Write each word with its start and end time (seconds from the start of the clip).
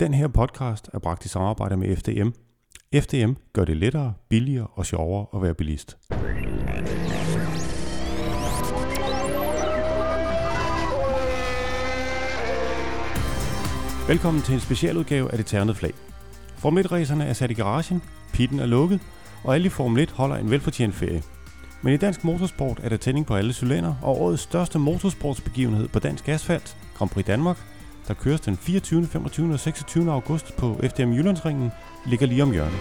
Den 0.00 0.14
her 0.14 0.28
podcast 0.28 0.90
er 0.94 0.98
bragt 0.98 1.24
i 1.24 1.28
samarbejde 1.28 1.76
med 1.76 1.96
FDM. 1.96 2.28
FDM 2.94 3.32
gør 3.52 3.64
det 3.64 3.76
lettere, 3.76 4.14
billigere 4.28 4.66
og 4.66 4.86
sjovere 4.86 5.26
at 5.34 5.42
være 5.42 5.54
bilist. 5.54 5.98
Velkommen 14.08 14.42
til 14.42 14.54
en 14.54 14.60
specialudgave 14.60 15.30
af 15.30 15.36
det 15.36 15.46
ternede 15.46 15.74
flag. 15.74 15.92
Formel 16.56 16.86
1 16.86 17.10
er 17.10 17.32
sat 17.32 17.50
i 17.50 17.54
garagen, 17.54 18.02
pitten 18.32 18.60
er 18.60 18.66
lukket, 18.66 19.00
og 19.44 19.54
alle 19.54 19.66
i 19.66 19.70
Formel 19.70 20.02
1 20.02 20.10
holder 20.10 20.36
en 20.36 20.50
velfortjent 20.50 20.94
ferie. 20.94 21.22
Men 21.82 21.94
i 21.94 21.96
dansk 21.96 22.24
motorsport 22.24 22.80
er 22.82 22.88
der 22.88 22.96
tænding 22.96 23.26
på 23.26 23.34
alle 23.34 23.52
cylinder, 23.52 23.94
og 24.02 24.20
årets 24.20 24.42
største 24.42 24.78
motorsportsbegivenhed 24.78 25.88
på 25.88 25.98
dansk 25.98 26.28
asfalt, 26.28 26.76
Grand 26.94 27.10
Prix 27.10 27.26
Danmark, 27.26 27.58
der 28.08 28.14
køres 28.14 28.40
den 28.40 28.56
24., 28.56 29.06
25. 29.06 29.52
og 29.52 29.60
26. 29.60 30.12
august 30.12 30.56
på 30.56 30.80
FDM 30.82 31.12
Jyllandsringen, 31.12 31.70
ligger 32.06 32.26
lige 32.26 32.42
om 32.42 32.52
hjørnet. 32.52 32.78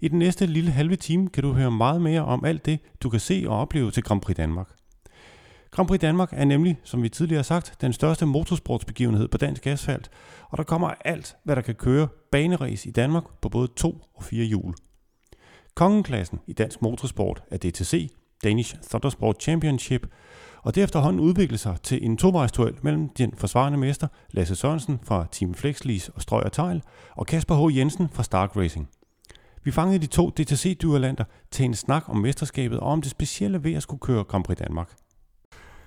I 0.00 0.08
den 0.08 0.18
næste 0.18 0.46
lille 0.46 0.70
halve 0.70 0.96
time 0.96 1.28
kan 1.28 1.42
du 1.42 1.52
høre 1.52 1.70
meget 1.70 2.02
mere 2.02 2.24
om 2.24 2.44
alt 2.44 2.66
det, 2.66 2.78
du 3.02 3.10
kan 3.10 3.20
se 3.20 3.44
og 3.46 3.58
opleve 3.58 3.90
til 3.90 4.02
Grand 4.02 4.20
Prix 4.20 4.36
Danmark. 4.36 4.68
Grand 5.70 5.88
Prix 5.88 6.00
Danmark 6.00 6.28
er 6.32 6.44
nemlig, 6.44 6.80
som 6.84 7.02
vi 7.02 7.08
tidligere 7.08 7.38
har 7.38 7.42
sagt, 7.42 7.74
den 7.80 7.92
største 7.92 8.26
motorsportsbegivenhed 8.26 9.28
på 9.28 9.38
dansk 9.38 9.66
asfalt, 9.66 10.10
og 10.50 10.58
der 10.58 10.64
kommer 10.64 10.88
alt, 11.04 11.36
hvad 11.44 11.56
der 11.56 11.62
kan 11.62 11.74
køre 11.74 12.08
baneræs 12.32 12.86
i 12.86 12.90
Danmark 12.90 13.24
på 13.42 13.48
både 13.48 13.68
to 13.76 14.04
og 14.14 14.24
fire 14.24 14.44
hjul. 14.44 14.74
Kongeklassen 15.74 16.40
i 16.46 16.52
dansk 16.52 16.82
motorsport 16.82 17.42
er 17.50 17.56
DTC, 17.56 18.10
Danish 18.44 18.76
Thundersport 18.90 19.42
Championship, 19.42 20.06
og 20.62 20.74
det 20.74 20.82
efterhånden 20.82 21.20
udviklede 21.20 21.58
sig 21.58 21.76
til 21.82 22.04
en 22.04 22.16
tovejstuel 22.16 22.74
mellem 22.82 23.08
den 23.08 23.32
forsvarende 23.36 23.78
mester 23.78 24.06
Lasse 24.30 24.56
Sørensen 24.56 25.00
fra 25.02 25.26
Team 25.32 25.54
Flexlease 25.54 26.12
og 26.14 26.22
Strøg 26.22 26.44
og 26.44 26.52
Tejl, 26.52 26.82
og 27.16 27.26
Kasper 27.26 27.68
H. 27.70 27.76
Jensen 27.76 28.08
fra 28.12 28.22
Stark 28.22 28.56
Racing. 28.56 28.88
Vi 29.64 29.70
fangede 29.70 29.98
de 29.98 30.06
to 30.06 30.30
DTC-dyrlander 30.30 31.24
til 31.50 31.64
en 31.64 31.74
snak 31.74 32.08
om 32.08 32.16
mesterskabet 32.16 32.80
og 32.80 32.86
om 32.86 33.02
det 33.02 33.10
specielle 33.10 33.64
ved 33.64 33.74
at 33.74 33.82
skulle 33.82 34.00
køre 34.00 34.24
Grand 34.24 34.44
Prix 34.44 34.58
Danmark. 34.58 34.90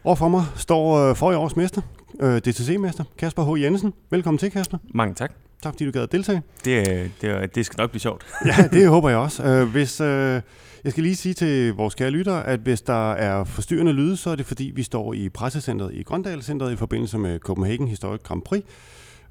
Og 0.04 0.18
for 0.18 0.28
mig 0.28 0.44
står 0.56 1.10
øh, 1.10 1.16
forrige 1.16 1.38
års 1.38 1.56
mester, 1.56 1.82
øh, 2.20 2.38
DTC-mester, 2.38 3.04
Kasper 3.18 3.56
H. 3.56 3.62
Jensen. 3.62 3.94
Velkommen 4.12 4.38
til, 4.38 4.52
Kasper. 4.52 4.78
Mange 4.94 5.16
tak. 5.16 5.45
Tak 5.66 5.74
fordi 5.74 5.86
du 5.86 5.92
gad 5.92 6.02
at 6.04 6.12
deltage. 6.12 6.42
Det, 6.66 7.12
det, 7.22 7.56
det 7.56 7.66
skal 7.66 7.82
nok 7.82 7.90
blive 7.90 8.02
sjovt. 8.02 8.26
ja, 8.46 8.68
det 8.68 8.88
håber 8.96 9.10
jeg 9.10 9.18
også. 9.18 9.44
Øh, 9.44 9.68
hvis, 9.68 10.02
øh, 10.02 10.42
jeg 10.84 10.92
skal 10.92 11.04
lige 11.04 11.16
sige 11.16 11.34
til 11.34 11.74
vores 11.74 11.96
kære 11.96 12.10
lyttere, 12.10 12.48
at 12.48 12.60
hvis 12.60 12.82
der 12.82 13.12
er 13.12 13.44
forstyrrende 13.44 13.92
lyde, 13.94 14.18
så 14.18 14.30
er 14.30 14.36
det 14.36 14.46
fordi, 14.46 14.72
vi 14.76 14.84
står 14.84 15.14
i 15.14 15.30
pressecentret 15.30 15.94
i 15.94 16.04
Grøndal 16.04 16.44
Centret 16.44 16.72
i 16.72 16.76
forbindelse 16.76 17.18
med 17.18 17.40
Copenhagen 17.40 17.88
Historic 17.88 18.22
Grand 18.24 18.42
Prix, 18.42 18.64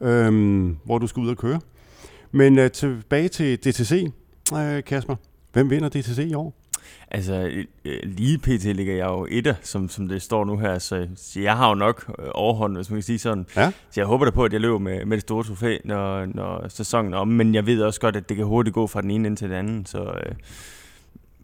øh, 0.01 0.67
hvor 0.85 0.99
du 0.99 1.07
skal 1.07 1.21
ud 1.21 1.29
og 1.29 1.37
køre. 1.37 1.61
Men 2.33 2.59
øh, 2.59 2.71
tilbage 2.71 3.29
til 3.29 3.59
DTC, 3.59 4.13
øh, 4.57 4.85
Kasper. 4.85 5.17
Hvem 5.53 5.71
vinder 5.71 5.89
DTC 5.89 6.19
i 6.19 6.35
år? 6.35 6.64
Altså, 7.11 7.65
øh, 7.85 7.99
lige 8.03 8.39
pt. 8.39 8.65
ligger 8.65 8.95
jeg 8.95 9.07
jo 9.07 9.27
etter, 9.31 9.55
som, 9.63 9.89
som 9.89 10.09
det 10.09 10.23
står 10.23 10.45
nu 10.45 10.59
her, 10.59 10.79
så, 10.79 11.09
så 11.17 11.41
jeg 11.41 11.57
har 11.57 11.69
jo 11.69 11.75
nok 11.75 12.05
øh, 12.19 12.29
overhånd, 12.35 12.77
hvis 12.77 12.91
man 12.91 12.97
kan 12.97 13.03
sige 13.03 13.19
sådan. 13.19 13.47
Ja. 13.57 13.71
Så 13.71 14.01
jeg 14.01 14.07
håber 14.07 14.25
da 14.25 14.31
på, 14.31 14.45
at 14.45 14.53
jeg 14.53 14.61
løber 14.61 14.79
med, 14.79 15.05
med 15.05 15.17
det 15.17 15.23
store 15.23 15.45
trofæ, 15.45 15.79
når, 15.85 16.27
når 16.27 16.69
sæsonen 16.69 17.15
er 17.15 17.19
om, 17.19 17.29
men 17.29 17.55
jeg 17.55 17.67
ved 17.67 17.83
også 17.83 18.01
godt, 18.01 18.17
at 18.17 18.29
det 18.29 18.37
kan 18.37 18.47
hurtigt 18.47 18.75
gå 18.75 18.87
fra 18.87 19.03
den 19.03 19.11
ene 19.11 19.29
ind 19.29 19.37
til 19.37 19.49
den 19.49 19.57
anden, 19.57 19.87
så 19.87 20.05
øh, 20.05 20.35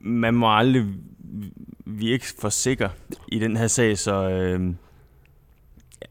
man 0.00 0.34
må 0.34 0.56
aldrig 0.56 0.84
virke 1.86 2.25
for 2.38 2.48
sikker 2.48 2.88
i 3.28 3.38
den 3.38 3.56
her 3.56 3.66
sag, 3.66 3.98
så 3.98 4.30
øh, 4.30 4.75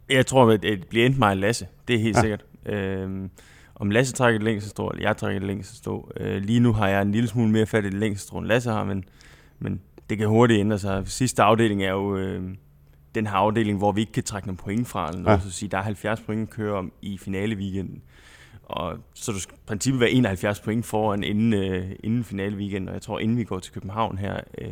jeg 0.09 0.25
tror, 0.25 0.51
at 0.51 0.61
det 0.61 0.87
bliver 0.87 1.05
endt 1.05 1.19
mig 1.19 1.37
Lasse, 1.37 1.67
det 1.87 1.95
er 1.95 1.99
helt 1.99 2.15
ja. 2.15 2.21
sikkert. 2.21 2.45
Øh, 2.65 3.29
om 3.75 3.91
Lasse 3.91 4.13
trækker 4.13 4.39
det 4.39 4.45
længste 4.45 4.69
strå, 4.69 4.89
eller 4.89 5.07
jeg 5.07 5.17
trækker 5.17 5.39
det 5.39 5.47
længste 5.47 5.75
strå. 5.75 6.11
Øh, 6.17 6.41
lige 6.41 6.59
nu 6.59 6.73
har 6.73 6.87
jeg 6.87 7.01
en 7.01 7.11
lille 7.11 7.29
smule 7.29 7.51
mere 7.51 7.65
fat 7.65 7.85
i 7.85 7.89
det 7.89 7.99
længste 7.99 8.27
strå, 8.27 8.37
end 8.37 8.47
Lasse 8.47 8.69
har, 8.69 8.83
men, 8.83 9.03
men 9.59 9.81
det 10.09 10.17
kan 10.17 10.27
hurtigt 10.27 10.59
ændre 10.59 10.79
sig. 10.79 11.07
Sidste 11.07 11.43
afdeling 11.43 11.83
er 11.83 11.91
jo 11.91 12.17
øh, 12.17 12.43
den 13.15 13.27
her 13.27 13.33
afdeling, 13.33 13.77
hvor 13.77 13.91
vi 13.91 14.01
ikke 14.01 14.11
kan 14.11 14.23
trække 14.23 14.47
nogle 14.47 14.57
point 14.57 14.87
fra, 14.87 15.07
eller 15.07 15.21
noget, 15.21 15.37
ja. 15.37 15.43
så 15.43 15.51
sige, 15.51 15.69
der 15.69 15.77
er 15.77 15.81
70 15.81 16.21
point 16.21 16.41
at 16.41 16.49
køre 16.49 16.77
om 16.77 16.91
i 17.01 17.17
finale 17.17 17.55
weekenden. 17.55 18.01
Og 18.63 18.97
så 19.13 19.31
du 19.31 19.39
skal 19.39 19.55
i 19.55 19.59
princippet 19.67 19.99
være 19.99 20.11
71 20.11 20.59
point 20.59 20.85
foran 20.85 21.23
inden, 21.23 21.53
øh, 21.53 21.91
inden 22.03 22.23
finale 22.23 22.57
weekend, 22.57 22.87
og 22.87 22.93
jeg 22.93 23.01
tror, 23.01 23.19
inden 23.19 23.37
vi 23.37 23.43
går 23.43 23.59
til 23.59 23.73
København 23.73 24.17
her, 24.17 24.39
øh, 24.57 24.71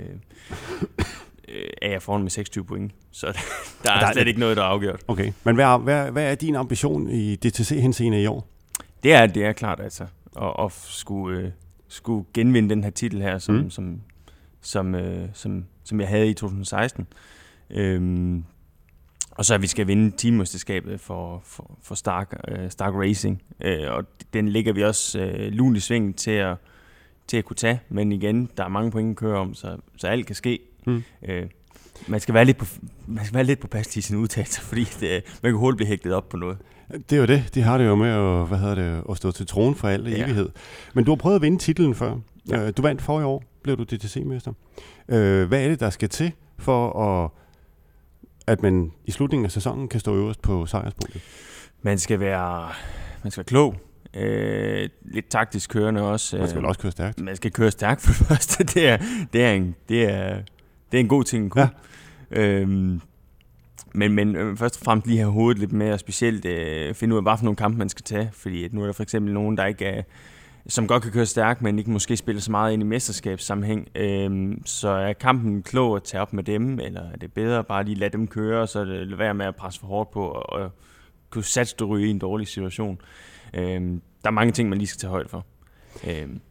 øh, 1.47 1.69
er 1.81 1.91
jeg 1.91 2.01
foran 2.01 2.21
med 2.21 2.29
26 2.29 2.65
point. 2.65 2.91
Så 3.11 3.27
der 3.83 3.91
er, 3.91 3.99
der 3.99 4.07
er 4.07 4.13
slet 4.13 4.27
ikke 4.27 4.39
noget, 4.39 4.57
der 4.57 4.63
er 4.63 4.67
afgjort. 4.67 5.03
Okay, 5.07 5.31
men 5.43 5.55
hvad, 5.55 5.83
hvad, 5.83 6.11
hvad 6.11 6.31
er 6.31 6.35
din 6.35 6.55
ambition 6.55 7.09
i 7.09 7.35
DTC-henseende 7.35 8.21
i 8.21 8.25
år? 8.25 8.47
Det 9.03 9.13
er, 9.13 9.27
det 9.27 9.45
er 9.45 9.51
klart, 9.51 9.79
altså. 9.79 10.03
At, 10.41 10.53
at 10.59 10.71
skulle, 10.71 11.39
øh, 11.39 11.51
skulle 11.87 12.25
genvinde 12.33 12.69
den 12.69 12.83
her 12.83 12.91
titel 12.91 13.21
her, 13.21 13.37
som, 13.37 13.55
mm. 13.55 13.69
som, 13.69 14.01
som, 14.67 14.95
øh, 14.95 15.29
som, 15.33 15.65
som 15.83 15.99
jeg 15.99 16.07
havde 16.07 16.29
i 16.29 16.33
2016. 16.33 17.07
Øhm, 17.69 18.43
og 19.31 19.45
så 19.45 19.53
at 19.53 19.61
vi 19.61 19.67
skal 19.67 19.87
vinde 19.87 20.17
teammesterskabet 20.17 20.99
for, 20.99 21.41
for, 21.45 21.77
for 21.83 21.95
Stark, 21.95 22.33
øh, 22.47 22.71
Stark 22.71 22.93
Racing. 22.93 23.41
Øh, 23.61 23.91
og 23.91 24.03
den 24.33 24.49
ligger 24.49 24.73
vi 24.73 24.83
også 24.83 25.19
øh, 25.19 25.51
lun 25.51 25.75
i 25.75 25.79
til 26.13 26.31
at, 26.31 26.55
til 27.27 27.37
at 27.37 27.45
kunne 27.45 27.55
tage. 27.55 27.81
Men 27.89 28.11
igen, 28.11 28.49
der 28.57 28.63
er 28.63 28.67
mange 28.67 28.91
point 28.91 29.09
at 29.09 29.15
køre 29.15 29.37
om, 29.37 29.53
så, 29.53 29.77
så 29.97 30.07
alt 30.07 30.25
kan 30.25 30.35
ske. 30.35 30.59
Mm. 30.85 31.03
Øh, 31.27 31.45
man 32.07 32.19
skal 32.19 32.33
være 32.33 32.45
lidt 32.45 32.57
på, 32.57 32.65
man 33.07 33.25
skal 33.25 33.35
være 33.35 33.43
lidt 33.43 33.59
på 33.59 33.67
pas 33.67 33.97
i 33.97 34.01
sin 34.01 34.17
udtalelse, 34.17 34.61
fordi 34.69 34.83
det, 34.83 35.39
man 35.43 35.51
kan 35.51 35.59
hurtigt 35.59 35.77
blive 35.77 35.87
hægtet 35.87 36.13
op 36.13 36.29
på 36.29 36.37
noget. 36.37 36.57
Det 37.09 37.15
er 37.15 37.17
jo 37.19 37.25
det. 37.25 37.55
De 37.55 37.61
har 37.61 37.77
det 37.77 37.85
jo 37.85 37.95
med 37.95 38.09
at, 38.09 38.47
hvad 38.47 38.57
hedder 38.57 38.75
det, 38.75 39.03
at 39.09 39.17
stå 39.17 39.31
til 39.31 39.47
tronen 39.47 39.75
for 39.75 39.87
alt 39.87 40.07
ja. 40.07 40.23
evighed. 40.23 40.49
Men 40.93 41.05
du 41.05 41.11
har 41.11 41.15
prøvet 41.15 41.35
at 41.35 41.41
vinde 41.41 41.57
titlen 41.57 41.95
før. 41.95 42.15
Ja. 42.49 42.67
Øh, 42.67 42.73
du 42.77 42.81
vandt 42.81 43.01
for 43.01 43.21
i 43.21 43.23
år, 43.23 43.43
blev 43.67 43.77
du 43.77 43.95
DTC-mester. 43.95 44.51
Øh, 45.09 45.47
hvad 45.47 45.63
er 45.63 45.67
det, 45.67 45.79
der 45.79 45.89
skal 45.89 46.09
til 46.09 46.31
for 46.57 46.99
at, 47.03 47.31
at 48.47 48.61
man 48.61 48.91
i 49.05 49.11
slutningen 49.11 49.45
af 49.45 49.51
sæsonen 49.51 49.87
kan 49.87 49.99
stå 49.99 50.15
øverst 50.15 50.41
på 50.41 50.65
sejrspunktet? 50.65 51.21
Man 51.81 51.97
skal 51.97 52.19
være, 52.19 52.69
man 53.23 53.31
skal 53.31 53.39
være 53.41 53.45
klog. 53.45 53.75
Øh, 54.13 54.89
lidt 55.01 55.29
taktisk 55.29 55.69
kørende 55.69 56.01
også. 56.01 56.37
Man 56.37 56.47
skal 56.47 56.57
vel 56.57 56.65
også 56.65 56.81
køre 56.81 56.91
stærkt? 56.91 57.19
Man 57.19 57.35
skal 57.35 57.51
køre 57.51 57.71
stærkt 57.71 58.01
for 58.01 58.07
det 58.07 58.27
første. 58.27 58.63
Det 58.73 58.89
er, 58.89 58.97
det 59.33 59.43
er, 59.43 59.51
en, 59.51 59.75
det 59.89 60.03
er, 60.03 60.41
det 60.91 60.97
er 60.97 61.01
en 61.01 61.07
god 61.07 61.23
ting 61.23 61.45
at 61.45 61.51
kunne. 61.51 61.69
Ja. 62.31 62.41
Øhm, 62.41 63.01
men, 63.93 64.11
men 64.11 64.35
øh, 64.35 64.57
først 64.57 64.77
og 64.77 64.85
fremmest 64.85 65.07
lige 65.07 65.19
have 65.19 65.31
hovedet 65.31 65.59
lidt 65.59 65.71
mere, 65.71 65.97
specielt 65.99 66.45
øh, 66.45 66.93
finde 66.93 67.15
ud 67.15 67.17
af, 67.17 67.23
hvad 67.23 67.37
for 67.37 67.43
nogle 67.43 67.55
kampe 67.55 67.77
man 67.77 67.89
skal 67.89 68.03
tage. 68.03 68.29
Fordi 68.33 68.63
at 68.63 68.73
nu 68.73 68.81
er 68.81 68.85
der 68.85 68.93
for 68.93 69.03
eksempel 69.03 69.33
nogen, 69.33 69.57
der 69.57 69.65
ikke 69.65 69.85
er, 69.85 70.03
som 70.67 70.87
godt 70.87 71.03
kan 71.03 71.11
køre 71.11 71.25
stærkt, 71.25 71.61
men 71.61 71.79
ikke 71.79 71.91
måske 71.91 72.17
spiller 72.17 72.41
så 72.41 72.51
meget 72.51 72.73
ind 72.73 72.81
i 72.81 72.85
mesterskabssammenhæng. 72.85 73.87
Øhm, 73.95 74.61
så 74.65 74.89
er 74.89 75.13
kampen 75.13 75.63
klog 75.63 75.95
at 75.95 76.03
tage 76.03 76.21
op 76.21 76.33
med 76.33 76.43
dem, 76.43 76.79
eller 76.79 77.01
er 77.01 77.17
det 77.17 77.33
bedre 77.33 77.63
bare 77.63 77.83
lige 77.83 77.95
lade 77.95 78.11
dem 78.11 78.27
køre, 78.27 78.67
så 78.67 78.85
det 78.85 79.17
være 79.17 79.33
med 79.33 79.45
at 79.45 79.55
presse 79.55 79.79
for 79.79 79.87
hårdt 79.87 80.11
på, 80.11 80.27
og, 80.27 80.53
og 80.53 80.71
kunne 81.29 81.43
satse 81.43 81.75
du 81.75 81.85
ryge 81.85 82.07
i 82.07 82.09
en 82.09 82.19
dårlig 82.19 82.47
situation. 82.47 82.99
Øhm, 83.53 84.01
der 84.23 84.29
er 84.29 84.33
mange 84.33 84.53
ting, 84.53 84.69
man 84.69 84.77
lige 84.77 84.87
skal 84.87 84.99
tage 84.99 85.11
højde 85.11 85.29
for. 85.29 85.45
Øhm, 86.07 86.41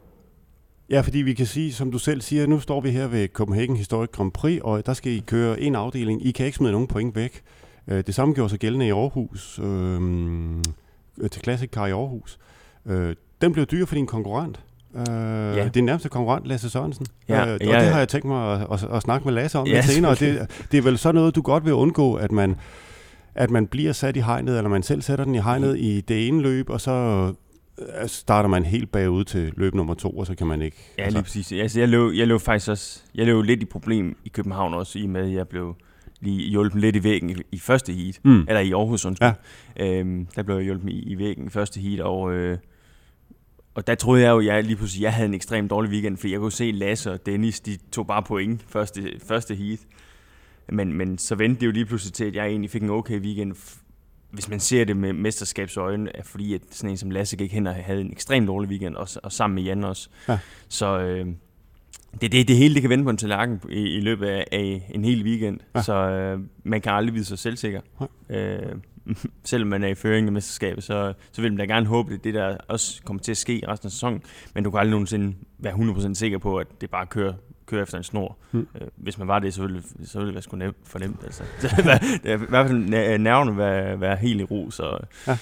Ja, 0.90 1.00
fordi 1.00 1.18
vi 1.18 1.34
kan 1.34 1.46
sige, 1.46 1.72
som 1.72 1.90
du 1.90 1.98
selv 1.98 2.20
siger, 2.20 2.46
nu 2.46 2.60
står 2.60 2.80
vi 2.80 2.90
her 2.90 3.06
ved 3.06 3.28
Copenhagen 3.28 3.76
Historic 3.76 4.10
Grand 4.10 4.32
Prix, 4.32 4.60
og 4.62 4.86
der 4.86 4.92
skal 4.92 5.12
I 5.12 5.18
køre 5.26 5.60
en 5.60 5.74
afdeling. 5.74 6.26
I 6.26 6.30
kan 6.30 6.46
ikke 6.46 6.56
smide 6.56 6.72
nogen 6.72 6.86
point 6.86 7.16
væk. 7.16 7.42
Øh, 7.88 8.04
det 8.06 8.14
samme 8.14 8.34
gjorde 8.34 8.50
sig 8.50 8.58
gældende 8.58 8.86
i 8.86 8.90
Aarhus, 8.90 9.58
øhm, 9.58 10.58
øh, 11.18 11.30
til 11.30 11.42
Classic 11.42 11.70
Car 11.70 11.86
i 11.86 11.90
Aarhus. 11.90 12.38
Øh, 12.86 13.16
den 13.40 13.52
blev 13.52 13.66
dyr 13.66 13.86
for 13.86 13.94
din 13.94 14.06
konkurrent. 14.06 14.60
Øh, 14.96 15.04
ja. 15.56 15.68
Din 15.68 15.84
nærmeste 15.84 16.08
konkurrent, 16.08 16.46
Lasse 16.46 16.70
Sørensen. 16.70 17.06
Ja, 17.28 17.46
øh, 17.46 17.52
og 17.52 17.66
ja, 17.66 17.80
det 17.80 17.88
har 17.88 17.98
jeg 17.98 18.08
tænkt 18.08 18.26
mig 18.26 18.52
at, 18.52 18.66
at, 18.72 18.88
at 18.92 19.02
snakke 19.02 19.24
med 19.24 19.34
Lasse 19.34 19.58
om 19.58 19.66
ja, 19.66 19.74
lidt 19.74 19.84
senere. 19.84 20.14
Det, 20.14 20.66
det 20.72 20.78
er 20.78 20.82
vel 20.82 20.98
så 20.98 21.12
noget, 21.12 21.34
du 21.34 21.42
godt 21.42 21.64
vil 21.64 21.72
undgå, 21.72 22.14
at 22.14 22.32
man, 22.32 22.56
at 23.34 23.50
man 23.50 23.66
bliver 23.66 23.92
sat 23.92 24.16
i 24.16 24.20
hegnet, 24.20 24.56
eller 24.56 24.68
man 24.68 24.82
selv 24.82 25.02
sætter 25.02 25.24
den 25.24 25.34
i 25.34 25.40
hegnet 25.40 25.70
mm. 25.70 25.80
i 25.80 26.00
det 26.00 26.28
ene 26.28 26.42
løb, 26.42 26.70
og 26.70 26.80
så 26.80 27.32
Øh, 27.78 28.08
starter 28.08 28.48
man 28.48 28.64
helt 28.64 28.92
bagud 28.92 29.24
til 29.24 29.52
løb 29.56 29.74
nummer 29.74 29.94
to, 29.94 30.10
og 30.10 30.26
så 30.26 30.34
kan 30.34 30.46
man 30.46 30.62
ikke... 30.62 30.76
Ja, 30.98 31.02
altså. 31.02 31.18
lige 31.18 31.24
præcis. 31.24 31.52
Altså, 31.52 31.80
jeg, 31.80 31.88
løb, 31.88 32.12
jeg 32.14 32.26
løb 32.26 32.40
faktisk 32.40 32.70
også... 32.70 33.00
Jeg 33.14 33.26
løb 33.26 33.44
lidt 33.44 33.62
i 33.62 33.64
problem 33.64 34.16
i 34.24 34.28
København 34.28 34.74
også, 34.74 34.98
i 34.98 35.02
og 35.02 35.08
med, 35.08 35.20
at 35.20 35.32
jeg 35.32 35.48
blev 35.48 35.76
lige 36.20 36.50
hjulpet 36.50 36.80
lidt 36.80 36.96
i 36.96 37.04
væggen 37.04 37.30
i, 37.30 37.36
i 37.52 37.58
første 37.58 37.92
heat. 37.92 38.20
Mm. 38.24 38.40
Eller 38.40 38.60
i 38.60 38.72
Aarhus, 38.72 39.04
undskyld. 39.04 39.28
Ja. 39.76 39.86
Øhm, 39.86 40.26
der 40.36 40.42
blev 40.42 40.56
jeg 40.56 40.64
hjulpet 40.64 40.90
i, 40.90 41.12
i 41.12 41.18
væggen 41.18 41.46
i 41.46 41.50
første 41.50 41.80
heat, 41.80 42.00
og... 42.00 42.32
Øh, 42.32 42.58
og 43.76 43.86
der 43.86 43.94
troede 43.94 44.22
jeg 44.22 44.30
jo, 44.30 44.38
at 44.38 44.44
jeg 44.44 44.64
lige 44.64 44.76
pludselig 44.76 45.02
jeg 45.02 45.14
havde 45.14 45.28
en 45.28 45.34
ekstremt 45.34 45.70
dårlig 45.70 45.90
weekend, 45.90 46.16
fordi 46.16 46.32
jeg 46.32 46.40
kunne 46.40 46.52
se 46.52 46.70
Lasse 46.70 47.12
og 47.12 47.26
Dennis, 47.26 47.60
de 47.60 47.78
tog 47.92 48.06
bare 48.06 48.22
point 48.22 48.64
første, 48.68 49.20
første 49.26 49.54
heat. 49.54 49.78
Men, 50.68 50.92
men 50.92 51.18
så 51.18 51.34
vendte 51.34 51.60
det 51.60 51.66
jo 51.66 51.70
lige 51.70 51.86
pludselig 51.86 52.12
til, 52.12 52.24
at 52.24 52.34
jeg 52.34 52.46
egentlig 52.46 52.70
fik 52.70 52.82
en 52.82 52.90
okay 52.90 53.20
weekend, 53.20 53.52
hvis 54.30 54.48
man 54.48 54.60
ser 54.60 54.84
det 54.84 54.96
med 54.96 55.12
mesterskabsøjne, 55.12 56.16
er 56.16 56.22
fordi 56.22 56.54
at 56.54 56.60
sådan 56.70 56.90
en 56.90 56.96
som 56.96 57.10
Lasse 57.10 57.36
gik 57.36 57.52
hen 57.52 57.66
og 57.66 57.74
havde 57.74 58.00
en 58.00 58.12
ekstremt 58.12 58.48
dårlig 58.48 58.70
weekend, 58.70 58.94
og, 58.94 59.08
og 59.22 59.32
sammen 59.32 59.54
med 59.54 59.62
Jan 59.62 59.84
også. 59.84 60.08
Ja. 60.28 60.38
Så, 60.68 60.98
øh, 60.98 61.26
det, 62.20 62.32
det, 62.32 62.48
det 62.48 62.56
hele 62.56 62.74
det 62.74 62.82
kan 62.82 62.90
vende 62.90 63.04
på 63.04 63.10
en 63.10 63.16
tallerken 63.16 63.60
i, 63.70 63.80
i 63.80 64.00
løbet 64.00 64.26
af, 64.26 64.46
af 64.52 64.90
en 64.94 65.04
hel 65.04 65.24
weekend, 65.24 65.60
ja. 65.74 65.82
så 65.82 65.94
øh, 65.94 66.40
man 66.64 66.80
kan 66.80 66.92
aldrig 66.92 67.14
vide 67.14 67.24
sig 67.24 67.38
selvsikker. 67.38 67.80
Ja. 68.30 68.36
Øh, 68.36 68.76
selvom 69.44 69.68
man 69.68 69.84
er 69.84 69.88
i 69.88 69.94
føring 69.94 70.28
i 70.28 70.30
mesterskabet, 70.30 70.84
så, 70.84 71.12
så 71.32 71.42
vil 71.42 71.52
man 71.52 71.58
da 71.58 71.74
gerne 71.74 71.86
håbe, 71.86 72.14
at 72.14 72.24
det 72.24 72.34
der 72.34 72.56
også 72.68 73.02
kommer 73.04 73.22
til 73.22 73.30
at 73.30 73.36
ske 73.36 73.62
resten 73.68 73.86
af 73.86 73.90
sæsonen, 73.90 74.22
men 74.54 74.64
du 74.64 74.70
kan 74.70 74.80
aldrig 74.80 74.90
nogensinde 74.90 75.36
være 75.58 75.74
100% 75.74 76.14
sikker 76.14 76.38
på, 76.38 76.56
at 76.56 76.66
det 76.80 76.90
bare 76.90 77.06
kører, 77.06 77.34
kører 77.66 77.82
efter 77.82 77.98
en 77.98 78.04
snor. 78.04 78.36
Mm. 78.52 78.68
Øh, 78.80 78.88
hvis 78.96 79.18
man 79.18 79.28
var 79.28 79.38
det, 79.38 79.54
så 79.54 79.62
ville, 79.62 79.82
så 80.04 80.18
ville 80.18 80.26
det 80.26 80.34
være 80.34 80.42
sgu 80.42 80.56
nemt, 80.56 80.76
for 80.84 80.98
nemt. 80.98 81.20
Altså. 81.24 81.42
i 82.24 82.48
hvert 82.48 82.66
fald 82.68 82.78
nerverne 83.18 83.56
være, 83.56 84.00
være 84.00 84.16
helt 84.16 84.40
i 84.40 84.44
ro. 84.44 84.70
Så, 84.70 84.98
ja. 85.26 85.38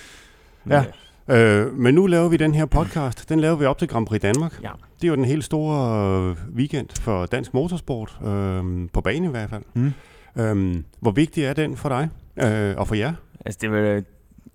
Men, 0.65 0.73
ja. 0.73 0.85
Øh, 1.29 1.73
men 1.73 1.95
nu 1.95 2.07
laver 2.07 2.29
vi 2.29 2.37
den 2.37 2.55
her 2.55 2.67
podcast. 2.67 3.29
Den 3.29 3.41
laver 3.41 3.57
vi 3.57 3.65
op 3.65 3.79
til 3.79 3.89
Grand 3.89 4.07
Prix 4.07 4.21
Danmark. 4.21 4.63
Ja. 4.63 4.71
Det 4.97 5.05
er 5.05 5.09
jo 5.09 5.17
den 5.17 5.25
helt 5.25 5.45
store 5.45 6.37
weekend 6.55 6.89
for 7.01 7.27
dansk 7.27 7.55
motorsport, 7.55 8.19
øh, 8.27 8.89
på 8.93 9.01
bane 9.01 9.27
i 9.27 9.31
hvert 9.31 9.51
fald. 9.51 9.63
Mm. 9.75 9.93
Øh, 10.37 10.83
hvor 11.01 11.11
vigtig 11.11 11.45
er 11.45 11.53
den 11.53 11.77
for 11.77 11.89
dig 11.89 12.09
øh, 12.37 12.77
og 12.77 12.89
for 12.89 12.95
jer? 12.95 13.13
Altså, 13.45 13.59
det 13.63 13.71
vil, 13.71 13.79
øh, 13.79 14.03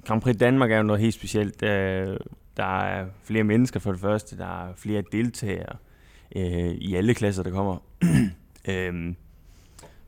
Grand 0.05 0.21
Prix 0.21 0.37
Danmark 0.37 0.71
er 0.71 0.77
jo 0.77 0.83
noget 0.83 1.01
helt 1.01 1.13
specielt. 1.13 1.61
Der, 1.61 2.17
der 2.57 2.79
er 2.79 3.05
flere 3.23 3.43
mennesker 3.43 3.79
for 3.79 3.91
det 3.91 4.01
første, 4.01 4.37
der 4.37 4.67
er 4.67 4.73
flere 4.75 5.03
deltagere 5.11 5.75
øh, 6.35 6.71
i 6.71 6.95
alle 6.95 7.13
klasser, 7.13 7.43
der 7.43 7.51
kommer. 7.51 7.77
øhm, 8.69 9.15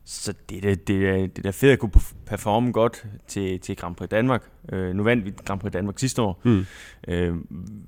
så 0.04 0.34
det 0.48 0.64
er 0.64 0.74
det, 0.74 1.36
det, 1.36 1.46
er 1.46 1.52
fedt 1.52 1.72
at 1.72 1.78
kunne 1.78 1.92
performe 2.26 2.72
godt 2.72 3.06
til, 3.26 3.60
til 3.60 3.76
Grand 3.76 3.94
Prix 3.94 4.08
Danmark. 4.08 4.42
Øh, 4.72 4.94
nu 4.94 5.02
vandt 5.02 5.24
vi 5.24 5.32
Grand 5.44 5.60
Prix 5.60 5.72
Danmark 5.72 5.98
sidste 5.98 6.22
år, 6.22 6.40
mm. 6.42 6.66
øh, 7.08 7.36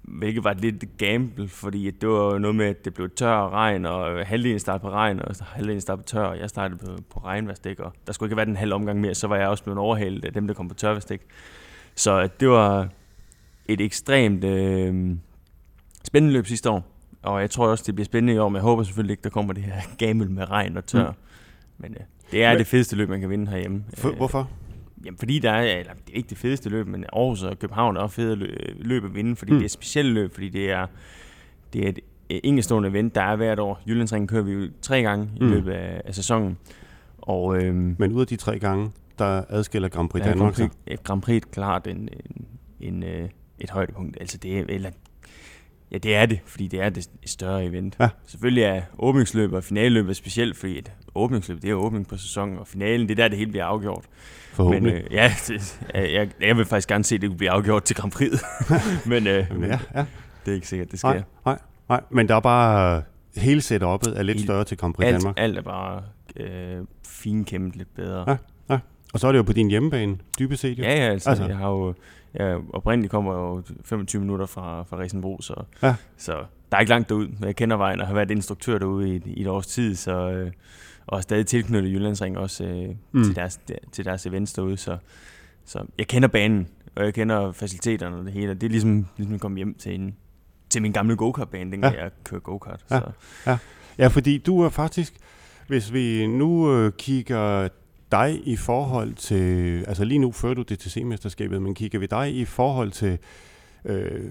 hvilket 0.03 0.45
var 0.45 0.51
et 0.51 0.61
lidt 0.61 0.85
gamble, 0.99 1.49
fordi 1.49 1.91
det 1.91 2.09
var 2.09 2.39
noget 2.39 2.55
med, 2.57 2.67
at 2.67 2.85
det 2.85 2.95
blev 2.95 3.11
tør 3.11 3.33
og 3.33 3.53
regn, 3.53 3.87
og 3.87 4.27
halvdelen 4.27 4.59
startede 4.59 4.83
på 4.83 4.91
regn, 4.91 5.23
og 5.23 5.35
halvdelen 5.41 5.81
startede 5.81 6.03
på 6.03 6.09
tør, 6.09 6.25
og 6.25 6.39
jeg 6.39 6.51
startede 6.51 6.79
på, 6.79 7.03
på 7.11 7.21
regnværsdæk, 7.25 7.79
og 7.79 7.93
der 8.07 8.13
skulle 8.13 8.29
ikke 8.29 8.37
være 8.37 8.47
den 8.47 8.57
halv 8.57 8.73
omgang 8.73 9.01
mere, 9.01 9.15
så 9.15 9.27
var 9.27 9.37
jeg 9.37 9.49
også 9.49 9.65
blevet 9.65 9.79
overhalet 9.79 10.25
af 10.25 10.33
dem, 10.33 10.47
der 10.47 10.55
kom 10.55 10.69
på 10.69 10.75
tørværsdæk. 10.75 11.21
Så 11.95 12.29
det 12.41 12.49
var 12.49 12.89
et 13.67 13.81
ekstremt 13.81 14.45
øh, 14.45 15.17
spændende 16.05 16.33
løb 16.33 16.47
sidste 16.47 16.71
år, 16.71 16.91
og 17.23 17.41
jeg 17.41 17.51
tror 17.51 17.67
også, 17.67 17.85
det 17.87 17.95
bliver 17.95 18.05
spændende 18.05 18.35
i 18.35 18.39
år, 18.39 18.49
men 18.49 18.57
jeg 18.57 18.63
håber 18.63 18.83
selvfølgelig 18.83 19.13
ikke, 19.13 19.25
der 19.25 19.31
kommer 19.31 19.53
det 19.53 19.63
her 19.63 19.81
gamble 19.99 20.29
med 20.29 20.51
regn 20.51 20.77
og 20.77 20.87
tør. 20.87 21.11
Mm. 21.11 21.17
Men 21.79 21.91
øh, 21.91 22.01
det 22.31 22.45
er 22.45 22.51
men, 22.51 22.59
det 22.59 22.67
fedeste 22.67 22.97
løb, 22.97 23.09
man 23.09 23.21
kan 23.21 23.31
vinde 23.31 23.51
herhjemme. 23.51 23.85
For, 23.95 24.11
øh, 24.11 24.17
hvorfor? 24.17 24.51
Jamen, 25.05 25.19
fordi 25.19 25.39
der 25.39 25.51
er, 25.51 25.79
eller 25.79 25.93
det 25.93 26.13
er 26.13 26.17
ikke 26.17 26.29
det 26.29 26.39
fedeste 26.39 26.69
løb, 26.69 26.87
men 26.87 27.05
Aarhus 27.13 27.43
og 27.43 27.59
København 27.59 27.97
er 27.97 28.01
også 28.01 28.15
fede 28.15 28.37
løb 28.79 29.05
at 29.05 29.15
vinde, 29.15 29.37
fordi 29.37 29.53
mm. 29.53 29.59
det 29.59 29.63
er 29.63 29.67
et 29.67 29.71
specielt 29.71 30.09
løb, 30.09 30.35
fordi 30.35 30.49
det 30.49 30.71
er, 30.71 30.87
det 31.73 31.85
er 31.85 31.89
et 31.89 32.01
enkeltstående 32.45 32.89
event, 32.89 33.15
der 33.15 33.23
er 33.23 33.37
hvert 33.37 33.59
år. 33.59 33.83
Jyllandsringen 33.89 34.29
kører 34.29 34.43
vi 34.43 34.53
jo 34.53 34.71
tre 34.83 35.03
gange 35.03 35.31
mm. 35.41 35.47
i 35.47 35.51
løbet 35.51 35.73
af, 35.73 36.03
af 36.05 36.15
sæsonen. 36.15 36.59
Og, 37.19 37.63
øhm, 37.63 37.97
men 37.99 38.13
ud 38.13 38.21
af 38.21 38.27
de 38.27 38.37
tre 38.37 38.59
gange, 38.59 38.91
der 39.19 39.43
adskiller 39.49 39.89
Grand 39.89 40.09
Prix 40.09 40.25
Danmark 40.25 40.55
Grand 40.55 40.71
Prix, 40.87 41.01
Grand 41.05 41.23
Prix 41.23 41.43
er 41.43 41.47
klart 41.53 41.87
en, 41.87 41.97
en, 41.97 42.47
en, 42.81 43.03
øh, 43.03 43.29
et 43.59 43.71
højdepunkt. 43.71 44.17
Altså 44.21 44.39
det 44.39 44.59
er, 44.59 44.65
eller 44.69 44.91
Ja, 45.93 45.99
det 45.99 46.15
er 46.15 46.27
det, 46.27 46.41
fordi 46.47 46.67
det 46.67 46.81
er 46.81 46.89
det 46.89 47.09
større 47.27 47.65
event. 47.65 47.97
Ja. 48.01 48.09
Selvfølgelig 48.27 48.63
er 48.63 48.83
åbningsløb 48.99 49.53
og 49.53 49.65
finaleløbet 49.65 50.17
specielt, 50.17 50.57
fordi 50.57 50.79
et 50.79 50.93
åbningsløb, 51.15 51.63
det 51.63 51.71
er 51.71 51.75
åbning 51.75 52.09
på 52.09 52.17
sæsonen, 52.17 52.59
og 52.59 52.67
finalen, 52.67 53.09
det 53.09 53.19
er 53.19 53.23
der, 53.23 53.29
det 53.29 53.39
hele 53.39 53.51
bliver 53.51 53.65
afgjort. 53.65 54.05
Forhåbentlig. 54.53 54.95
Men, 54.95 55.03
øh, 55.03 55.13
ja, 55.13 55.33
det, 55.49 55.81
jeg, 55.95 56.29
jeg 56.41 56.57
vil 56.57 56.65
faktisk 56.65 56.89
gerne 56.89 57.05
se, 57.05 57.15
at 57.15 57.21
det 57.21 57.37
bliver 57.37 57.53
afgjort 57.53 57.85
til 57.85 57.97
Grand 57.97 58.13
Prix. 58.13 58.33
men 59.07 59.27
øh, 59.27 59.47
ja, 59.61 59.79
ja. 59.95 60.05
det 60.45 60.51
er 60.51 60.55
ikke 60.55 60.69
sikkert, 60.69 60.91
det 60.91 60.99
sker. 60.99 61.11
Nej, 61.11 61.23
nej, 61.47 61.59
nej. 61.89 62.01
men 62.11 62.29
der 62.29 62.35
er 62.35 62.41
bare 62.41 63.03
hele 63.37 63.61
setup'et 63.61 64.19
er 64.19 64.23
lidt 64.23 64.39
helt, 64.39 64.47
større 64.47 64.65
til 64.65 64.77
Grand 64.77 64.95
Prix 64.95 65.07
alt, 65.07 65.15
Danmark. 65.15 65.35
Alt 65.39 65.59
er 65.59 65.63
bare 65.63 66.03
øh, 66.37 66.85
finkæmmet 67.07 67.77
lidt 67.77 67.95
bedre. 67.95 68.25
Ja, 68.31 68.37
ja. 68.71 68.79
Og 69.15 69.21
så 69.21 69.29
er 69.29 69.33
det 69.33 69.39
jo 69.39 69.43
på 69.43 69.53
din 69.53 69.71
hjemmebane, 69.71 70.17
dybest 70.39 70.63
set. 70.63 70.79
Jo. 70.79 70.83
Ja, 70.83 70.95
ja, 70.95 71.11
altså, 71.11 71.31
altså. 71.31 71.47
jeg 71.47 71.57
har 71.57 71.69
jo 71.69 71.95
jeg 72.35 72.59
oprindeligt 72.73 73.11
kommer 73.11 73.35
jo 73.35 73.63
25 73.85 74.21
minutter 74.21 74.47
fra, 74.47 74.83
fra 74.83 74.99
Risenbro, 74.99 75.41
så, 75.41 75.65
ja. 75.83 75.95
så 76.17 76.45
der 76.71 76.77
er 76.77 76.81
ikke 76.81 76.91
langt 76.91 77.09
derud. 77.09 77.29
Jeg 77.41 77.57
kender 77.57 77.77
vejen 77.77 78.01
og 78.01 78.07
har 78.07 78.15
været 78.15 78.31
instruktør 78.31 78.79
derude 78.79 79.17
i, 79.17 79.23
i 79.27 79.43
et 79.43 79.49
års 79.49 79.67
tid, 79.67 79.95
så, 79.95 80.31
øh, 80.31 80.53
og 81.07 81.19
er 81.19 81.23
stadig 81.23 81.47
tilknyttet 81.47 81.93
Jyllandsring 81.93 82.39
også 82.39 82.65
øh, 82.65 82.89
mm. 83.13 83.25
til, 83.25 83.37
deres, 83.37 83.61
til 83.93 84.05
deres 84.05 84.27
events 84.27 84.53
derude. 84.53 84.77
Så, 84.77 84.97
så 85.65 85.85
jeg 85.99 86.07
kender 86.07 86.29
banen, 86.29 86.69
og 86.97 87.05
jeg 87.05 87.15
kender 87.15 87.53
faciliteterne 87.53 88.17
og 88.17 88.25
det 88.25 88.33
hele. 88.33 88.55
Det 88.55 88.63
er 88.63 88.71
ligesom, 88.71 89.07
ligesom 89.17 89.35
at 89.35 89.41
komme 89.41 89.57
hjem 89.57 89.75
til, 89.75 89.95
en, 89.95 90.17
til 90.71 90.83
min 90.83 90.93
gamle 90.93 91.17
go-kart-bane, 91.17 91.73
den 91.73 91.85
ja. 91.85 91.91
jeg 91.91 92.11
kører 92.25 92.41
go-kart. 92.41 92.85
Ja. 92.91 92.99
Så. 92.99 93.11
Ja. 93.47 93.59
ja, 93.99 94.07
fordi 94.07 94.39
du 94.39 94.61
er 94.61 94.69
faktisk, 94.69 95.15
hvis 95.67 95.93
vi 95.93 96.27
nu 96.27 96.73
øh, 96.73 96.93
kigger 96.99 97.69
dig 98.15 98.41
i 98.45 98.57
forhold 98.57 99.15
til, 99.15 99.79
altså 99.89 100.05
lige 100.05 100.19
nu 100.19 100.33
fører 100.33 100.55
du 100.55 100.63
det 100.63 100.79
til 100.79 100.91
C-mesterskabet, 100.91 101.63
men 101.63 101.75
kigger 101.75 101.99
vi 101.99 102.07
dig 102.07 102.35
i 102.35 102.45
forhold 102.45 102.91
til 102.91 103.19
øh, 103.85 104.31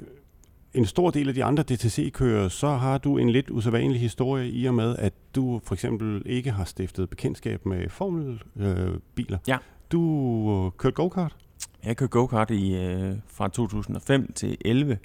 en 0.73 0.85
stor 0.85 1.09
del 1.09 1.27
af 1.27 1.33
de 1.33 1.43
andre 1.43 1.63
DTC-kører, 1.63 2.49
så 2.49 2.67
har 2.67 2.97
du 2.97 3.17
en 3.17 3.29
lidt 3.29 3.49
usædvanlig 3.49 4.01
historie 4.01 4.49
i 4.49 4.65
og 4.65 4.73
med, 4.73 4.95
at 4.99 5.13
du 5.35 5.61
for 5.63 5.73
eksempel 5.75 6.21
ikke 6.25 6.51
har 6.51 6.65
stiftet 6.65 7.09
bekendtskab 7.09 7.65
med 7.65 7.89
formelbiler. 7.89 9.37
Øh, 9.37 9.47
ja. 9.47 9.57
Du 9.91 10.71
kørte 10.77 10.95
go-kart? 10.95 11.35
Jeg 11.83 11.97
kørte 11.97 12.09
go-kart 12.09 12.51
i, 12.51 12.75
øh, 12.75 13.15
fra 13.27 13.47
2005 13.47 14.33
til 14.33 14.57
11 14.65 14.97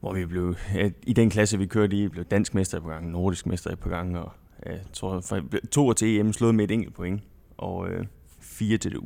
hvor 0.00 0.12
vi 0.12 0.26
blev, 0.26 0.56
i 1.02 1.12
den 1.12 1.30
klasse, 1.30 1.58
vi 1.58 1.66
kørte 1.66 1.96
i, 1.96 2.08
blev 2.08 2.24
dansk 2.24 2.54
mester 2.54 2.80
på 2.80 2.88
gang, 2.88 3.10
nordisk 3.10 3.46
mester 3.46 3.76
på 3.76 3.88
gang, 3.88 4.18
og 4.18 4.32
jeg 4.66 4.80
tror, 4.92 5.22
to 5.70 5.86
år 5.86 5.92
til 5.92 6.20
EM 6.20 6.32
slået 6.32 6.54
med 6.54 6.64
et 6.64 6.70
enkelt 6.70 6.94
point 6.94 7.22
og 7.64 7.88
øh, 7.88 8.06
fire 8.40 8.78
til 8.78 8.92
det 8.92 9.00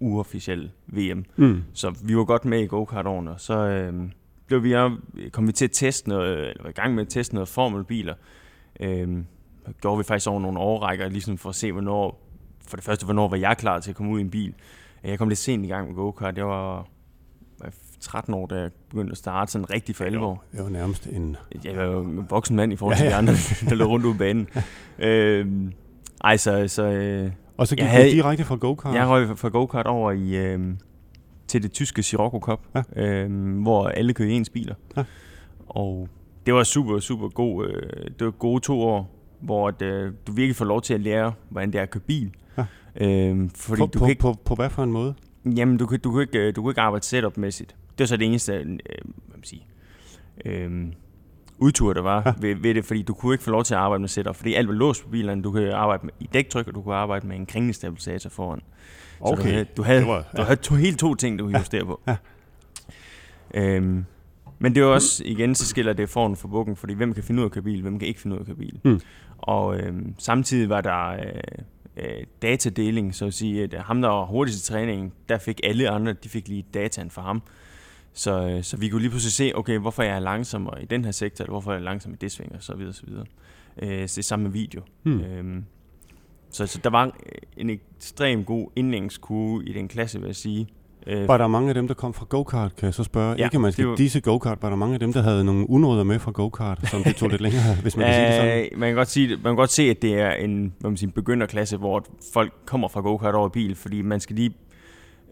uofficielle 0.00 0.70
VM. 0.86 1.24
Mm. 1.36 1.62
Så 1.72 1.94
vi 2.04 2.16
var 2.16 2.24
godt 2.24 2.44
med 2.44 2.60
i 2.60 2.66
go-kart-årene, 2.66 3.30
og 3.30 3.40
så 3.40 3.54
øh, 3.54 3.94
blev 4.46 4.62
vi, 4.62 4.74
kom 5.30 5.46
vi 5.46 5.52
til 5.52 5.64
at 5.64 5.70
teste 5.72 6.08
noget, 6.08 6.38
eller 6.38 6.62
var 6.62 6.70
i 6.70 6.72
gang 6.72 6.94
med 6.94 7.02
at 7.02 7.08
teste 7.08 7.34
noget 7.34 7.48
formelbiler. 7.48 8.14
Øh, 8.80 9.18
gjorde 9.80 9.98
vi 9.98 10.04
faktisk 10.04 10.28
over 10.28 10.40
nogle 10.40 10.58
årrækker, 10.58 11.08
ligesom 11.08 11.38
for 11.38 11.48
at 11.48 11.54
se, 11.54 11.72
hvornår, 11.72 12.28
for 12.66 12.76
det 12.76 12.84
første, 12.84 13.04
hvornår 13.04 13.28
var 13.28 13.36
jeg 13.36 13.56
klar 13.56 13.80
til 13.80 13.90
at 13.90 13.96
komme 13.96 14.12
ud 14.12 14.18
i 14.18 14.22
en 14.22 14.30
bil. 14.30 14.54
Jeg 15.04 15.18
kom 15.18 15.28
lidt 15.28 15.38
sent 15.38 15.64
i 15.64 15.68
gang 15.68 15.88
med 15.88 15.94
go-kart. 15.94 16.36
Jeg 16.36 16.46
var, 16.46 16.88
var 17.60 17.72
13 18.00 18.34
år, 18.34 18.46
da 18.46 18.54
jeg 18.54 18.70
begyndte 18.90 19.10
at 19.10 19.18
starte 19.18 19.52
sådan 19.52 19.70
rigtig 19.70 19.96
for 19.96 20.04
alvor. 20.04 20.44
Jeg 20.54 20.64
var 20.64 20.70
nærmest 20.70 21.06
en... 21.06 21.36
Jeg 21.64 21.76
var 21.76 22.00
en 22.00 22.30
voksen 22.30 22.56
mand 22.56 22.72
i 22.72 22.76
forhold 22.76 22.96
til 22.96 23.04
ja, 23.04 23.10
ja. 23.10 23.14
de 23.14 23.18
andre, 23.18 23.32
der 23.68 23.74
lå 23.74 23.84
rundt 23.84 24.06
ud 24.06 24.14
banen. 24.14 24.48
øh, 24.98 25.46
ej, 26.24 26.36
så, 26.36 26.68
så 26.68 26.82
øh, 26.82 27.30
og 27.56 27.66
så 27.68 27.76
gik 27.76 27.84
du 27.84 28.16
direkte 28.16 28.44
fra 28.44 28.56
go-kart? 28.56 28.94
Jeg 28.94 29.08
røg 29.08 29.38
fra 29.38 29.48
go-kart 29.48 29.86
over 29.86 30.12
i, 30.12 30.36
øh, 30.36 30.60
til 31.46 31.62
det 31.62 31.72
tyske 31.72 32.02
Sirocco 32.02 32.38
Cup, 32.38 32.60
ja. 32.74 33.02
øh, 33.02 33.62
hvor 33.62 33.88
alle 33.88 34.12
kørte 34.12 34.30
ens 34.30 34.50
biler. 34.50 34.74
Ja. 34.96 35.04
Og 35.66 36.08
det 36.46 36.54
var 36.54 36.64
super, 36.64 36.98
super 36.98 37.28
god. 37.28 37.66
Øh, 37.66 38.04
det 38.18 38.24
var 38.24 38.30
gode 38.30 38.60
to 38.60 38.80
år, 38.80 39.10
hvor 39.40 39.68
at, 39.68 39.82
øh, 39.82 40.12
du 40.26 40.32
virkelig 40.32 40.56
får 40.56 40.64
lov 40.64 40.82
til 40.82 40.94
at 40.94 41.00
lære, 41.00 41.32
hvordan 41.48 41.72
det 41.72 41.78
er 41.78 41.82
at 41.82 41.90
køre 41.90 42.00
bil. 42.00 42.30
Ja. 42.58 42.64
Øh, 42.96 43.50
fordi 43.54 43.80
på, 43.80 43.86
du 43.86 43.98
på, 43.98 44.04
kan 44.04 44.10
ikke, 44.10 44.20
på, 44.20 44.34
på 44.44 44.54
hvad 44.54 44.70
for 44.70 44.82
en 44.82 44.92
måde? 44.92 45.14
Jamen, 45.56 45.76
du, 45.76 45.96
du, 46.04 46.12
kan 46.12 46.20
ikke, 46.20 46.38
øh, 46.38 46.56
du 46.56 46.62
kan 46.62 46.70
ikke 46.70 46.80
arbejde 46.80 47.04
setup-mæssigt. 47.04 47.76
Det 47.98 48.04
er 48.04 48.08
så 48.08 48.16
det 48.16 48.26
eneste, 48.26 48.52
øh, 48.52 48.66
hvad 48.66 49.36
man 49.36 49.44
siger, 49.44 49.62
øh, 50.44 50.86
udtur, 51.58 51.92
der 51.92 52.00
var 52.00 52.36
ved, 52.40 52.54
ved 52.54 52.74
det, 52.74 52.84
fordi 52.84 53.02
du 53.02 53.14
kunne 53.14 53.34
ikke 53.34 53.44
få 53.44 53.50
lov 53.50 53.64
til 53.64 53.74
at 53.74 53.80
arbejde 53.80 54.00
med 54.00 54.08
setup, 54.08 54.36
fordi 54.36 54.54
alt 54.54 54.68
var 54.68 54.74
låst 54.74 55.02
på 55.02 55.08
bilerne. 55.08 55.42
Du 55.42 55.50
kunne 55.52 55.74
arbejde 55.74 56.06
med, 56.06 56.12
i 56.20 56.28
dæktryk, 56.34 56.68
og 56.68 56.74
du 56.74 56.82
kunne 56.82 56.94
arbejde 56.94 57.26
med 57.26 57.36
en 57.36 57.46
kringlestabilisator 57.46 58.30
foran. 58.30 58.60
Okay. 59.20 59.36
Så 59.36 59.42
du 59.42 59.52
havde, 59.52 59.64
du 59.76 59.82
havde, 59.82 60.06
var, 60.06 60.16
ja. 60.16 60.38
du 60.38 60.42
havde 60.42 60.60
to, 60.60 60.74
helt 60.74 60.98
to 60.98 61.14
ting, 61.14 61.38
du 61.38 61.44
kunne 61.44 61.58
justere 61.58 61.84
på. 61.84 62.00
Ja. 62.06 62.16
Øhm, 63.54 64.04
men 64.58 64.74
det 64.74 64.80
er 64.80 64.86
også, 64.86 65.22
igen, 65.26 65.54
så 65.54 65.66
skiller 65.66 65.92
det 65.92 66.08
foran 66.08 66.36
for 66.36 66.48
bukken, 66.48 66.76
fordi 66.76 66.94
hvem 66.94 67.14
kan 67.14 67.22
finde 67.22 67.40
ud 67.40 67.44
af 67.44 67.48
at 67.48 67.52
køre 67.52 67.64
bil, 67.64 67.82
hvem 67.82 67.98
kan 67.98 68.08
ikke 68.08 68.20
finde 68.20 68.34
ud 68.34 68.38
af 68.38 68.42
at 68.42 68.46
køre 68.46 68.56
bil. 68.56 68.80
Mm. 68.84 69.00
Og 69.38 69.78
øhm, 69.78 70.14
samtidig 70.18 70.68
var 70.68 70.80
der 70.80 71.08
øh, 71.08 71.18
øh, 71.96 72.24
datadeling, 72.42 73.14
så 73.14 73.26
at 73.26 73.34
sige, 73.34 73.62
at 73.62 73.74
ham, 73.74 74.02
der 74.02 74.08
var 74.08 74.24
hurtigst 74.24 74.68
i 74.68 74.72
træningen, 74.72 75.12
der 75.28 75.38
fik 75.38 75.60
alle 75.64 75.90
andre, 75.90 76.12
de 76.12 76.28
fik 76.28 76.48
lige 76.48 76.66
dataen 76.74 77.10
for 77.10 77.22
ham. 77.22 77.42
Så, 78.14 78.48
øh, 78.48 78.62
så 78.62 78.76
vi 78.76 78.88
kunne 78.88 79.00
lige 79.00 79.10
pludselig 79.10 79.32
se, 79.32 79.52
okay, 79.54 79.78
hvorfor 79.78 80.02
jeg 80.02 80.16
er 80.16 80.20
langsommere 80.20 80.82
i 80.82 80.86
den 80.86 81.04
her 81.04 81.12
sektor, 81.12 81.44
eller 81.44 81.52
hvorfor 81.52 81.72
jeg 81.72 81.78
er 81.78 81.84
langsom 81.84 82.12
i 82.12 82.16
det 82.16 82.32
sving, 82.32 82.52
og 82.52 82.62
så 82.62 82.74
videre, 82.74 82.92
så 82.92 83.02
videre. 83.06 83.24
Øh, 83.82 84.08
så 84.08 84.16
det 84.16 84.24
samme 84.24 84.42
med 84.42 84.52
video. 84.52 84.82
Hmm. 85.02 85.20
Øhm, 85.20 85.64
så, 86.50 86.66
så 86.66 86.78
der 86.84 86.90
var 86.90 87.16
en 87.56 87.70
ekstrem 87.70 88.44
god 88.44 88.70
indlængskurve 88.76 89.64
i 89.64 89.72
den 89.72 89.88
klasse, 89.88 90.18
vil 90.18 90.26
jeg 90.26 90.36
sige. 90.36 90.68
Øh, 91.06 91.28
var 91.28 91.38
der 91.38 91.46
mange 91.46 91.68
af 91.68 91.74
dem, 91.74 91.86
der 91.88 91.94
kom 91.94 92.14
fra 92.14 92.26
go-kart, 92.28 92.76
kan 92.76 92.86
jeg 92.86 92.94
så 92.94 93.04
spørge? 93.04 93.36
Ja, 93.38 93.44
ikke 93.44 93.58
man 93.58 93.72
skal 93.72 93.86
var... 93.86 93.96
disse 93.96 94.20
go-kart, 94.20 94.62
var 94.62 94.68
der 94.68 94.76
mange 94.76 94.94
af 94.94 95.00
dem, 95.00 95.12
der 95.12 95.22
havde 95.22 95.44
nogle 95.44 95.70
unåder 95.70 96.04
med 96.04 96.18
fra 96.18 96.30
go-kart, 96.30 96.88
som 96.88 97.02
det 97.04 97.16
tog 97.16 97.28
lidt 97.28 97.40
længere, 97.40 97.74
hvis 97.82 97.96
man 97.96 98.06
kan 98.06 98.14
sige 98.14 98.26
det 98.26 98.34
sådan? 98.34 98.80
Man 98.80 98.88
kan 98.88 98.96
godt, 98.96 99.08
sige, 99.08 99.28
man 99.28 99.42
kan 99.42 99.56
godt 99.56 99.70
se, 99.70 99.82
at 99.82 100.02
det 100.02 100.14
er 100.14 100.30
en 100.30 100.72
hvad 100.78 100.90
man 100.90 100.96
siger, 100.96 101.10
begynderklasse, 101.10 101.76
hvor 101.76 102.06
folk 102.32 102.52
kommer 102.66 102.88
fra 102.88 103.00
go-kart 103.00 103.34
over 103.34 103.48
bil, 103.48 103.74
fordi 103.74 104.02
man 104.02 104.20
skal 104.20 104.36
lige 104.36 104.54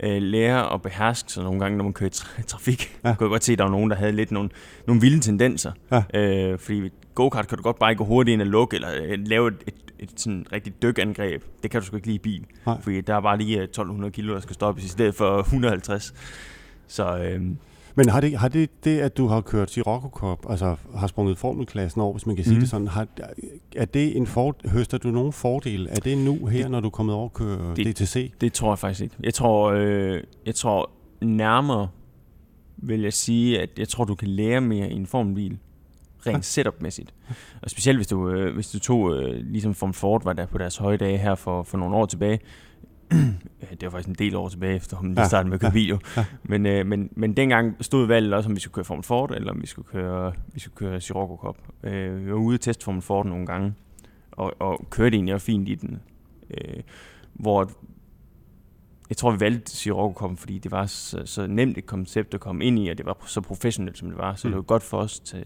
øh, 0.02 0.23
lære 0.23 0.75
at 0.75 0.82
beherske 0.82 1.32
sig 1.32 1.44
nogle 1.44 1.61
gange, 1.61 1.76
når 1.76 1.85
man 1.85 1.92
kører 1.92 2.25
i 2.38 2.42
trafik. 2.52 2.99
Ja. 3.04 3.09
Jeg 3.09 3.18
kunne 3.18 3.28
godt 3.28 3.44
se, 3.44 3.52
at 3.52 3.59
der 3.59 3.64
var 3.64 3.71
nogen, 3.71 3.90
der 3.90 3.97
havde 3.97 4.12
lidt 4.12 4.30
nogle, 4.30 4.50
nogle 4.87 5.00
vilde 5.00 5.21
tendenser. 5.21 5.73
Ja. 5.90 6.02
Øh, 6.14 6.59
fordi 6.59 6.90
go-kart 7.14 7.49
kan 7.49 7.59
du 7.59 7.62
godt 7.62 7.78
bare 7.78 7.94
gå 7.94 8.04
hurtigt 8.04 8.32
ind 8.32 8.40
og 8.40 8.47
lukke, 8.47 8.75
eller 8.75 8.88
øh, 9.02 9.18
lave 9.26 9.49
et, 9.49 9.54
et, 9.66 9.75
et, 9.99 10.21
sådan 10.21 10.47
rigtig 10.52 10.82
dykangreb. 10.82 11.42
Det 11.62 11.71
kan 11.71 11.80
du 11.80 11.87
sgu 11.87 11.97
ikke 11.97 12.06
lige 12.06 12.16
i 12.16 12.18
bil. 12.18 12.44
Nej. 12.66 12.80
Fordi 12.80 13.00
der 13.00 13.14
er 13.14 13.21
bare 13.21 13.38
lige 13.38 13.62
1200 13.62 14.09
øh, 14.09 14.14
kilo, 14.14 14.35
der 14.35 14.40
skal 14.40 14.54
stoppes 14.54 14.85
i 14.85 14.88
stedet 14.88 15.14
for 15.14 15.38
150. 15.38 16.14
Så... 16.87 17.18
Øh, 17.18 17.40
men 17.94 18.08
har 18.08 18.20
det, 18.20 18.38
har 18.38 18.49
det, 18.49 18.84
det, 18.84 18.99
at 18.99 19.16
du 19.16 19.26
har 19.26 19.40
kørt 19.40 19.70
Sirocco 19.70 20.08
Cup, 20.08 20.50
altså 20.50 20.76
har 20.96 21.06
sprunget 21.06 21.38
formelklassen 21.38 22.00
over, 22.00 22.12
hvis 22.12 22.26
man 22.26 22.37
kan 22.37 22.44
sige 22.44 22.54
mm. 22.54 22.61
det 22.61 22.70
sådan, 22.70 22.88
har, 22.88 23.06
er 23.76 23.84
det 23.84 24.16
en 24.16 24.26
for, 24.26 24.56
høster 24.68 24.99
du 24.99 25.11
nogen 25.11 25.32
fordel? 25.32 25.88
Er 25.90 26.00
det 26.00 26.18
nu 26.18 26.46
her, 26.46 26.62
det, 26.62 26.70
når 26.70 26.80
du 26.80 26.87
er 26.87 26.90
kommet 26.90 27.14
over 27.14 27.25
at 27.25 27.32
køre 27.32 27.75
det, 27.76 27.99
DTC? 27.99 28.32
Det 28.40 28.52
tror 28.52 28.72
jeg 28.72 28.78
faktisk 28.78 29.02
ikke. 29.02 29.16
Jeg 29.22 29.34
tror, 29.34 29.70
øh, 29.70 30.22
jeg 30.46 30.54
tror 30.54 30.90
nærmere 31.20 31.88
vil 32.76 33.00
jeg 33.00 33.12
sige, 33.12 33.61
at 33.61 33.70
jeg 33.78 33.88
tror, 33.88 34.04
du 34.04 34.14
kan 34.14 34.28
lære 34.28 34.61
mere 34.61 34.90
i 34.90 34.94
en 34.94 35.06
formelbil 35.06 35.58
rent 36.26 36.44
setup-mæssigt. 36.44 37.14
Og 37.62 37.70
specielt 37.70 37.99
hvis 37.99 38.06
du, 38.06 38.30
øh, 38.30 38.54
hvis 38.54 38.70
du 38.70 38.78
tog, 38.78 39.16
øh, 39.16 39.46
ligesom 39.46 39.75
Form 39.75 39.92
Ford 39.92 40.25
var 40.25 40.32
der 40.32 40.46
på 40.46 40.58
deres 40.58 40.76
høje 40.76 40.96
dage 40.96 41.18
her 41.18 41.34
for, 41.34 41.62
for 41.62 41.78
nogle 41.78 41.96
år 41.96 42.06
tilbage, 42.06 42.40
det 43.81 43.83
var 43.83 43.90
faktisk 43.90 44.09
en 44.09 44.14
del 44.14 44.37
år 44.37 44.49
tilbage, 44.49 44.76
efter 44.76 44.97
hun 44.97 45.14
lige 45.14 45.26
startede 45.26 45.49
med 45.49 45.54
at 45.54 45.61
køre 45.61 45.71
ja, 45.71 45.75
video. 45.75 45.99
Ja. 46.16 46.25
Men, 46.42 46.66
øh, 46.66 46.87
men, 46.87 47.09
men 47.12 47.37
dengang 47.37 47.76
stod 47.81 48.07
valget 48.07 48.35
også, 48.35 48.49
om 48.49 48.54
vi 48.54 48.61
skulle 48.61 48.75
køre 48.75 48.85
Formel 48.85 49.04
Ford, 49.04 49.31
eller 49.35 49.52
om 49.52 49.62
vi 49.62 49.66
skulle 49.66 49.88
køre, 49.88 50.33
vi 50.54 50.61
skulle 50.61 50.75
køre 50.75 51.00
Sirocco 51.00 51.37
Cup. 51.37 51.57
Øh, 51.83 52.26
vi 52.26 52.31
var 52.31 52.38
ude 52.38 52.57
og 52.57 52.61
teste 52.61 52.85
Formel 52.85 53.02
Ford 53.02 53.26
nogle 53.26 53.47
gange, 53.47 53.75
og, 54.33 54.54
og 54.59 54.87
kørte 54.90 55.16
egentlig 55.16 55.35
også 55.35 55.45
fint 55.45 55.69
i 55.69 55.75
den. 55.75 56.00
Øh, 56.50 56.83
hvor 57.33 57.71
jeg 59.09 59.16
tror, 59.16 59.31
vi 59.31 59.40
valgte 59.40 59.71
Sirocco 59.71 60.26
Cup, 60.26 60.38
fordi 60.38 60.59
det 60.59 60.71
var 60.71 60.87
så, 60.87 61.23
så 61.25 61.47
nemt 61.47 61.78
et 61.78 61.87
koncept 61.87 62.35
at 62.35 62.40
komme 62.40 62.64
ind 62.64 62.78
i, 62.78 62.88
og 62.88 62.99
det 62.99 63.07
var 63.07 63.16
så 63.26 63.40
professionelt, 63.40 63.99
som 63.99 64.09
det 64.09 64.19
var. 64.19 64.35
Så 64.35 64.49
mm. 64.49 64.52
det 64.52 64.57
var 64.57 64.62
godt 64.62 64.83
for 64.83 64.99
os 64.99 65.21
til, 65.21 65.45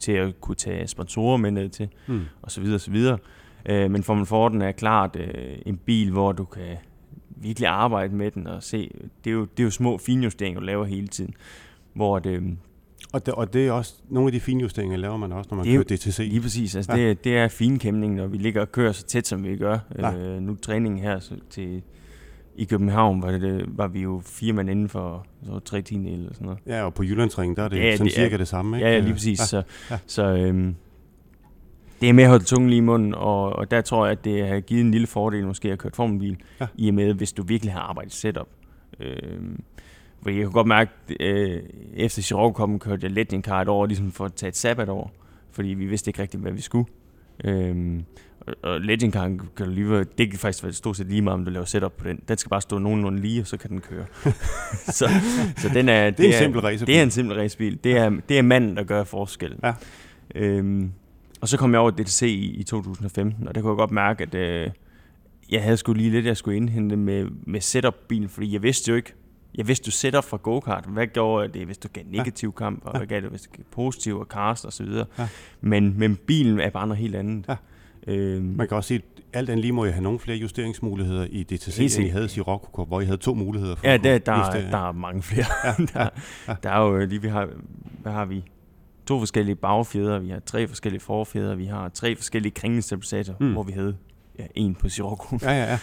til 0.00 0.12
at 0.12 0.40
kunne 0.40 0.54
tage 0.54 0.86
sponsorer 0.86 1.36
med 1.36 1.50
ned 1.50 1.68
til, 1.68 1.88
mm. 2.06 2.20
og 2.42 2.50
så 2.50 2.60
videre, 2.60 2.76
og 2.76 2.80
så 2.80 2.90
videre. 2.90 3.18
Øh, 3.66 3.90
men 3.90 4.02
Formel 4.02 4.26
Ford 4.26 4.54
er 4.54 4.72
klart 4.72 5.16
øh, 5.16 5.58
en 5.66 5.76
bil, 5.76 6.12
hvor 6.12 6.32
du 6.32 6.44
kan 6.44 6.76
virkelig 7.42 7.68
arbejde 7.68 8.14
med 8.14 8.30
den 8.30 8.46
og 8.46 8.62
se, 8.62 8.90
det 9.24 9.30
er 9.30 9.34
jo, 9.34 9.44
det 9.44 9.60
er 9.60 9.64
jo 9.64 9.70
små 9.70 9.98
finjusteringer, 9.98 10.60
du 10.60 10.66
laver 10.66 10.84
hele 10.84 11.06
tiden. 11.06 11.34
Hvor 11.92 12.18
det, 12.18 12.30
øhm, 12.30 12.58
og 13.12 13.26
det, 13.26 13.34
og 13.34 13.52
det 13.52 13.66
er 13.66 13.72
også, 13.72 13.94
nogle 14.08 14.28
af 14.28 14.32
de 14.32 14.40
finjusteringer 14.40 14.96
laver 14.96 15.16
man 15.16 15.32
også, 15.32 15.48
når 15.50 15.56
man 15.56 15.66
kører 15.66 15.82
DTC. 15.82 16.18
Lige 16.18 16.40
præcis, 16.40 16.76
altså 16.76 16.92
ja. 16.92 17.08
det, 17.08 17.24
det 17.24 17.36
er 17.36 17.48
finkæmning, 17.48 18.14
når 18.14 18.26
vi 18.26 18.36
ligger 18.36 18.60
og 18.60 18.72
kører 18.72 18.92
så 18.92 19.06
tæt, 19.06 19.26
som 19.26 19.44
vi 19.44 19.56
gør. 19.56 19.78
Ja. 19.98 20.14
Øh, 20.14 20.42
nu 20.42 20.54
træningen 20.54 21.00
her 21.00 21.18
så 21.18 21.34
til, 21.50 21.82
i 22.56 22.64
København 22.64 23.22
var, 23.22 23.30
det, 23.30 23.64
var 23.68 23.88
vi 23.88 24.00
jo 24.00 24.22
fire 24.24 24.52
mand 24.52 24.70
inden 24.70 24.88
for 24.88 25.26
så 25.46 25.58
tre 25.58 25.82
tiende 25.82 26.10
eller 26.10 26.32
sådan 26.32 26.44
noget. 26.44 26.58
Ja, 26.66 26.82
og 26.82 26.94
på 26.94 27.02
Jyllandsringen, 27.02 27.56
der 27.56 27.62
er 27.62 27.68
det 27.68 27.76
ja, 27.76 27.96
sådan 27.96 28.06
det 28.06 28.14
cirka 28.14 28.34
er, 28.34 28.38
det 28.38 28.48
samme, 28.48 28.76
ikke? 28.76 28.88
Ja, 28.88 28.94
ja 28.94 29.00
lige 29.00 29.12
præcis. 29.12 29.40
Ja. 29.40 29.44
Så, 29.44 29.62
ja. 29.90 29.98
så 30.06 30.22
øhm, 30.24 30.74
det 32.00 32.08
er 32.08 32.12
med 32.12 32.24
at 32.24 32.30
holde 32.30 32.44
tungen 32.44 32.70
lige 32.70 32.78
i 32.78 32.80
munden, 32.80 33.14
og, 33.14 33.52
og 33.52 33.70
der 33.70 33.80
tror 33.80 34.06
jeg, 34.06 34.12
at 34.12 34.24
det 34.24 34.48
har 34.48 34.60
givet 34.60 34.80
en 34.80 34.90
lille 34.90 35.06
fordel 35.06 35.46
måske 35.46 35.72
at 35.72 35.78
køre 35.78 35.92
formelbil, 35.94 36.36
ja. 36.60 36.66
i 36.76 36.88
og 36.88 36.94
med, 36.94 37.14
hvis 37.14 37.32
du 37.32 37.42
virkelig 37.42 37.72
har 37.72 37.80
arbejdet 37.80 38.12
setup. 38.12 38.48
Øh, 39.00 39.40
for 40.22 40.30
jeg 40.30 40.42
kan 40.42 40.52
godt 40.52 40.66
mærke, 40.66 40.90
øh, 41.20 41.62
efter 41.94 42.52
kom, 42.54 42.78
kørte 42.78 43.04
jeg 43.04 43.10
let 43.10 43.32
en 43.32 43.42
kar 43.42 43.62
et 43.62 43.68
år, 43.68 43.86
ligesom 43.86 44.12
for 44.12 44.24
at 44.24 44.34
tage 44.34 44.48
et 44.48 44.56
sabbat 44.56 44.88
over, 44.88 45.08
fordi 45.52 45.68
vi 45.68 45.86
vidste 45.86 46.08
ikke 46.08 46.22
rigtigt, 46.22 46.42
hvad 46.42 46.52
vi 46.52 46.60
skulle. 46.60 46.86
Øh, 47.44 48.00
og 48.62 48.80
Legend 48.80 49.12
Car 49.12 49.28
kan 49.56 49.66
du 49.66 49.70
lige 49.70 50.04
det 50.18 50.30
kan 50.30 50.38
faktisk 50.38 50.64
være 50.64 50.72
stort 50.72 50.96
set 50.96 51.06
lige 51.06 51.22
meget, 51.22 51.34
om 51.34 51.44
du 51.44 51.50
laver 51.50 51.66
setup 51.66 51.92
på 51.92 52.08
den. 52.08 52.20
Den 52.28 52.38
skal 52.38 52.50
bare 52.50 52.60
stå 52.60 52.78
nogenlunde 52.78 53.20
lige, 53.20 53.40
og 53.40 53.46
så 53.46 53.56
kan 53.56 53.70
den 53.70 53.80
køre. 53.80 54.06
så, 54.98 55.08
så 55.56 55.70
den 55.74 55.88
er, 55.88 56.04
det, 56.04 56.18
det 56.18 56.24
er 56.24 56.32
en 56.32 56.38
simpel 56.38 56.60
racerbil. 56.60 56.94
Det 56.94 56.98
er 56.98 57.02
en 57.02 57.10
simpel 57.10 57.36
racebil. 57.36 57.78
Det 57.84 57.96
er, 57.96 58.10
det 58.28 58.38
er 58.38 58.42
manden, 58.42 58.76
der 58.76 58.84
gør 58.84 59.04
forskel. 59.04 59.56
Ja. 59.62 59.72
Øhm, 60.34 60.92
og 61.40 61.48
så 61.48 61.56
kom 61.56 61.72
jeg 61.72 61.80
over 61.80 61.90
DTC 61.90 62.22
i, 62.22 62.56
i 62.56 62.62
2015, 62.62 63.48
og 63.48 63.54
der 63.54 63.60
kunne 63.60 63.70
jeg 63.70 63.76
godt 63.76 63.90
mærke, 63.90 64.22
at 64.22 64.34
øh, 64.34 64.70
jeg 65.50 65.62
havde 65.62 65.76
skulle 65.76 66.02
lige 66.02 66.12
lidt, 66.12 66.26
jeg 66.26 66.36
skulle 66.36 66.56
indhente 66.56 66.96
med, 66.96 67.26
med 67.46 67.60
setup-bilen, 67.60 68.28
fordi 68.28 68.52
jeg 68.52 68.62
vidste 68.62 68.90
jo 68.90 68.96
ikke, 68.96 69.14
jeg 69.54 69.68
vidste 69.68 69.88
jo 69.88 69.92
setup 69.92 70.24
fra 70.24 70.36
go-kart. 70.36 70.84
Hvad 70.88 71.06
gjorde 71.06 71.48
det, 71.48 71.66
hvis 71.66 71.78
du 71.78 71.88
gav 71.92 72.04
negativ 72.06 72.48
ja. 72.48 72.64
kamp, 72.64 72.84
og 72.84 72.90
ja. 72.94 72.98
hvad 72.98 73.06
gav 73.06 73.20
det, 73.20 73.30
hvis 73.30 73.42
du 73.42 73.50
gav 73.56 73.64
positiv 73.70 74.18
og 74.18 74.26
cast 74.26 74.64
og 74.64 74.72
så 74.72 74.84
videre. 74.84 75.06
Ja. 75.18 75.28
Men, 75.60 75.98
men 75.98 76.16
bilen 76.16 76.60
er 76.60 76.70
bare 76.70 76.86
noget 76.86 76.98
helt 76.98 77.16
andet. 77.16 77.44
Ja. 77.48 77.56
Øhm, 78.06 78.44
Man 78.44 78.68
kan 78.68 78.76
også 78.76 78.88
sige, 78.88 79.02
alt 79.32 79.50
andet 79.50 79.62
lige 79.62 79.72
må 79.72 79.84
jeg 79.84 79.94
have 79.94 80.02
nogle 80.02 80.18
flere 80.18 80.38
justeringsmuligheder 80.38 81.26
i 81.30 81.42
DTC, 81.42 81.96
end 81.98 82.06
I 82.06 82.08
havde 82.08 82.28
i 82.36 82.40
Rocco, 82.40 82.84
hvor 82.84 83.00
I 83.00 83.04
havde 83.04 83.16
to 83.16 83.34
muligheder 83.34 83.76
for 83.76 83.86
Ja, 83.86 83.96
der, 83.96 84.18
der, 84.18 84.50
der 84.70 84.88
er 84.88 84.92
mange 84.92 85.22
flere. 85.22 85.46
Ja, 85.64 85.72
der, 85.94 86.08
ja. 86.48 86.54
der 86.62 86.70
er 86.70 86.86
jo 86.86 87.06
lige, 87.06 87.22
vi 87.22 87.28
har, 87.28 87.48
hvad 88.02 88.12
har 88.12 88.24
vi? 88.24 88.44
To 89.08 89.18
forskellige 89.18 89.56
bagfjeder, 89.56 90.18
vi 90.18 90.28
har 90.28 90.40
tre 90.40 90.68
forskellige 90.68 91.00
forfjeder, 91.00 91.54
vi 91.54 91.66
har 91.66 91.88
tre 91.88 92.16
forskellige 92.16 92.52
kringelstabilisatorer, 92.52 93.36
mm. 93.40 93.52
hvor 93.52 93.62
vi 93.62 93.72
havde 93.72 93.96
ja, 94.38 94.46
en 94.54 94.74
på 94.74 94.88
Sirocco. 94.88 95.38
Ja, 95.42 95.52
ja, 95.52 95.64
ja. 95.64 95.78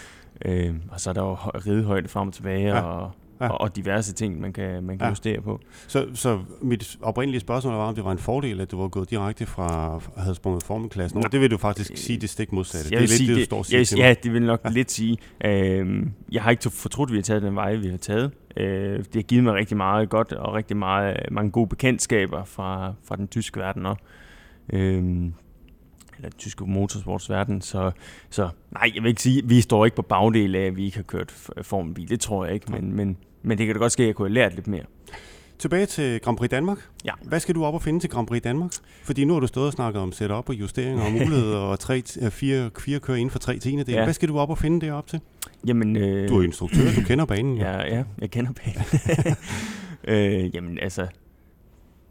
øh, 0.51 0.75
og 0.91 0.99
så 0.99 1.09
er 1.09 1.13
der 1.13 1.21
jo 1.21 1.33
ridehøjde 1.35 2.07
frem 2.07 2.27
og 2.27 2.33
tilbage, 2.33 2.75
ja. 2.75 2.81
og, 2.81 3.11
ja. 3.41 3.47
og, 3.47 3.61
og 3.61 3.75
diverse 3.75 4.13
ting, 4.13 4.41
man 4.41 4.53
kan, 4.53 4.83
man 4.83 4.97
kan 4.97 5.05
ja. 5.05 5.09
justere 5.09 5.41
på. 5.41 5.59
Så, 5.87 6.07
så 6.13 6.39
mit 6.61 6.97
oprindelige 7.01 7.41
spørgsmål 7.41 7.73
var, 7.73 7.87
om 7.87 7.95
det 7.95 8.03
var 8.03 8.11
en 8.11 8.17
fordel, 8.17 8.61
at 8.61 8.71
du 8.71 8.81
var 8.81 8.87
gået 8.87 9.09
direkte 9.09 9.45
fra 9.45 9.99
at 10.15 10.23
have 10.23 10.35
sprunget 10.35 10.63
formelklassen. 10.63 11.23
Det 11.31 11.41
vil 11.41 11.51
du 11.51 11.57
faktisk 11.57 11.91
øh, 11.91 11.97
sige 11.97 12.19
det 12.19 12.29
stik 12.29 12.51
modsatte. 12.51 12.87
Jeg 12.91 12.91
det 12.91 12.97
er 12.97 12.99
lidt 12.99 13.11
sige, 13.11 13.29
det, 13.29 13.37
du 13.37 13.45
står 13.45 13.57
og 13.57 13.65
siger 13.65 13.97
jeg, 13.97 13.97
Ja, 13.97 14.13
det 14.23 14.33
vil 14.33 14.41
nok 14.41 14.61
ja. 14.65 14.69
lidt 14.69 14.91
sige. 14.91 15.17
Øh, 15.45 16.03
jeg 16.31 16.43
har 16.43 16.51
ikke 16.51 16.69
fortrudt, 16.69 17.09
at 17.09 17.11
vi 17.11 17.17
har 17.17 17.23
taget 17.23 17.41
den 17.41 17.55
vej, 17.55 17.75
vi 17.75 17.89
har 17.89 17.97
taget. 17.97 18.31
Øh, 18.57 18.97
det 18.97 19.15
har 19.15 19.21
givet 19.21 19.43
mig 19.43 19.53
rigtig 19.53 19.77
meget 19.77 20.09
godt 20.09 20.33
og 20.33 20.53
rigtig 20.53 20.77
meget, 20.77 21.17
mange 21.31 21.51
gode 21.51 21.67
bekendtskaber 21.67 22.43
fra, 22.43 22.93
fra 23.07 23.15
den 23.15 23.27
tyske 23.27 23.59
verden 23.59 23.85
også. 23.85 24.01
Øh, 24.73 25.31
eller 26.17 26.29
den 26.29 26.37
tyske 26.37 26.65
motorsportsverden. 26.65 27.61
Så, 27.61 27.91
så 28.29 28.49
nej, 28.71 28.91
jeg 28.95 29.03
vil 29.03 29.09
ikke 29.09 29.21
sige, 29.21 29.41
vi 29.45 29.61
står 29.61 29.85
ikke 29.85 29.95
på 29.95 30.01
bagdel 30.01 30.55
af, 30.55 30.65
at 30.65 30.75
vi 30.75 30.85
ikke 30.85 30.97
har 30.97 31.03
kørt 31.03 31.31
formelbil. 31.61 32.09
Det 32.09 32.19
tror 32.19 32.45
jeg 32.45 32.53
ikke, 32.53 32.71
men, 32.71 32.93
men, 32.93 33.17
men 33.45 33.57
det 33.57 33.65
kan 33.65 33.75
da 33.75 33.79
godt 33.79 33.91
ske, 33.91 34.03
at 34.03 34.07
jeg 34.07 34.15
kunne 34.15 34.27
have 34.27 34.33
lært 34.33 34.55
lidt 34.55 34.67
mere. 34.67 34.83
Tilbage 35.59 35.85
til 35.85 36.21
Grand 36.21 36.37
Prix 36.37 36.49
Danmark. 36.49 36.77
Ja. 37.05 37.11
Hvad 37.23 37.39
skal 37.39 37.55
du 37.55 37.65
op 37.65 37.73
og 37.73 37.81
finde 37.81 37.99
til 37.99 38.09
Grand 38.09 38.27
Prix 38.27 38.41
Danmark? 38.41 38.71
Fordi 39.03 39.25
nu 39.25 39.33
har 39.33 39.39
du 39.39 39.47
stået 39.47 39.67
og 39.67 39.73
snakket 39.73 40.01
om 40.01 40.11
setup 40.11 40.49
og 40.49 40.55
justeringer 40.55 41.05
og 41.05 41.11
muligheder 41.11 41.57
og 41.71 41.79
tre, 41.79 42.01
fire, 42.29 42.71
fire 42.79 42.99
kører 42.99 43.17
inden 43.17 43.31
for 43.31 43.39
tre 43.39 43.59
tiende 43.59 43.91
Ja. 43.91 44.03
Hvad 44.03 44.13
skal 44.13 44.29
du 44.29 44.39
op 44.39 44.49
og 44.49 44.57
finde 44.57 44.91
op 44.91 45.07
til? 45.07 45.19
Jamen, 45.67 45.95
øh... 45.95 46.29
Du 46.29 46.39
er 46.39 46.43
instruktør, 46.43 46.81
du 46.95 47.01
kender 47.01 47.25
banen. 47.25 47.57
Ja, 47.65 47.95
ja, 47.95 48.03
jeg 48.21 48.31
kender 48.31 48.51
banen. 48.53 49.35
øh, 50.43 50.55
jamen, 50.55 50.79
altså, 50.79 51.07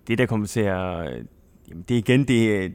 det 0.08 0.18
der 0.18 0.26
kommer 0.26 0.46
til 0.46 0.60
at... 0.60 1.10
Jamen, 1.68 1.84
det 1.88 1.94
er 1.94 1.98
igen, 1.98 2.28
det 2.28 2.72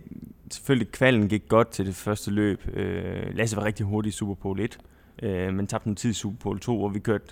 selvfølgelig 0.51 0.91
kvalden 0.91 1.29
gik 1.29 1.43
godt 1.47 1.69
til 1.69 1.85
det 1.85 1.95
første 1.95 2.31
løb. 2.31 2.61
Øh, 2.73 3.35
Lasse 3.35 3.57
var 3.57 3.65
rigtig 3.65 3.85
hurtig 3.85 4.09
i 4.09 4.13
Superpole 4.13 4.63
1, 4.63 4.77
øh, 5.23 5.53
men 5.53 5.67
tabte 5.67 5.89
en 5.89 5.95
tid 5.95 6.09
i 6.09 6.13
Superpole 6.13 6.59
2, 6.59 6.77
hvor 6.77 6.89
vi 6.89 6.99
kørte 6.99 7.25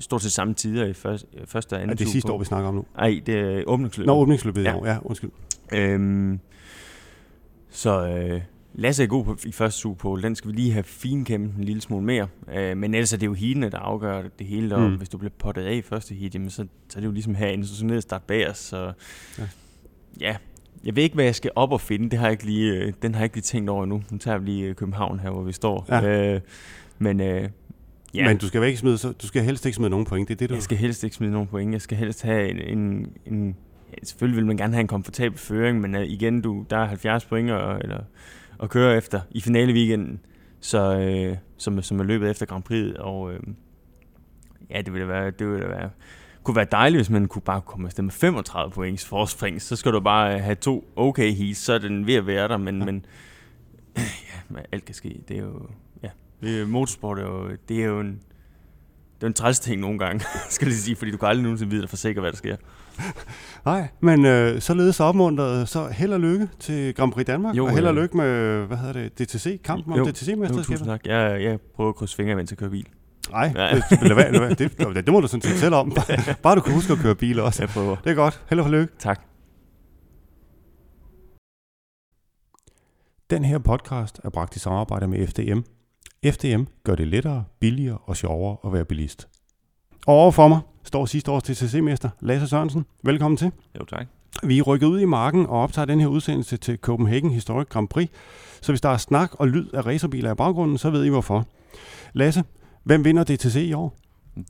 stort 0.00 0.22
set 0.22 0.32
samme 0.32 0.54
tider 0.54 0.86
i 0.86 0.92
første, 0.92 1.26
første 1.46 1.72
og 1.74 1.80
anden 1.80 1.90
Er 1.90 1.94
det 1.94 2.08
sidste 2.08 2.32
år, 2.32 2.38
vi 2.38 2.44
snakker 2.44 2.68
om 2.68 2.74
nu? 2.74 2.84
Nej, 2.96 3.22
det 3.26 3.34
er 3.34 3.64
åbningsløbet. 3.66 4.06
Nå, 4.06 4.14
åbningsløbet 4.14 4.64
ja. 4.64 4.84
ja, 4.84 4.98
undskyld. 5.02 5.30
Øhm, 5.72 6.40
så 7.70 8.06
øh, 8.06 8.40
Lasse 8.74 9.02
er 9.02 9.06
god 9.06 9.24
på, 9.24 9.36
i 9.44 9.52
første 9.52 9.80
Superpole. 9.80 10.22
Den 10.22 10.34
skal 10.34 10.50
vi 10.50 10.56
lige 10.56 10.72
have 10.72 10.82
finkæmpet 10.82 11.58
en 11.58 11.64
lille 11.64 11.82
smule 11.82 12.04
mere. 12.04 12.28
Øh, 12.54 12.76
men 12.76 12.94
ellers 12.94 13.12
er 13.12 13.16
det 13.16 13.26
jo 13.26 13.32
heatene, 13.32 13.70
der 13.70 13.78
afgør 13.78 14.22
det 14.38 14.46
hele. 14.46 14.74
Og 14.74 14.80
mm. 14.80 14.96
hvis 14.96 15.08
du 15.08 15.18
bliver 15.18 15.32
pottet 15.38 15.62
af 15.62 15.74
i 15.74 15.82
første 15.82 16.14
heat, 16.14 16.34
jamen, 16.34 16.50
så, 16.50 16.66
så 16.88 16.98
er 16.98 17.00
det 17.00 17.06
jo 17.06 17.12
ligesom 17.12 17.34
herinde, 17.34 17.66
så 17.66 17.76
så 17.76 17.84
ned 17.84 17.96
og 17.96 18.02
starte 18.02 18.24
bag 18.26 18.50
os. 18.50 18.58
Så 18.58 18.92
ja. 19.38 19.44
ja, 20.20 20.36
jeg 20.84 20.96
ved 20.96 21.02
ikke, 21.02 21.14
hvad 21.14 21.24
jeg 21.24 21.34
skal 21.34 21.50
op 21.56 21.72
og 21.72 21.80
finde. 21.80 22.10
Det 22.10 22.18
har 22.18 22.26
jeg 22.26 22.32
ikke 22.32 22.44
lige, 22.44 22.72
øh, 22.72 22.92
den 23.02 23.14
har 23.14 23.20
jeg 23.20 23.24
ikke 23.24 23.36
lige 23.36 23.42
tænkt 23.42 23.70
over 23.70 23.86
nu. 23.86 24.02
Nu 24.10 24.18
tager 24.18 24.38
vi 24.38 24.44
lige 24.44 24.64
øh, 24.64 24.74
København 24.74 25.20
her, 25.20 25.30
hvor 25.30 25.42
vi 25.42 25.52
står. 25.52 25.86
Ja. 25.88 26.34
Øh, 26.34 26.40
men, 26.98 27.20
øh, 27.20 27.48
ja. 28.14 28.28
men 28.28 28.36
du 28.36 28.48
skal, 28.48 28.62
ikke 28.62 28.78
smide, 28.78 28.98
så, 28.98 29.12
du 29.12 29.26
skal 29.26 29.42
helst 29.42 29.66
ikke 29.66 29.76
smide 29.76 29.90
nogen 29.90 30.06
point. 30.06 30.28
Det 30.28 30.34
er 30.34 30.38
det, 30.38 30.50
du... 30.50 30.54
Jeg 30.54 30.62
skal 30.62 30.76
helst 30.76 31.04
ikke 31.04 31.16
smide 31.16 31.32
nogen 31.32 31.48
point. 31.48 31.72
Jeg 31.72 31.80
skal 31.80 31.98
helst 31.98 32.22
have 32.22 32.48
en... 32.48 32.78
en, 32.78 33.12
en 33.26 33.56
ja, 33.90 33.96
selvfølgelig 34.04 34.36
vil 34.36 34.46
man 34.46 34.56
gerne 34.56 34.72
have 34.72 34.80
en 34.80 34.86
komfortabel 34.86 35.38
føring, 35.38 35.80
men 35.80 35.94
uh, 35.94 36.02
igen, 36.02 36.40
du, 36.40 36.66
der 36.70 36.76
er 36.76 36.86
70 36.86 37.24
point 37.24 37.50
at, 37.50 37.82
eller, 37.82 38.00
at 38.62 38.70
køre 38.70 38.96
efter 38.96 39.20
i 39.30 39.40
finale 39.40 39.72
weekenden, 39.72 40.20
så, 40.60 40.98
øh, 40.98 41.36
som, 41.56 41.82
som 41.82 42.00
er 42.00 42.04
løbet 42.04 42.30
efter 42.30 42.46
Grand 42.46 42.62
Prix. 42.62 42.94
Og 42.94 43.32
øh, 43.32 43.40
ja, 44.70 44.82
det 44.82 44.92
ville 44.92 45.08
være, 45.08 45.30
det 45.30 45.48
ville 45.48 45.68
være 45.68 45.90
kunne 46.42 46.56
være 46.56 46.66
dejligt, 46.72 46.98
hvis 46.98 47.10
man 47.10 47.28
kunne 47.28 47.42
bare 47.42 47.60
komme 47.60 47.86
afsted 47.86 48.02
med 48.02 48.12
35 48.12 48.72
points 48.72 49.06
forspring. 49.06 49.62
Så 49.62 49.76
skal 49.76 49.92
du 49.92 50.00
bare 50.00 50.38
have 50.38 50.54
to 50.54 50.84
okay 50.96 51.32
heats, 51.32 51.60
så 51.60 51.72
er 51.72 51.78
den 51.78 52.06
ved 52.06 52.14
at 52.14 52.26
være 52.26 52.48
der, 52.48 52.56
men, 52.56 52.78
ja. 52.78 52.84
men 52.84 53.06
ja, 53.96 54.60
alt 54.72 54.84
kan 54.84 54.94
ske. 54.94 55.22
Det 55.28 55.36
er 55.36 55.40
jo, 55.40 55.66
ja, 56.42 56.48
er, 56.48 56.66
motorsport 56.66 57.18
er 57.18 57.22
jo, 57.22 57.50
det 57.68 57.82
er 57.82 57.86
jo 57.86 58.00
en, 58.00 58.20
det 59.14 59.22
er 59.22 59.26
en 59.26 59.32
træls 59.32 59.60
ting 59.60 59.80
nogle 59.80 59.98
gange, 59.98 60.24
skal 60.50 60.68
jeg 60.68 60.76
sige, 60.76 60.96
fordi 60.96 61.10
du 61.10 61.16
kan 61.16 61.28
aldrig 61.28 61.42
nogensinde 61.42 61.70
vide, 61.70 61.88
for 61.88 61.96
sikkert, 61.96 62.22
hvad 62.22 62.32
der 62.32 62.38
sker. 62.38 62.56
Nej, 63.70 63.88
men 64.00 64.24
øh, 64.24 64.60
således 64.60 65.00
opmuntret, 65.00 65.68
så 65.68 65.88
held 65.88 66.12
og 66.12 66.20
lykke 66.20 66.48
til 66.58 66.94
Grand 66.94 67.12
Prix 67.12 67.26
Danmark, 67.26 67.56
jo, 67.56 67.64
og 67.64 67.70
held 67.70 67.86
og 67.86 67.94
lykke 67.94 68.16
med, 68.16 68.64
hvad 68.66 68.76
hedder 68.76 68.92
det, 68.92 69.18
DTC, 69.18 69.62
kampen 69.62 69.92
om 69.92 70.06
DTC-mesterskabet. 70.06 70.58
Jo, 70.58 70.62
tusind 70.62 70.86
tak. 70.86 71.06
Jeg, 71.06 71.42
jeg 71.42 71.60
prøver 71.74 71.90
at 71.90 71.96
krydse 71.96 72.16
fingre, 72.16 72.34
mens 72.34 72.50
jeg 72.50 72.58
kører 72.58 72.70
bil. 72.70 72.86
Nej, 73.30 73.48
det, 73.48 74.02
lad 74.02 74.14
være, 74.14 74.32
lad 74.32 74.40
være. 74.40 74.50
Det, 74.68 74.78
det, 74.78 75.06
det 75.06 75.12
må 75.12 75.20
du 75.20 75.26
sådan 75.26 75.42
set 75.42 75.58
selv 75.58 75.74
om. 75.74 75.92
Bare 76.42 76.56
du 76.56 76.60
kan 76.60 76.74
huske 76.74 76.92
at 76.92 76.98
køre 76.98 77.14
bil 77.14 77.40
også. 77.40 77.62
Jeg 77.62 77.68
prøver. 77.68 77.96
Det 77.96 78.10
er 78.10 78.14
godt. 78.14 78.42
Held 78.48 78.60
og 78.60 78.70
lykke. 78.70 78.92
Tak. 78.98 79.20
Den 83.30 83.44
her 83.44 83.58
podcast 83.58 84.20
er 84.24 84.30
bragt 84.30 84.56
i 84.56 84.58
samarbejde 84.58 85.08
med 85.08 85.26
FDM. 85.26 85.60
FDM 86.26 86.62
gør 86.84 86.94
det 86.94 87.08
lettere, 87.08 87.44
billigere 87.60 87.98
og 87.98 88.16
sjovere 88.16 88.56
at 88.64 88.72
være 88.72 88.84
bilist. 88.84 89.28
Og 90.06 90.14
overfor 90.14 90.48
mig 90.48 90.60
står 90.84 91.06
sidste 91.06 91.30
års 91.30 91.42
TCC-mester 91.42 92.08
Lasse 92.20 92.48
Sørensen. 92.48 92.84
Velkommen 93.04 93.36
til. 93.36 93.50
Jo, 93.80 93.84
tak. 93.84 94.06
Vi 94.42 94.58
er 94.58 94.62
rykket 94.62 94.86
ud 94.86 95.00
i 95.00 95.04
marken 95.04 95.46
og 95.46 95.62
optager 95.62 95.86
den 95.86 96.00
her 96.00 96.06
udsendelse 96.06 96.56
til 96.56 96.78
Copenhagen 96.78 97.30
Historic 97.30 97.68
Grand 97.68 97.88
Prix. 97.88 98.08
Så 98.60 98.72
hvis 98.72 98.80
der 98.80 98.88
er 98.88 98.96
snak 98.96 99.30
og 99.32 99.48
lyd 99.48 99.70
af 99.74 99.86
racerbiler 99.86 100.32
i 100.32 100.34
baggrunden, 100.34 100.78
så 100.78 100.90
ved 100.90 101.04
I 101.04 101.08
hvorfor. 101.08 101.46
Lasse, 102.12 102.44
hvem 102.84 103.04
vinder 103.04 103.24
DTC 103.24 103.56
i 103.56 103.72
år? 103.72 103.96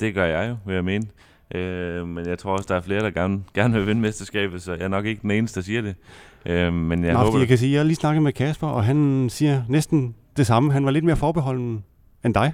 Det 0.01 0.15
gør 0.15 0.25
jeg 0.25 0.49
jo, 0.49 0.57
vil 0.67 0.75
jeg 0.75 0.85
mene. 0.85 1.07
Øh, 1.55 2.09
men 2.09 2.27
jeg 2.27 2.39
tror 2.39 2.53
også, 2.53 2.67
der 2.69 2.77
er 2.77 2.81
flere, 2.81 3.01
der 3.01 3.11
gerne, 3.11 3.43
gerne 3.55 3.75
vil 3.75 3.87
vinde 3.87 4.01
mesterskabet, 4.01 4.63
så 4.63 4.73
jeg 4.73 4.83
er 4.83 4.89
nok 4.89 5.07
ikke 5.07 5.23
den 5.23 5.31
eneste, 5.31 5.61
der 5.61 5.65
siger 5.65 5.83
det. 5.83 5.95
Øh, 6.47 6.73
men 6.73 7.05
jeg 7.05 7.13
Nå, 7.13 7.19
håber, 7.19 7.39
jeg 7.39 7.49
kan 7.49 7.59
sige, 7.59 7.73
jeg 7.73 7.81
har 7.81 7.85
lige 7.85 7.97
snakket 7.97 8.23
med 8.23 8.33
Kasper, 8.33 8.67
og 8.67 8.85
han 8.85 9.29
siger 9.31 9.63
næsten 9.69 10.15
det 10.37 10.47
samme. 10.47 10.73
Han 10.73 10.85
var 10.85 10.91
lidt 10.91 11.05
mere 11.05 11.17
forbeholden 11.17 11.85
end 12.25 12.35
dig. 12.35 12.53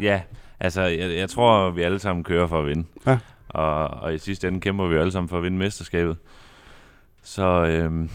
Ja, 0.00 0.20
altså 0.60 0.82
jeg, 0.82 1.16
jeg 1.16 1.30
tror, 1.30 1.70
vi 1.70 1.82
alle 1.82 1.98
sammen 1.98 2.24
kører 2.24 2.46
for 2.46 2.60
at 2.60 2.66
vinde. 2.66 2.84
Ja. 3.06 3.18
Og, 3.48 3.88
og 3.88 4.14
i 4.14 4.18
sidste 4.18 4.48
ende 4.48 4.60
kæmper 4.60 4.86
vi 4.86 4.96
alle 4.96 5.12
sammen 5.12 5.28
for 5.28 5.36
at 5.36 5.42
vinde 5.42 5.58
mesterskabet. 5.58 6.16
Så 7.22 7.64
øhm, 7.64 8.10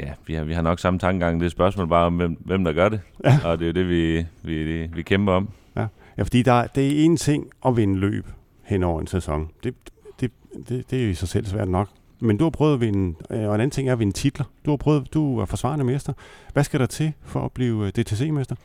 ja, 0.00 0.12
vi 0.26 0.34
har, 0.34 0.44
vi 0.44 0.54
har 0.54 0.62
nok 0.62 0.78
samme 0.78 0.98
tankegang. 0.98 1.40
Det 1.40 1.46
er 1.46 1.50
spørgsmål 1.50 1.88
bare 1.88 2.06
om, 2.06 2.16
hvem, 2.16 2.36
hvem 2.40 2.64
der 2.64 2.72
gør 2.72 2.88
det. 2.88 3.00
Ja. 3.24 3.38
Og 3.44 3.58
det 3.58 3.68
er 3.68 3.72
det, 3.72 3.88
vi, 3.88 4.26
vi, 4.42 4.86
vi 4.86 5.02
kæmper 5.02 5.32
om. 5.32 5.48
Ja, 5.76 5.86
ja 6.18 6.22
fordi 6.22 6.42
der, 6.42 6.66
det 6.66 6.86
er 6.86 7.04
en 7.04 7.16
ting 7.16 7.46
at 7.66 7.76
vinde 7.76 7.98
løb 7.98 8.26
hen 8.62 8.82
over 8.82 9.00
en 9.00 9.06
sæson. 9.06 9.50
Det, 9.64 9.74
det, 10.20 10.30
det, 10.68 10.90
det 10.90 11.04
er 11.04 11.08
i 11.08 11.14
sig 11.14 11.28
selv 11.28 11.46
svært 11.46 11.68
nok. 11.68 11.88
Men 12.20 12.36
du 12.36 12.44
har 12.44 12.50
prøvet 12.50 12.74
at 12.74 12.80
vinde, 12.80 13.16
øh, 13.30 13.48
og 13.48 13.54
en 13.54 13.60
anden 13.60 13.70
ting 13.70 13.88
er 13.88 13.92
at 13.92 13.98
vinde 13.98 14.12
titler. 14.12 14.46
Du 14.64 14.70
har 14.70 14.76
prøvet, 14.76 15.14
du 15.14 15.38
er 15.38 15.44
forsvarende 15.44 15.84
mester. 15.84 16.12
Hvad 16.52 16.64
skal 16.64 16.80
der 16.80 16.86
til 16.86 17.12
for 17.22 17.44
at 17.44 17.52
blive 17.52 17.86
øh, 17.86 17.92
DTC-mester? 17.92 18.56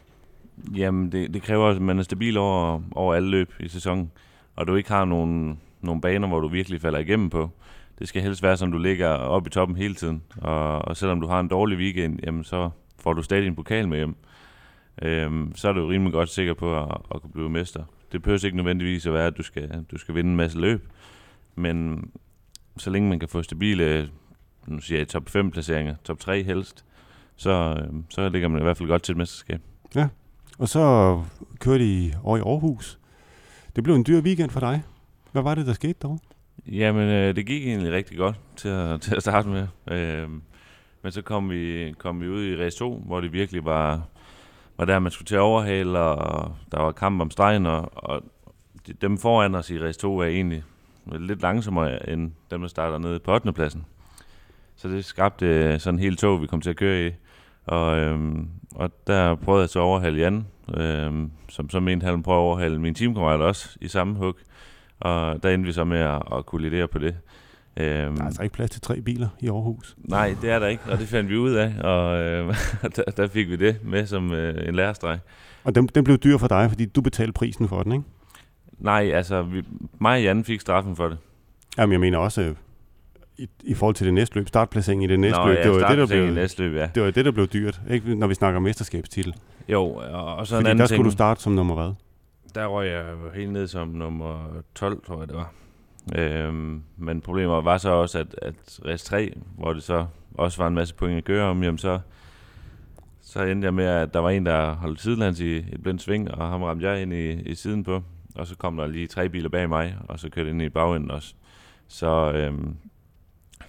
Jamen, 0.75 1.11
det, 1.11 1.33
det 1.33 1.41
kræver, 1.41 1.67
at 1.67 1.81
man 1.81 1.99
er 1.99 2.03
stabil 2.03 2.37
over, 2.37 2.81
over 2.91 3.13
alle 3.13 3.29
løb 3.29 3.53
i 3.59 3.67
sæsonen. 3.67 4.11
Og 4.55 4.67
du 4.67 4.75
ikke 4.75 4.89
har 4.89 5.05
nogen, 5.05 5.59
nogle 5.81 6.01
baner, 6.01 6.27
hvor 6.27 6.39
du 6.39 6.47
virkelig 6.47 6.81
falder 6.81 6.99
igennem 6.99 7.29
på. 7.29 7.49
Det 7.99 8.07
skal 8.07 8.21
helst 8.21 8.43
være, 8.43 8.57
som 8.57 8.71
du 8.71 8.77
ligger 8.77 9.09
oppe 9.09 9.47
i 9.47 9.51
toppen 9.51 9.77
hele 9.77 9.95
tiden. 9.95 10.23
Og, 10.37 10.79
og 10.79 10.97
selvom 10.97 11.21
du 11.21 11.27
har 11.27 11.39
en 11.39 11.47
dårlig 11.47 11.77
weekend, 11.77 12.19
jamen, 12.23 12.43
så 12.43 12.69
får 12.99 13.13
du 13.13 13.21
stadig 13.21 13.47
en 13.47 13.55
pokal 13.55 13.87
med 13.87 13.97
hjem. 13.97 14.15
Øhm, 15.01 15.55
så 15.55 15.69
er 15.69 15.73
du 15.73 15.87
rimelig 15.87 16.13
godt 16.13 16.29
sikker 16.29 16.53
på 16.53 16.83
at, 16.83 16.97
at 17.15 17.21
kunne 17.21 17.31
blive 17.31 17.49
mester. 17.49 17.83
Det 18.11 18.21
behøver 18.21 18.45
ikke 18.45 18.57
nødvendigvis 18.57 19.05
at 19.05 19.13
være, 19.13 19.27
at 19.27 19.37
du 19.37 19.43
skal, 19.43 19.85
du 19.91 19.97
skal 19.97 20.15
vinde 20.15 20.29
en 20.29 20.35
masse 20.35 20.59
løb. 20.59 20.87
Men 21.55 22.05
så 22.77 22.89
længe 22.89 23.09
man 23.09 23.19
kan 23.19 23.29
få 23.29 23.43
stabile, 23.43 24.09
nu 24.67 24.79
siger 24.79 24.97
jeg 24.97 25.07
top 25.07 25.29
5 25.29 25.51
placeringer, 25.51 25.95
top 26.03 26.19
3 26.19 26.43
helst, 26.43 26.85
så, 27.35 27.79
øhm, 27.79 28.05
så 28.09 28.29
ligger 28.29 28.47
man 28.47 28.61
i 28.61 28.63
hvert 28.63 28.77
fald 28.77 28.89
godt 28.89 29.03
til 29.03 29.11
et 29.11 29.17
mesterskab. 29.17 29.61
Ja, 29.95 30.07
og 30.57 30.69
så 30.69 31.23
kørte 31.59 31.85
I 31.85 32.13
over 32.23 32.37
i 32.37 32.41
Aarhus. 32.41 32.99
Det 33.75 33.83
blev 33.83 33.95
en 33.95 34.05
dyr 34.07 34.21
weekend 34.21 34.49
for 34.49 34.59
dig. 34.59 34.83
Hvad 35.31 35.41
var 35.41 35.55
det, 35.55 35.65
der 35.65 35.73
skete 35.73 35.95
derovre? 36.01 36.19
Jamen, 36.65 37.09
øh, 37.09 37.35
det 37.35 37.45
gik 37.45 37.67
egentlig 37.67 37.91
rigtig 37.91 38.17
godt 38.17 38.39
til 38.55 38.69
at, 38.69 39.01
til 39.03 39.15
at 39.15 39.21
starte 39.21 39.49
med. 39.49 39.67
Øh, 39.91 40.29
men 41.01 41.11
så 41.11 41.21
kom 41.21 41.49
vi, 41.49 41.93
kom 41.97 42.21
vi 42.21 42.27
ud 42.27 42.45
i 42.45 42.55
race 42.55 42.77
2, 42.77 43.03
hvor 43.05 43.21
det 43.21 43.33
virkelig 43.33 43.65
var, 43.65 44.07
var 44.77 44.85
der, 44.85 44.99
man 44.99 45.11
skulle 45.11 45.27
til 45.27 45.35
at 45.35 45.41
overhale, 45.41 45.99
og 45.99 46.55
der 46.71 46.81
var 46.81 46.91
kamp 46.91 47.21
om 47.21 47.31
stregen, 47.31 47.65
og, 47.65 47.89
og 47.93 48.23
de, 48.87 48.93
dem 48.93 49.17
foran 49.17 49.55
os 49.55 49.69
i 49.69 49.79
race 49.79 49.99
2 49.99 50.19
er 50.19 50.25
egentlig 50.25 50.63
lidt 51.11 51.41
langsommere 51.41 52.09
end 52.09 52.31
dem, 52.51 52.61
der 52.61 52.67
starter 52.67 52.97
nede 52.97 53.19
på 53.19 53.33
8. 53.33 53.53
pladsen. 53.53 53.85
Så 54.75 54.87
det 54.87 55.05
skabte 55.05 55.79
sådan 55.79 55.99
en 55.99 56.03
hel 56.03 56.15
tog, 56.15 56.41
vi 56.41 56.47
kom 56.47 56.61
til 56.61 56.69
at 56.69 56.75
køre 56.75 57.07
i. 57.07 57.11
Og, 57.65 57.97
øhm, 57.97 58.47
og 58.75 58.91
der 59.07 59.35
prøvede 59.35 59.61
jeg 59.61 59.69
så 59.69 59.79
at 59.79 59.83
overhale 59.83 60.19
Jan, 60.19 60.45
øhm, 60.77 61.31
som 61.49 61.69
så 61.69 61.79
mente, 61.79 62.05
han 62.05 62.23
prøve 62.23 62.37
at 62.37 62.41
overhale 62.41 62.79
min 62.79 62.95
teamkammerat 62.95 63.41
også 63.41 63.77
i 63.81 63.87
samme 63.87 64.15
hug. 64.15 64.35
Og 64.99 65.43
der 65.43 65.49
endte 65.49 65.67
vi 65.67 65.71
så 65.71 65.83
med 65.83 65.99
at, 65.99 66.21
at 66.37 66.45
kollidere 66.45 66.87
på 66.87 66.99
det. 66.99 67.15
Øhm, 67.77 68.15
der 68.15 68.21
er 68.21 68.25
altså 68.25 68.43
ikke 68.43 68.53
plads 68.53 68.69
til 68.69 68.81
tre 68.81 69.01
biler 69.01 69.29
i 69.39 69.47
Aarhus. 69.47 69.95
Nej, 69.97 70.35
det 70.41 70.49
er 70.49 70.59
der 70.59 70.67
ikke, 70.67 70.83
og 70.87 70.97
det 70.97 71.07
fandt 71.07 71.29
vi 71.29 71.37
ud 71.37 71.51
af, 71.51 71.73
og 71.83 72.21
øh, 72.21 72.55
der, 72.95 73.03
der 73.17 73.27
fik 73.27 73.49
vi 73.49 73.55
det 73.55 73.77
med 73.83 74.05
som 74.05 74.33
øh, 74.33 74.67
en 74.67 74.75
lærestreg. 74.75 75.19
Og 75.63 75.75
den, 75.75 75.87
den 75.87 76.03
blev 76.03 76.17
dyr 76.17 76.37
for 76.37 76.47
dig, 76.47 76.69
fordi 76.69 76.85
du 76.85 77.01
betalte 77.01 77.33
prisen 77.33 77.67
for 77.67 77.83
den, 77.83 77.91
ikke? 77.91 78.03
Nej, 78.83 79.11
altså 79.13 79.41
vi, 79.41 79.63
mig 79.99 80.17
og 80.17 80.23
Jan 80.23 80.43
fik 80.43 80.61
straffen 80.61 80.95
for 80.95 81.07
det. 81.07 81.17
Jamen 81.77 81.91
jeg 81.91 81.99
mener 81.99 82.17
også, 82.17 82.53
i, 83.37 83.47
i 83.63 83.73
forhold 83.73 83.95
til 83.95 84.05
det 84.05 84.13
næste 84.13 84.35
løb, 84.35 84.47
startplaceringen 84.47 85.09
i 85.09 85.11
det 85.11 85.19
næste 85.19 85.39
Nå, 85.39 85.47
løb, 85.47 85.57
ja, 85.57 85.63
det 85.63 85.71
var 85.71 85.89
det, 85.89 85.97
der 85.97 86.07
blev, 86.07 86.33
næste 86.33 86.63
løb, 86.63 86.75
ja. 86.75 86.89
det 86.95 87.03
var 87.03 87.11
det, 87.11 87.25
der 87.25 87.31
blev 87.31 87.47
dyrt, 87.47 87.81
ikke? 87.89 88.15
når 88.15 88.27
vi 88.27 88.33
snakker 88.33 88.59
mesterskabstitel. 88.59 89.35
Jo, 89.69 89.85
og, 89.85 90.35
og 90.35 90.47
så 90.47 90.55
Fordi 90.55 90.61
en 90.61 90.67
anden 90.67 90.79
der 90.79 90.85
skulle 90.85 90.97
ting, 90.97 91.05
du 91.05 91.11
starte 91.11 91.41
som 91.41 91.53
nummer 91.53 91.75
hvad? 91.75 91.93
Der 92.55 92.65
røg 92.65 92.87
jeg 92.87 93.05
helt 93.35 93.51
ned 93.51 93.67
som 93.67 93.87
nummer 93.87 94.61
12, 94.75 95.05
tror 95.05 95.19
jeg 95.19 95.27
det 95.27 95.35
var. 95.35 95.53
Øhm, 96.15 96.83
men 96.97 97.21
problemet 97.21 97.65
var 97.65 97.77
så 97.77 97.89
også, 97.89 98.19
at, 98.19 98.35
at 98.41 98.79
race 98.85 99.05
3, 99.05 99.33
hvor 99.57 99.73
det 99.73 99.83
så 99.83 100.05
også 100.33 100.61
var 100.61 100.67
en 100.67 100.75
masse 100.75 100.95
point 100.95 101.17
at 101.17 101.23
gøre 101.23 101.49
om, 101.49 101.63
jamen 101.63 101.77
så, 101.77 101.99
så 103.21 103.43
endte 103.43 103.65
jeg 103.65 103.73
med, 103.73 103.85
at 103.85 104.13
der 104.13 104.19
var 104.19 104.29
en, 104.29 104.45
der 104.45 104.73
holdt 104.73 105.01
sidelands 105.01 105.39
i 105.39 105.57
et 105.57 105.83
blindt 105.83 106.01
sving, 106.01 106.31
og 106.31 106.49
ham 106.49 106.63
ramte 106.63 106.87
jeg 106.89 107.01
ind 107.01 107.13
i, 107.13 107.31
i 107.31 107.55
siden 107.55 107.83
på. 107.83 108.03
Og 108.35 108.47
så 108.47 108.55
kom 108.55 108.77
der 108.77 108.87
lige 108.87 109.07
tre 109.07 109.29
biler 109.29 109.49
bag 109.49 109.69
mig, 109.69 109.97
og 110.09 110.19
så 110.19 110.29
kørte 110.29 110.49
ind 110.49 110.61
i 110.61 110.69
bagenden 110.69 111.11
også. 111.11 111.33
Så 111.87 112.31
øhm, 112.31 112.75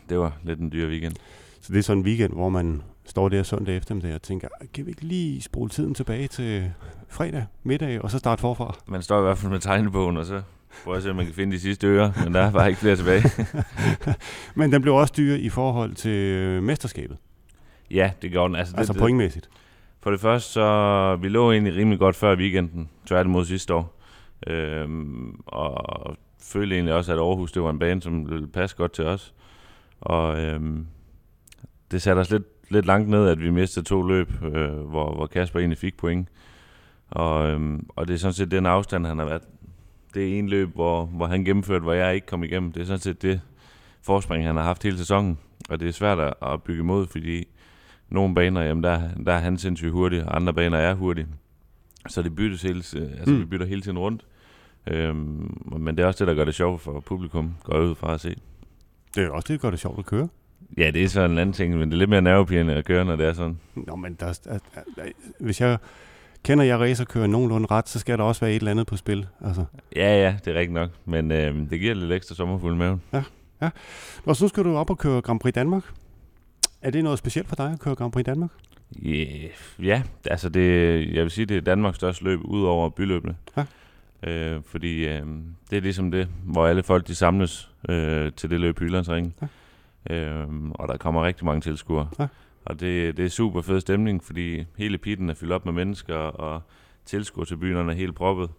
det 0.09 0.19
var 0.19 0.39
lidt 0.43 0.61
en 0.61 0.73
dyr 0.73 0.89
weekend. 0.89 1.17
Så 1.61 1.73
det 1.73 1.79
er 1.79 1.83
sådan 1.83 2.01
en 2.01 2.07
weekend, 2.07 2.33
hvor 2.33 2.49
man 2.49 2.83
står 3.05 3.29
der 3.29 3.43
søndag 3.43 3.77
eftermiddag 3.77 4.15
og 4.15 4.23
tænker, 4.23 4.49
kan 4.75 4.87
vi 4.87 4.91
ikke 4.91 5.05
lige 5.05 5.43
spole 5.43 5.71
tiden 5.71 5.95
tilbage 5.95 6.29
til 6.29 6.73
fredag 7.09 7.47
middag, 7.63 8.03
og 8.03 8.11
så 8.11 8.19
starte 8.19 8.41
forfra? 8.41 8.77
Man 8.87 9.03
står 9.03 9.19
i 9.19 9.23
hvert 9.23 9.39
fald 9.39 9.53
med 9.53 9.61
tegnebogen, 9.61 10.17
og 10.17 10.27
så 10.27 10.43
prøver 10.85 10.97
at 10.97 11.03
se, 11.03 11.11
om 11.11 11.17
man 11.17 11.25
kan 11.25 11.35
finde 11.35 11.53
de 11.53 11.61
sidste 11.61 11.87
ører, 11.87 12.13
men 12.25 12.35
der 12.35 12.41
er 12.41 12.53
bare 12.53 12.69
ikke 12.69 12.81
flere 12.81 12.97
tilbage. 12.97 13.25
men 14.59 14.73
den 14.73 14.83
blev 14.83 14.95
også 14.95 15.15
dyr 15.17 15.35
i 15.35 15.49
forhold 15.49 15.95
til 15.95 16.11
øh, 16.11 16.63
mesterskabet? 16.63 17.17
Ja, 17.91 18.11
det 18.23 18.31
gjorde 18.31 18.49
den. 18.49 18.57
Altså, 18.57 18.77
altså 18.77 18.93
det, 18.93 19.01
pointmæssigt? 19.01 19.49
For 20.03 20.11
det 20.11 20.21
første, 20.21 20.53
så 20.53 21.19
vi 21.23 21.29
lå 21.29 21.53
egentlig 21.53 21.77
rimelig 21.77 21.99
godt 21.99 22.17
før 22.17 22.37
weekenden, 22.37 22.89
tværtimod 23.07 23.45
sidste 23.45 23.75
år. 23.75 24.01
Øhm, 24.47 25.41
og 25.47 26.17
følte 26.41 26.75
egentlig 26.75 26.95
også, 26.95 27.13
at 27.13 27.19
Aarhus 27.19 27.53
det 27.53 27.63
var 27.63 27.71
en 27.71 27.79
bane, 27.79 28.03
som 28.03 28.31
ville 28.31 28.47
passe 28.47 28.77
godt 28.77 28.93
til 28.93 29.05
os. 29.05 29.35
Og 30.01 30.41
øhm, 30.41 30.87
det 31.91 32.03
satte 32.03 32.21
os 32.21 32.31
lidt, 32.31 32.45
lidt 32.71 32.87
langt 32.87 33.09
ned, 33.09 33.29
at 33.29 33.41
vi 33.41 33.51
mistede 33.51 33.87
to 33.87 34.03
løb, 34.03 34.33
øh, 34.43 34.73
hvor, 34.73 35.15
hvor 35.15 35.27
Kasper 35.27 35.59
egentlig 35.59 35.79
fik 35.79 35.97
point. 35.97 36.29
Og, 37.11 37.51
øhm, 37.51 37.87
og 37.89 38.09
det 38.09 38.15
er 38.15 38.19
sådan 38.19 38.35
set 38.35 38.51
den 38.51 38.67
afstand, 38.67 39.07
han 39.07 39.19
har 39.19 39.25
været. 39.25 39.43
Det 40.15 40.35
er 40.35 40.39
en 40.39 40.49
løb, 40.49 40.75
hvor, 40.75 41.05
hvor 41.05 41.27
han 41.27 41.45
gennemførte, 41.45 41.83
hvor 41.83 41.93
jeg 41.93 42.15
ikke 42.15 42.27
kom 42.27 42.45
igennem. 42.45 42.73
Det 42.73 42.81
er 42.83 42.87
sådan 42.87 43.01
set 43.01 43.23
det 43.23 43.41
forspring, 44.03 44.47
han 44.47 44.57
har 44.57 44.63
haft 44.63 44.83
hele 44.83 44.99
sæsonen. 44.99 45.39
Og 45.71 45.81
det 45.81 45.89
er 45.89 45.93
svært 45.93 46.35
at 46.43 46.63
bygge 46.63 46.81
imod, 46.81 47.07
fordi 47.07 47.45
nogle 48.09 48.35
baner, 48.35 48.63
jamen 48.63 48.85
der, 48.85 49.01
der 49.27 49.33
er 49.33 49.39
han 49.39 49.59
sindssygt 49.59 49.93
hurtig, 49.93 50.25
og 50.25 50.37
andre 50.37 50.55
baner 50.55 50.79
er 50.79 50.95
hurtige. 50.95 51.27
Så 52.09 52.23
det 52.23 52.37
byttes 52.37 52.63
hele, 52.63 52.77
altså 52.77 53.31
mm. 53.31 53.41
vi 53.41 53.45
bytter 53.45 53.67
hele 53.67 53.81
tiden 53.81 53.99
rundt. 53.99 54.25
Øhm, 54.87 55.59
men 55.79 55.97
det 55.97 56.03
er 56.03 56.07
også 56.07 56.25
det, 56.25 56.29
der 56.29 56.35
gør 56.35 56.45
det 56.45 56.55
sjovt 56.55 56.81
for 56.81 57.01
publikum, 57.01 57.55
går 57.65 57.79
ud 57.79 57.95
fra 57.95 58.15
at 58.15 58.21
se. 58.21 58.37
Det 59.15 59.25
er 59.25 59.31
også 59.31 59.53
det, 59.53 59.61
der 59.61 59.67
gør 59.67 59.71
det 59.71 59.81
sjovt 59.81 59.99
at 59.99 60.07
køre. 60.07 60.29
Ja, 60.77 60.91
det 60.91 61.05
er 61.05 61.09
sådan 61.09 61.31
en 61.31 61.39
anden 61.39 61.53
ting, 61.53 61.79
men 61.79 61.89
det 61.89 61.95
er 61.95 61.99
lidt 61.99 62.11
mere 62.11 62.23
nervepirrende 62.23 62.75
at 62.75 62.85
køre, 62.85 63.05
når 63.05 63.17
det 63.17 63.27
er 63.27 63.33
sådan. 63.33 63.59
Nå, 63.75 63.97
men 63.97 64.15
der, 64.21 64.39
er, 64.47 64.59
hvis 65.41 65.61
jeg 65.61 65.79
kender 66.45 66.65
jeg 66.65 66.81
racerkører 66.81 67.27
nogenlunde 67.27 67.69
ret, 67.71 67.89
så 67.89 67.99
skal 67.99 68.19
der 68.19 68.25
også 68.25 68.41
være 68.41 68.51
et 68.51 68.57
eller 68.57 68.71
andet 68.71 68.87
på 68.87 68.97
spil. 68.97 69.27
Altså. 69.41 69.65
Ja, 69.97 70.23
ja, 70.23 70.37
det 70.45 70.55
er 70.55 70.59
rigtigt 70.59 70.75
nok, 70.75 70.91
men 71.05 71.33
øhm, 71.33 71.69
det 71.69 71.81
giver 71.81 71.95
lidt 71.95 72.13
ekstra 72.13 72.35
sommerfuld 72.35 72.77
med. 72.77 72.97
Ja, 73.13 73.23
ja. 73.63 73.71
Og 74.25 74.37
så 74.37 74.49
skal 74.49 74.65
du 74.65 74.77
op 74.77 74.91
og 74.91 74.99
køre 74.99 75.21
Grand 75.21 75.41
Prix 75.41 75.55
Danmark. 75.55 75.83
Er 76.85 76.91
det 76.91 77.05
noget 77.05 77.19
specielt 77.19 77.49
for 77.49 77.57
dig 77.57 77.73
at 77.73 77.81
køre 77.81 77.95
Grand 77.95 78.13
Prix 78.13 78.25
Danmark? 78.25 78.51
Yeah, 79.07 79.51
ja, 79.83 80.03
altså 80.25 80.49
det, 80.49 80.63
jeg 81.15 81.23
vil 81.23 81.31
sige, 81.31 81.47
det 81.47 81.57
er 81.57 81.61
Danmarks 81.61 81.97
største 81.97 82.25
løb, 82.25 82.41
ud 82.45 82.63
over 82.63 82.91
byløbene. 82.91 83.37
Ja. 83.57 83.65
Øh, 84.31 84.63
fordi 84.67 85.09
øh, 85.09 85.27
det 85.71 85.77
er 85.77 85.81
ligesom 85.81 86.11
det, 86.11 86.29
hvor 86.45 86.67
alle 86.67 86.83
folk 86.83 87.07
de 87.07 87.15
samles 87.15 87.71
øh, 87.89 88.33
til 88.33 88.51
det 88.51 88.61
løb 88.61 88.81
i 88.81 88.85
Jyllandsringen. 88.85 89.35
Ja. 90.11 90.17
Øh, 90.17 90.47
og 90.71 90.89
der 90.89 90.97
kommer 90.97 91.27
rigtig 91.27 91.45
mange 91.45 91.61
tilskuere. 91.61 92.09
Ja. 92.19 92.27
Og 92.65 92.81
det, 92.81 93.17
det 93.17 93.25
er 93.25 93.29
super 93.29 93.63
fed 93.63 93.81
stemning, 93.81 94.25
fordi 94.25 94.65
hele 94.79 94.99
pitten 94.99 95.31
er 95.31 95.35
fyldt 95.35 95.53
op 95.53 95.65
med 95.65 95.73
mennesker, 95.73 96.17
og 96.17 96.63
tilskuertribunerne 97.05 97.93
er 97.93 97.97
helt 97.97 98.15
proppet. 98.15 98.51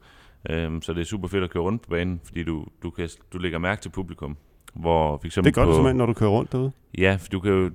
Øh, 0.50 0.82
så 0.82 0.94
det 0.94 1.02
er 1.02 1.06
super 1.06 1.28
fedt 1.28 1.44
at 1.44 1.50
køre 1.50 1.64
rundt 1.64 1.82
på 1.82 1.90
banen, 1.90 2.22
fordi 2.24 2.44
du, 2.44 2.66
du, 2.84 2.90
kan, 2.90 3.10
du 3.34 3.38
lægger 3.38 3.60
mærke 3.60 3.82
til 3.82 3.90
publikum. 3.90 4.38
Hvor 4.74 5.18
for 5.18 5.26
eksempel 5.26 5.46
det 5.46 5.56
gør 5.56 5.64
på, 5.64 5.70
du 5.70 5.76
simpelthen, 5.76 5.98
når 5.98 6.06
du 6.06 6.14
kører 6.14 6.30
rundt 6.30 6.52
derude? 6.52 6.72
Ja, 6.98 7.18
for 7.20 7.30
du 7.30 7.40
kan 7.40 7.52
jo, 7.52 7.72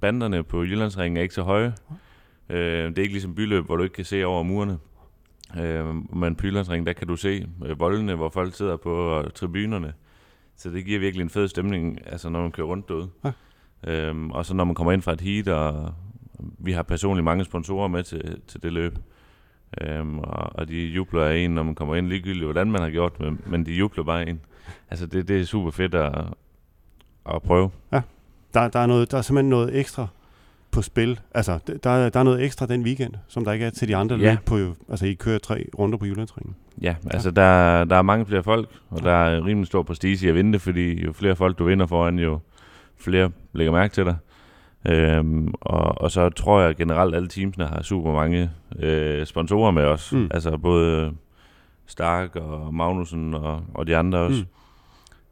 banderne 0.00 0.42
på 0.42 0.62
Jyllandsringen 0.62 1.16
er 1.16 1.22
ikke 1.22 1.34
så 1.34 1.42
høje. 1.42 1.74
Øh, 2.48 2.88
det 2.88 2.98
er 2.98 3.02
ikke 3.02 3.14
ligesom 3.14 3.34
byløb, 3.34 3.64
hvor 3.64 3.76
du 3.76 3.82
ikke 3.82 3.94
kan 3.94 4.04
se 4.04 4.24
over 4.24 4.42
murene. 4.42 4.78
Øh, 5.58 6.16
men 6.16 6.36
Pyllandsring, 6.36 6.86
der 6.86 6.92
kan 6.92 7.08
du 7.08 7.16
se 7.16 7.48
øh, 7.64 7.80
voldene, 7.80 8.14
hvor 8.14 8.28
folk 8.28 8.54
sidder 8.54 8.76
på 8.76 8.94
og 8.94 9.34
tribunerne. 9.34 9.92
Så 10.56 10.70
det 10.70 10.84
giver 10.84 11.00
virkelig 11.00 11.22
en 11.22 11.30
fed 11.30 11.48
stemning, 11.48 11.98
altså 12.06 12.28
når 12.28 12.42
man 12.42 12.52
kører 12.52 12.66
rundt 12.66 12.88
derude. 12.88 13.08
Ja. 13.24 13.32
Øhm, 13.86 14.30
og 14.30 14.46
så 14.46 14.54
når 14.54 14.64
man 14.64 14.74
kommer 14.74 14.92
ind 14.92 15.02
fra 15.02 15.12
et 15.12 15.20
heat, 15.20 15.48
og 15.48 15.94
vi 16.58 16.72
har 16.72 16.82
personligt 16.82 17.24
mange 17.24 17.44
sponsorer 17.44 17.88
med 17.88 18.02
til, 18.02 18.40
til 18.46 18.62
det 18.62 18.72
løb. 18.72 18.98
Øhm, 19.80 20.18
og, 20.18 20.56
og 20.56 20.68
de 20.68 20.86
jubler 20.86 21.24
af 21.24 21.36
en, 21.36 21.50
når 21.50 21.62
man 21.62 21.74
kommer 21.74 21.94
ind, 21.94 22.06
ligegyldigt 22.06 22.44
hvordan 22.44 22.70
man 22.70 22.80
har 22.80 22.90
gjort 22.90 23.20
men, 23.20 23.40
men 23.46 23.66
de 23.66 23.72
jubler 23.72 24.04
bare 24.04 24.28
en. 24.28 24.40
Altså 24.90 25.06
det, 25.06 25.28
det 25.28 25.40
er 25.40 25.44
super 25.44 25.70
fedt 25.70 25.94
at, 25.94 26.24
at 27.34 27.42
prøve. 27.42 27.70
Ja, 27.92 28.02
der, 28.62 28.68
der, 28.68 28.78
er 28.78 28.86
noget, 28.86 29.10
der 29.10 29.18
er 29.18 29.22
simpelthen 29.22 29.50
noget 29.50 29.78
ekstra 29.78 30.06
på 30.70 30.82
spil. 30.82 31.20
Altså, 31.34 31.58
der, 31.66 32.08
der 32.08 32.20
er 32.20 32.22
noget 32.22 32.44
ekstra 32.44 32.66
den 32.66 32.82
weekend, 32.82 33.14
som 33.28 33.44
der 33.44 33.52
ikke 33.52 33.66
er 33.66 33.70
til 33.70 33.88
de 33.88 33.96
andre 33.96 34.16
ja. 34.16 34.30
løb 34.30 34.38
på, 34.46 34.58
altså 34.88 35.06
I 35.06 35.14
kører 35.14 35.38
tre 35.38 35.66
runder 35.78 35.98
på 35.98 36.06
Jyllandsringen. 36.06 36.56
Ja, 36.82 36.94
altså 37.10 37.28
ja. 37.28 37.40
Der, 37.40 37.84
der 37.84 37.96
er 37.96 38.02
mange 38.02 38.26
flere 38.26 38.42
folk, 38.42 38.68
og 38.90 39.02
der 39.02 39.12
er 39.12 39.46
rimelig 39.46 39.66
stor 39.66 39.82
prestige 39.82 40.26
i 40.26 40.28
at 40.28 40.34
vinde 40.34 40.58
fordi 40.58 41.04
jo 41.04 41.12
flere 41.12 41.36
folk 41.36 41.58
du 41.58 41.64
vinder 41.64 41.86
foran, 41.86 42.18
jo 42.18 42.38
flere 42.96 43.30
lægger 43.52 43.72
mærke 43.72 43.94
til 43.94 44.04
dig. 44.04 44.16
Øhm, 44.86 45.54
og, 45.60 46.02
og 46.02 46.10
så 46.10 46.30
tror 46.30 46.60
jeg 46.60 46.76
generelt, 46.76 47.14
at 47.14 47.16
alle 47.16 47.28
teamsene 47.28 47.66
har 47.66 47.82
super 47.82 48.12
mange 48.12 48.50
øh, 48.78 49.26
sponsorer 49.26 49.70
med 49.70 49.84
os. 49.84 50.12
Mm. 50.12 50.30
Altså 50.30 50.56
både 50.56 51.12
Stark 51.86 52.36
og 52.36 52.74
Magnussen 52.74 53.34
og, 53.34 53.62
og 53.74 53.86
de 53.86 53.96
andre 53.96 54.18
også. 54.18 54.44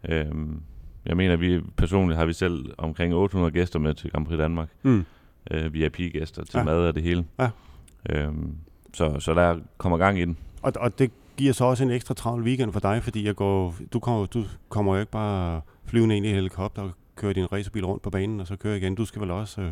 Mm. 0.09 0.15
Øhm, 0.15 0.61
jeg 1.07 1.17
mener, 1.17 1.37
vi 1.37 1.61
personligt 1.77 2.19
har 2.19 2.27
vi 2.27 2.33
selv 2.33 2.73
omkring 2.79 3.15
800 3.15 3.53
gæster 3.53 3.79
med 3.79 3.95
til 3.95 4.11
Grand 4.11 4.27
Prix 4.27 4.39
Danmark. 4.39 4.69
Mm. 4.83 5.05
Øh, 5.51 5.75
VIP-gæster 5.75 6.45
til 6.45 6.59
ja. 6.59 6.65
mad 6.65 6.79
og 6.79 6.95
det 6.95 7.03
hele. 7.03 7.25
Ja. 7.39 7.49
Øhm, 8.11 8.55
så, 8.95 9.21
så 9.21 9.35
der 9.35 9.59
kommer 9.79 9.99
gang 9.99 10.19
i 10.19 10.25
den. 10.25 10.37
Og, 10.63 10.73
og 10.77 10.99
det 10.99 11.11
giver 11.37 11.53
så 11.53 11.65
også 11.65 11.85
en 11.85 11.91
ekstra 11.91 12.15
travl 12.15 12.43
weekend 12.43 12.73
for 12.73 12.81
dig, 12.81 13.03
fordi 13.03 13.27
jeg 13.27 13.37
går, 13.37 13.75
du, 13.93 14.01
kommer, 14.01 14.27
du 14.27 14.45
kommer 14.69 14.95
jo 14.95 15.01
ikke 15.01 15.13
bare 15.13 15.61
flyvende 15.85 16.17
ind 16.17 16.27
i 16.27 16.33
helikopter 16.33 16.83
og 16.83 16.91
kører 17.17 17.33
din 17.33 17.53
racerbil 17.53 17.85
rundt 17.85 18.03
på 18.03 18.11
banen, 18.11 18.41
og 18.41 18.47
så 18.47 18.57
kører 18.57 18.75
igen. 18.75 18.95
Du 18.95 19.05
skal 19.05 19.23
vel 19.23 19.31
også 19.31 19.61
øh, 19.61 19.71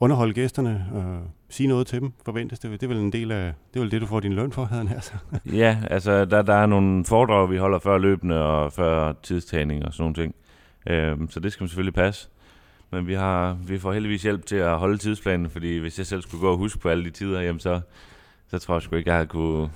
underholde 0.00 0.34
gæsterne, 0.34 0.86
øh, 0.94 1.28
sige 1.48 1.66
noget 1.66 1.86
til 1.86 2.00
dem, 2.00 2.12
forventes 2.24 2.58
det. 2.58 2.70
Det 2.70 2.82
er 2.82 2.88
vel 2.88 2.98
en 2.98 3.12
del 3.12 3.32
af, 3.32 3.52
det 3.74 3.80
er 3.80 3.84
vel 3.84 3.90
det, 3.90 4.00
du 4.00 4.06
får 4.06 4.20
din 4.20 4.32
løn 4.32 4.52
for, 4.52 4.64
havde 4.64 4.86
han 4.86 4.96
altså. 4.96 5.12
ja, 5.62 5.78
altså 5.90 6.24
der, 6.24 6.42
der 6.42 6.54
er 6.54 6.66
nogle 6.66 7.04
foredrag, 7.04 7.50
vi 7.50 7.56
holder 7.56 7.78
før 7.78 7.98
løbende 7.98 8.44
og 8.44 8.72
før 8.72 9.12
tidstagning 9.22 9.84
og 9.84 9.92
sådan 9.92 10.02
nogle 10.02 10.14
ting. 10.14 10.34
Øh, 10.88 11.16
så 11.30 11.40
det 11.40 11.52
skal 11.52 11.62
man 11.62 11.68
selvfølgelig 11.68 11.94
passe. 11.94 12.28
Men 12.90 13.06
vi, 13.06 13.14
har, 13.14 13.58
vi 13.66 13.78
får 13.78 13.92
heldigvis 13.92 14.22
hjælp 14.22 14.46
til 14.46 14.56
at 14.56 14.78
holde 14.78 14.98
tidsplanen, 14.98 15.50
fordi 15.50 15.76
hvis 15.76 15.98
jeg 15.98 16.06
selv 16.06 16.22
skulle 16.22 16.40
gå 16.40 16.50
og 16.50 16.56
huske 16.56 16.78
på 16.78 16.88
alle 16.88 17.04
de 17.04 17.10
tider, 17.10 17.40
jamen 17.40 17.60
så, 17.60 17.80
så 18.50 18.58
tror 18.58 18.74
jeg 18.74 18.82
sgu 18.82 18.96
ikke, 18.96 19.10
jeg 19.10 19.16
havde 19.16 19.28
kunne, 19.28 19.70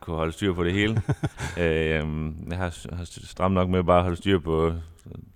kunne 0.00 0.16
holde 0.16 0.32
styr 0.32 0.52
på 0.52 0.64
det 0.64 0.72
hele. 0.72 0.92
øh, 1.60 2.32
jeg 2.50 2.58
har, 2.58 2.96
har 2.96 3.04
stramt 3.24 3.54
nok 3.54 3.68
med 3.68 3.84
bare 3.84 3.96
at 3.96 4.02
holde 4.02 4.16
styr 4.16 4.38
på 4.38 4.72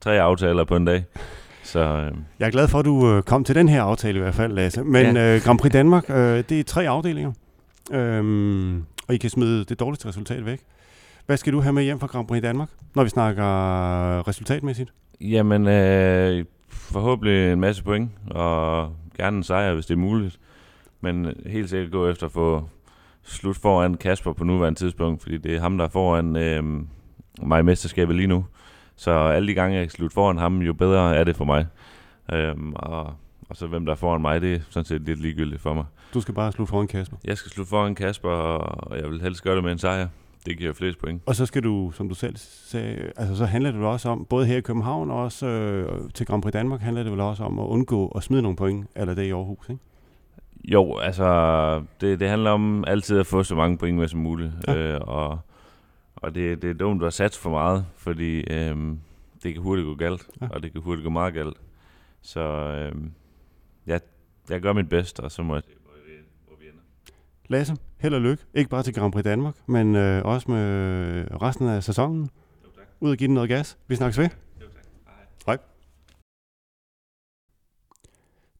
tre 0.00 0.20
aftaler 0.20 0.64
på 0.64 0.76
en 0.76 0.84
dag. 0.84 1.04
Så, 1.62 1.80
øh. 1.80 2.12
Jeg 2.38 2.46
er 2.46 2.50
glad 2.50 2.68
for, 2.68 2.78
at 2.78 2.84
du 2.84 3.12
øh, 3.12 3.22
kom 3.22 3.44
til 3.44 3.54
den 3.54 3.68
her 3.68 3.82
aftale 3.82 4.18
i 4.18 4.22
hvert 4.22 4.34
fald, 4.34 4.52
Lasse. 4.52 4.84
Men 4.84 5.16
ja. 5.16 5.34
øh, 5.34 5.42
Grand 5.42 5.58
Prix 5.58 5.72
Danmark, 5.72 6.10
øh, 6.10 6.44
det 6.48 6.60
er 6.60 6.64
tre 6.64 6.88
afdelinger. 6.88 7.32
Øhm, 7.92 8.84
og 9.08 9.14
I 9.14 9.16
kan 9.16 9.30
smide 9.30 9.64
det 9.64 9.80
dårligste 9.80 10.08
resultat 10.08 10.46
væk. 10.46 10.60
Hvad 11.28 11.36
skal 11.36 11.52
du 11.52 11.60
have 11.60 11.72
med 11.72 11.82
hjem 11.82 12.00
fra 12.00 12.06
Grand 12.06 12.26
Prix 12.26 12.42
Danmark, 12.42 12.68
når 12.94 13.02
vi 13.02 13.08
snakker 13.08 13.44
resultatmæssigt? 14.28 14.92
Jamen, 15.20 15.66
øh, 15.66 16.44
forhåbentlig 16.68 17.52
en 17.52 17.60
masse 17.60 17.84
point, 17.84 18.10
og 18.30 18.92
gerne 19.16 19.36
en 19.36 19.42
sejr, 19.42 19.74
hvis 19.74 19.86
det 19.86 19.94
er 19.94 19.98
muligt. 19.98 20.40
Men 21.00 21.34
helt 21.46 21.70
sikkert 21.70 21.92
gå 21.92 22.08
efter 22.08 22.26
at 22.26 22.32
få 22.32 22.68
slut 23.22 23.56
foran 23.56 23.94
Kasper 23.94 24.32
på 24.32 24.44
nuværende 24.44 24.78
tidspunkt, 24.78 25.22
fordi 25.22 25.36
det 25.36 25.56
er 25.56 25.60
ham, 25.60 25.78
der 25.78 25.84
er 25.84 25.88
foran 25.88 26.36
øh, 26.36 26.64
mig 27.42 27.60
i 27.60 27.62
mesterskabet 27.62 28.16
lige 28.16 28.26
nu. 28.26 28.44
Så 28.96 29.10
alle 29.10 29.48
de 29.48 29.54
gange, 29.54 29.76
jeg 29.76 29.84
kan 29.84 29.90
slutte 29.90 30.14
foran 30.14 30.38
ham, 30.38 30.58
jo 30.58 30.72
bedre 30.72 31.16
er 31.16 31.24
det 31.24 31.36
for 31.36 31.44
mig. 31.44 31.66
Øhm, 32.32 32.72
og, 32.76 33.14
og 33.48 33.56
så 33.56 33.66
hvem 33.66 33.84
der 33.84 33.92
er 33.92 33.96
foran 33.96 34.20
mig, 34.20 34.40
det 34.40 34.54
er 34.54 34.60
sådan 34.70 34.84
set 34.84 35.02
lidt 35.02 35.20
ligegyldigt 35.20 35.62
for 35.62 35.74
mig. 35.74 35.84
Du 36.14 36.20
skal 36.20 36.34
bare 36.34 36.52
slutte 36.52 36.70
foran 36.70 36.86
Kasper? 36.86 37.16
Jeg 37.24 37.38
skal 37.38 37.50
slutte 37.50 37.70
foran 37.70 37.94
Kasper, 37.94 38.30
og 38.30 38.98
jeg 38.98 39.10
vil 39.10 39.20
helst 39.20 39.42
gøre 39.42 39.56
det 39.56 39.64
med 39.64 39.72
en 39.72 39.78
sejr. 39.78 40.08
Det 40.48 40.58
giver 40.58 40.72
flest 40.72 40.98
point. 40.98 41.22
Og 41.26 41.36
så 41.36 41.46
skal 41.46 41.62
du, 41.62 41.90
som 41.94 42.08
du 42.08 42.14
selv 42.14 42.36
sagde, 42.36 43.12
altså 43.16 43.36
så 43.36 43.44
handler 43.44 43.70
det 43.70 43.82
også 43.82 44.08
om, 44.08 44.24
både 44.24 44.46
her 44.46 44.56
i 44.56 44.60
København 44.60 45.10
og 45.10 45.22
også 45.22 45.46
øh, 45.46 46.10
til 46.14 46.26
Grand 46.26 46.42
Prix 46.42 46.52
Danmark, 46.52 46.80
handler 46.80 47.02
det 47.02 47.12
vel 47.12 47.20
også 47.20 47.44
om 47.44 47.58
at 47.58 47.64
undgå 47.64 48.08
at 48.08 48.22
smide 48.22 48.42
nogle 48.42 48.56
point, 48.56 48.86
eller 48.96 49.14
det 49.14 49.22
i 49.22 49.30
Aarhus, 49.30 49.68
ikke? 49.68 49.82
Jo, 50.64 50.96
altså 50.96 51.82
det, 52.00 52.20
det 52.20 52.28
handler 52.28 52.50
om 52.50 52.84
altid 52.86 53.18
at 53.18 53.26
få 53.26 53.42
så 53.42 53.54
mange 53.54 53.78
point 53.78 53.98
med 53.98 54.08
som 54.08 54.20
muligt. 54.20 54.52
Ja. 54.68 54.76
Øh, 54.76 55.00
og 55.00 55.38
og 56.22 56.34
det, 56.34 56.62
det 56.62 56.70
er 56.70 56.74
dumt 56.74 57.02
at 57.02 57.12
satse 57.12 57.40
for 57.40 57.50
meget, 57.50 57.86
fordi 57.96 58.52
øhm, 58.52 59.00
det 59.42 59.52
kan 59.52 59.62
hurtigt 59.62 59.86
gå 59.86 59.94
galt, 59.94 60.26
ja. 60.40 60.48
og 60.50 60.62
det 60.62 60.72
kan 60.72 60.80
hurtigt 60.80 61.04
gå 61.04 61.10
meget 61.10 61.34
galt. 61.34 61.56
Så 62.22 62.40
øhm, 62.40 63.12
jeg, 63.86 64.00
jeg 64.50 64.60
gør 64.60 64.72
mit 64.72 64.88
bedste, 64.88 65.20
og 65.20 65.32
så 65.32 65.42
må 65.42 65.54
jeg 65.54 65.62
se, 65.62 65.70
hvor 65.82 65.92
vi, 66.06 66.12
hvor 66.46 66.56
vi 66.60 66.64
ender. 66.64 66.80
Lasse, 67.48 67.76
held 68.00 68.14
og 68.14 68.20
lykke. 68.20 68.44
Ikke 68.54 68.70
bare 68.70 68.82
til 68.82 68.94
Grand 68.94 69.12
Prix 69.12 69.24
Danmark, 69.24 69.54
men 69.66 69.96
øh, 69.96 70.24
også 70.24 70.50
med 70.50 70.64
øh, 70.64 71.26
resten 71.26 71.68
af 71.68 71.82
sæsonen. 71.84 72.20
Jo, 72.64 72.68
tak. 72.76 72.84
Ud 73.00 73.10
og 73.10 73.16
give 73.16 73.28
den 73.28 73.34
noget 73.34 73.48
gas. 73.48 73.78
Vi 73.86 73.96
snakkes 73.96 74.18
ved. 74.18 74.28
Jo, 74.60 74.66
tak. 74.66 74.84
Hej. 75.06 75.26
Hej. 75.46 75.58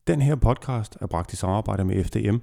Den 0.07 0.23
her 0.23 0.35
podcast 0.37 0.99
er 1.01 1.07
bragt 1.07 1.33
i 1.33 1.37
samarbejde 1.37 1.85
med 1.85 2.05
FDM. 2.05 2.37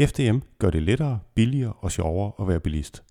FDM 0.00 0.38
gør 0.58 0.70
det 0.70 0.82
lettere, 0.82 1.20
billigere 1.34 1.72
og 1.72 1.92
sjovere 1.92 2.32
at 2.40 2.48
være 2.48 2.60
bilist. 2.60 3.04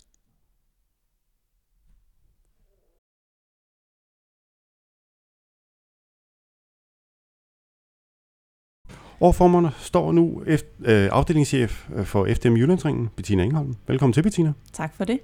Overformerne 9.20 9.70
står 9.78 10.12
nu 10.12 10.42
øh, 10.46 11.08
afdelingschef 11.12 11.88
øh, 11.94 12.04
for 12.04 12.28
FDM 12.34 12.56
Jyllandsringen, 12.56 13.08
Bettina 13.16 13.42
Engholm. 13.42 13.76
Velkommen 13.86 14.12
til, 14.12 14.22
Bettina. 14.22 14.52
Tak 14.72 14.94
for 14.96 15.04
det. 15.04 15.20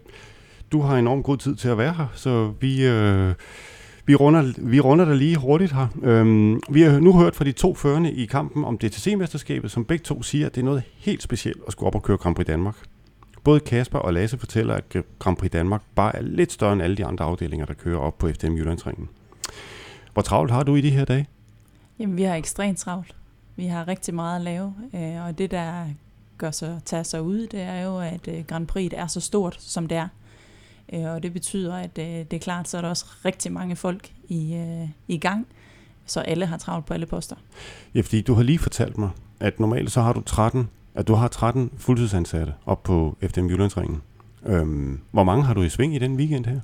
Du 0.73 0.81
har 0.81 0.97
enormt 0.97 1.25
god 1.25 1.37
tid 1.37 1.57
til 1.57 1.69
at 1.69 1.79
være 1.79 1.93
her, 1.93 2.07
så 2.15 2.53
vi, 2.61 2.87
øh, 2.87 3.35
vi, 4.07 4.15
runder, 4.15 4.53
vi 4.59 4.81
runder 4.81 5.05
dig 5.05 5.17
lige 5.17 5.37
hurtigt 5.37 5.73
her. 5.73 5.87
Øhm, 6.03 6.61
vi 6.71 6.83
har 6.83 7.01
nu 7.01 7.19
hørt 7.19 7.37
fra 7.37 7.45
de 7.45 7.53
to 7.53 7.75
førende 7.75 8.13
i 8.13 8.27
kampen 8.27 8.65
om 8.65 8.79
DTC-mesterskabet, 8.79 9.71
som 9.71 9.85
begge 9.85 10.03
to 10.03 10.23
siger, 10.23 10.47
at 10.47 10.55
det 10.55 10.61
er 10.61 10.65
noget 10.65 10.83
helt 10.97 11.23
specielt 11.23 11.61
at 11.67 11.73
skulle 11.73 11.87
op 11.87 11.95
og 11.95 12.03
køre 12.03 12.17
Grand 12.17 12.35
Prix 12.35 12.47
Danmark. 12.47 12.77
Både 13.45 13.61
Kasper 13.61 13.99
og 13.99 14.13
Lasse 14.13 14.39
fortæller, 14.39 14.75
at 14.75 14.97
Grand 15.19 15.37
Prix 15.37 15.51
Danmark 15.51 15.83
bare 15.95 16.17
er 16.17 16.23
lidt 16.23 16.53
større 16.53 16.73
end 16.73 16.83
alle 16.83 16.97
de 16.97 17.05
andre 17.05 17.25
afdelinger, 17.25 17.67
der 17.67 17.75
kører 17.75 17.99
op 17.99 18.19
på 18.19 18.29
FDM 18.29 18.55
Jyllandsringen. 18.55 19.09
Hvor 20.13 20.23
travlt 20.23 20.51
har 20.51 20.63
du 20.63 20.77
i 20.77 20.81
de 20.81 20.91
her 20.91 21.05
dage? 21.05 21.27
Jamen, 21.99 22.17
vi 22.17 22.23
har 22.23 22.35
ekstremt 22.35 22.79
travlt. 22.79 23.15
Vi 23.57 23.67
har 23.67 23.89
rigtig 23.89 24.15
meget 24.15 24.37
at 24.37 24.43
lave, 24.43 24.75
øh, 24.95 25.25
og 25.27 25.39
det 25.39 25.51
der 25.51 25.85
gør 26.39 26.51
sig, 26.51 26.81
tager 26.85 27.03
sig 27.03 27.23
ud, 27.23 27.47
det 27.47 27.61
er 27.61 27.81
jo, 27.81 27.99
at 27.99 28.29
øh, 28.29 28.45
Grand 28.45 28.67
Prix 28.67 28.93
er 28.95 29.07
så 29.07 29.21
stort, 29.21 29.57
som 29.59 29.89
det 29.89 29.99
er. 29.99 30.09
Øh, 30.93 31.05
og 31.05 31.23
det 31.23 31.33
betyder, 31.33 31.77
at 31.77 31.99
øh, 31.99 32.05
det 32.05 32.33
er 32.33 32.39
klart, 32.39 32.69
så 32.69 32.77
er 32.77 32.81
der 32.81 32.89
også 32.89 33.07
rigtig 33.25 33.53
mange 33.53 33.77
folk 33.77 34.13
i, 34.29 34.55
øh, 34.55 34.89
i 35.09 35.19
gang, 35.19 35.47
så 36.07 36.21
alle 36.21 36.47
har 36.47 36.57
travlt 36.57 36.87
på 36.87 36.95
alle 36.95 37.07
poster. 37.07 37.37
Ja, 37.95 38.01
fordi 38.01 38.21
du 38.21 38.35
har 38.35 38.43
lige 38.43 38.59
fortalt 38.59 38.99
mig, 38.99 39.11
at 39.41 39.61
normalt 39.61 39.93
så 39.93 40.01
har 40.01 40.13
du 40.13 40.21
13, 40.21 40.69
at 40.95 41.09
du 41.09 41.15
har 41.15 41.29
13 41.29 41.71
fuldtidsansatte 41.77 42.55
op 42.67 42.83
på 42.83 43.17
FDM 43.23 43.47
Jyllandsringen. 43.47 44.03
Øhm, 44.47 45.01
hvor 45.11 45.25
mange 45.25 45.45
har 45.45 45.55
du 45.55 45.63
i 45.63 45.69
sving 45.69 45.95
i 45.95 45.99
den 45.99 46.17
weekend 46.17 46.47
her? 46.47 46.61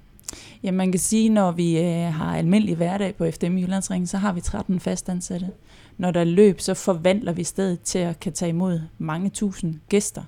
Ja, 0.62 0.70
man 0.70 0.92
kan 0.92 0.98
sige, 0.98 1.28
når 1.28 1.50
vi 1.50 1.78
øh, 1.78 2.12
har 2.12 2.36
almindelig 2.36 2.76
hverdag 2.76 3.14
på 3.14 3.30
FDM 3.30 3.58
Jyllandsringen, 3.58 4.06
så 4.06 4.16
har 4.16 4.32
vi 4.32 4.40
13 4.40 4.80
fastansatte 4.80 5.50
når 5.98 6.10
der 6.10 6.20
er 6.20 6.24
løb, 6.24 6.60
så 6.60 6.74
forvandler 6.74 7.32
vi 7.32 7.44
stedet 7.44 7.80
til 7.80 7.98
at 7.98 8.20
kan 8.20 8.32
tage 8.32 8.48
imod 8.48 8.80
mange 8.98 9.30
tusind 9.30 9.74
gæster. 9.88 10.22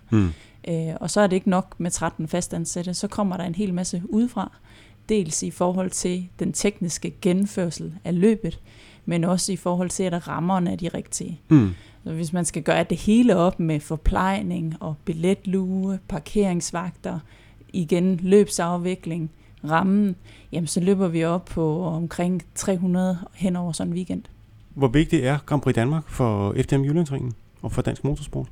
Øh, 0.68 0.94
og 1.00 1.10
så 1.10 1.20
er 1.20 1.26
det 1.26 1.36
ikke 1.36 1.50
nok 1.50 1.74
med 1.78 1.90
13 1.90 2.28
fastansatte, 2.28 2.94
så 2.94 3.08
kommer 3.08 3.36
der 3.36 3.44
en 3.44 3.54
hel 3.54 3.74
masse 3.74 4.02
udefra. 4.08 4.52
Dels 5.08 5.42
i 5.42 5.50
forhold 5.50 5.90
til 5.90 6.28
den 6.38 6.52
tekniske 6.52 7.14
genførsel 7.22 7.94
af 8.04 8.20
løbet, 8.20 8.60
men 9.04 9.24
også 9.24 9.52
i 9.52 9.56
forhold 9.56 9.90
til, 9.90 10.02
at 10.02 10.28
rammerne 10.28 10.72
er 10.72 10.76
de 10.76 10.88
rigtige. 10.88 11.40
Hmm. 11.48 11.70
Så 12.04 12.12
hvis 12.12 12.32
man 12.32 12.44
skal 12.44 12.62
gøre 12.62 12.84
det 12.84 12.98
hele 12.98 13.36
op 13.36 13.60
med 13.60 13.80
forplejning 13.80 14.76
og 14.80 14.94
billetlue, 15.04 15.98
parkeringsvagter, 16.08 17.18
igen 17.72 18.16
løbsafvikling, 18.22 19.30
rammen, 19.64 20.16
jamen 20.52 20.66
så 20.66 20.80
løber 20.80 21.08
vi 21.08 21.24
op 21.24 21.44
på 21.44 21.84
omkring 21.84 22.42
300 22.54 23.18
hen 23.34 23.56
over 23.56 23.72
sådan 23.72 23.92
en 23.92 23.96
weekend. 23.96 24.22
Hvor 24.74 24.88
vigtigt 24.88 25.24
er 25.24 25.38
Grand 25.46 25.62
Prix 25.62 25.74
Danmark 25.74 26.08
for 26.08 26.54
FDM 26.62 26.82
Jyllandsringen 26.82 27.32
og 27.62 27.72
for 27.72 27.82
dansk 27.82 28.04
motorsport? 28.04 28.48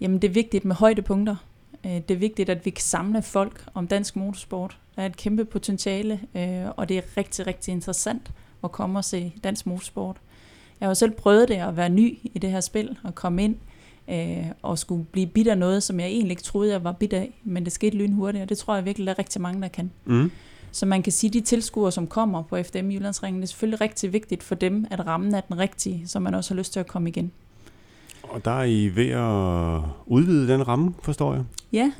Jamen 0.00 0.22
det 0.22 0.28
er 0.28 0.32
vigtigt 0.32 0.64
med 0.64 0.76
højdepunkter. 0.76 1.36
Øh, 1.86 1.92
det 1.92 2.10
er 2.10 2.18
vigtigt, 2.18 2.48
at 2.48 2.64
vi 2.64 2.70
kan 2.70 2.82
samle 2.82 3.22
folk 3.22 3.64
om 3.74 3.86
dansk 3.86 4.16
motorsport. 4.16 4.78
Der 4.96 5.02
er 5.02 5.06
et 5.06 5.16
kæmpe 5.16 5.44
potentiale, 5.44 6.20
øh, 6.34 6.66
og 6.76 6.88
det 6.88 6.98
er 6.98 7.02
rigtig, 7.16 7.46
rigtig 7.46 7.72
interessant 7.72 8.32
at 8.64 8.72
komme 8.72 8.98
og 8.98 9.04
se 9.04 9.32
dansk 9.44 9.66
motorsport. 9.66 10.16
Jeg 10.80 10.86
har 10.86 10.90
jo 10.90 10.94
selv 10.94 11.10
prøvet 11.10 11.48
det 11.48 11.54
at 11.54 11.76
være 11.76 11.88
ny 11.88 12.18
i 12.24 12.38
det 12.38 12.50
her 12.50 12.60
spil 12.60 12.96
og 13.04 13.14
komme 13.14 13.44
ind 13.44 13.56
øh, 14.10 14.46
og 14.62 14.78
skulle 14.78 15.04
blive 15.04 15.26
bidt 15.26 15.48
af 15.48 15.58
noget, 15.58 15.82
som 15.82 16.00
jeg 16.00 16.08
egentlig 16.08 16.30
ikke 16.30 16.42
troede, 16.42 16.72
jeg 16.72 16.84
var 16.84 16.92
bidt 16.92 17.12
af, 17.12 17.40
men 17.44 17.64
det 17.64 17.72
skete 17.72 17.96
lynhurtigt, 17.96 18.42
og 18.42 18.48
det 18.48 18.58
tror 18.58 18.74
jeg 18.74 18.84
virkelig, 18.84 19.06
der 19.06 19.12
er 19.12 19.18
rigtig 19.18 19.42
mange, 19.42 19.62
der 19.62 19.68
kan. 19.68 19.90
Mm. 20.04 20.30
Så 20.72 20.86
man 20.86 21.02
kan 21.02 21.12
sige, 21.12 21.28
at 21.28 21.34
de 21.34 21.40
tilskuere, 21.40 21.92
som 21.92 22.06
kommer 22.06 22.42
på 22.42 22.62
FDM 22.62 22.90
Jyllandsringen, 22.90 23.42
det 23.42 23.46
er 23.46 23.50
selvfølgelig 23.50 23.80
rigtig 23.80 24.12
vigtigt 24.12 24.42
for 24.42 24.54
dem, 24.54 24.86
at 24.90 25.06
rammen 25.06 25.34
er 25.34 25.40
den 25.40 25.58
rigtige, 25.58 26.08
så 26.08 26.20
man 26.20 26.34
også 26.34 26.54
har 26.54 26.58
lyst 26.58 26.72
til 26.72 26.80
at 26.80 26.86
komme 26.86 27.08
igen. 27.08 27.32
Og 28.22 28.44
der 28.44 28.50
er 28.50 28.64
I 28.64 28.92
ved 28.94 29.08
at 29.08 29.90
udvide 30.06 30.48
den 30.48 30.68
ramme, 30.68 30.94
forstår 31.02 31.34
jeg? 31.34 31.44
Ja, 31.72 31.92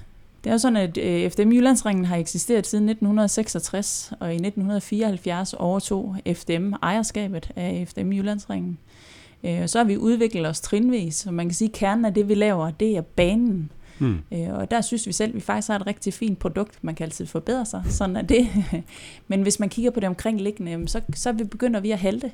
det 0.45 0.51
er 0.51 0.55
jo 0.55 0.59
sådan, 0.59 0.77
at 0.77 0.99
øh, 0.99 1.31
FDM 1.31 1.53
Jyllandsringen 1.53 2.05
har 2.05 2.17
eksisteret 2.17 2.67
siden 2.67 2.89
1966, 2.89 4.13
og 4.21 4.29
i 4.29 4.35
1974 4.35 5.55
overtog 5.55 6.17
FDM 6.35 6.73
ejerskabet 6.83 7.51
af 7.57 7.89
FDM 7.89 8.13
Jyllandsringen. 8.13 8.79
Øh, 9.45 9.69
så 9.69 9.79
har 9.79 9.85
vi 9.85 9.97
udviklet 9.97 10.47
os 10.47 10.61
trinvis, 10.61 11.15
så 11.15 11.31
man 11.31 11.47
kan 11.47 11.55
sige, 11.55 11.69
at 11.69 11.73
kernen 11.75 12.05
af 12.05 12.15
det, 12.15 12.29
vi 12.29 12.35
laver, 12.35 12.71
det 12.71 12.97
er 12.97 13.01
banen. 13.01 13.73
Mm. 13.99 14.19
og 14.51 14.71
der 14.71 14.81
synes 14.81 15.07
vi 15.07 15.13
selv, 15.13 15.31
at 15.31 15.35
vi 15.35 15.41
faktisk 15.41 15.69
har 15.69 15.79
et 15.79 15.87
rigtig 15.87 16.15
fint 16.15 16.39
produkt. 16.39 16.79
Man 16.83 16.95
kan 16.95 17.05
altid 17.05 17.27
forbedre 17.27 17.67
sig, 17.67 17.83
sådan 17.89 18.17
er 18.17 18.23
det. 18.23 18.49
Men 19.29 19.43
hvis 19.43 19.61
man 19.61 19.69
kigger 19.69 19.91
på 19.91 20.01
det 20.01 20.09
omkringliggende, 20.09 20.89
så, 20.89 21.01
så 21.15 21.33
begynder 21.33 21.81
vi 21.81 21.91
at 21.91 21.99
halte. 21.99 22.31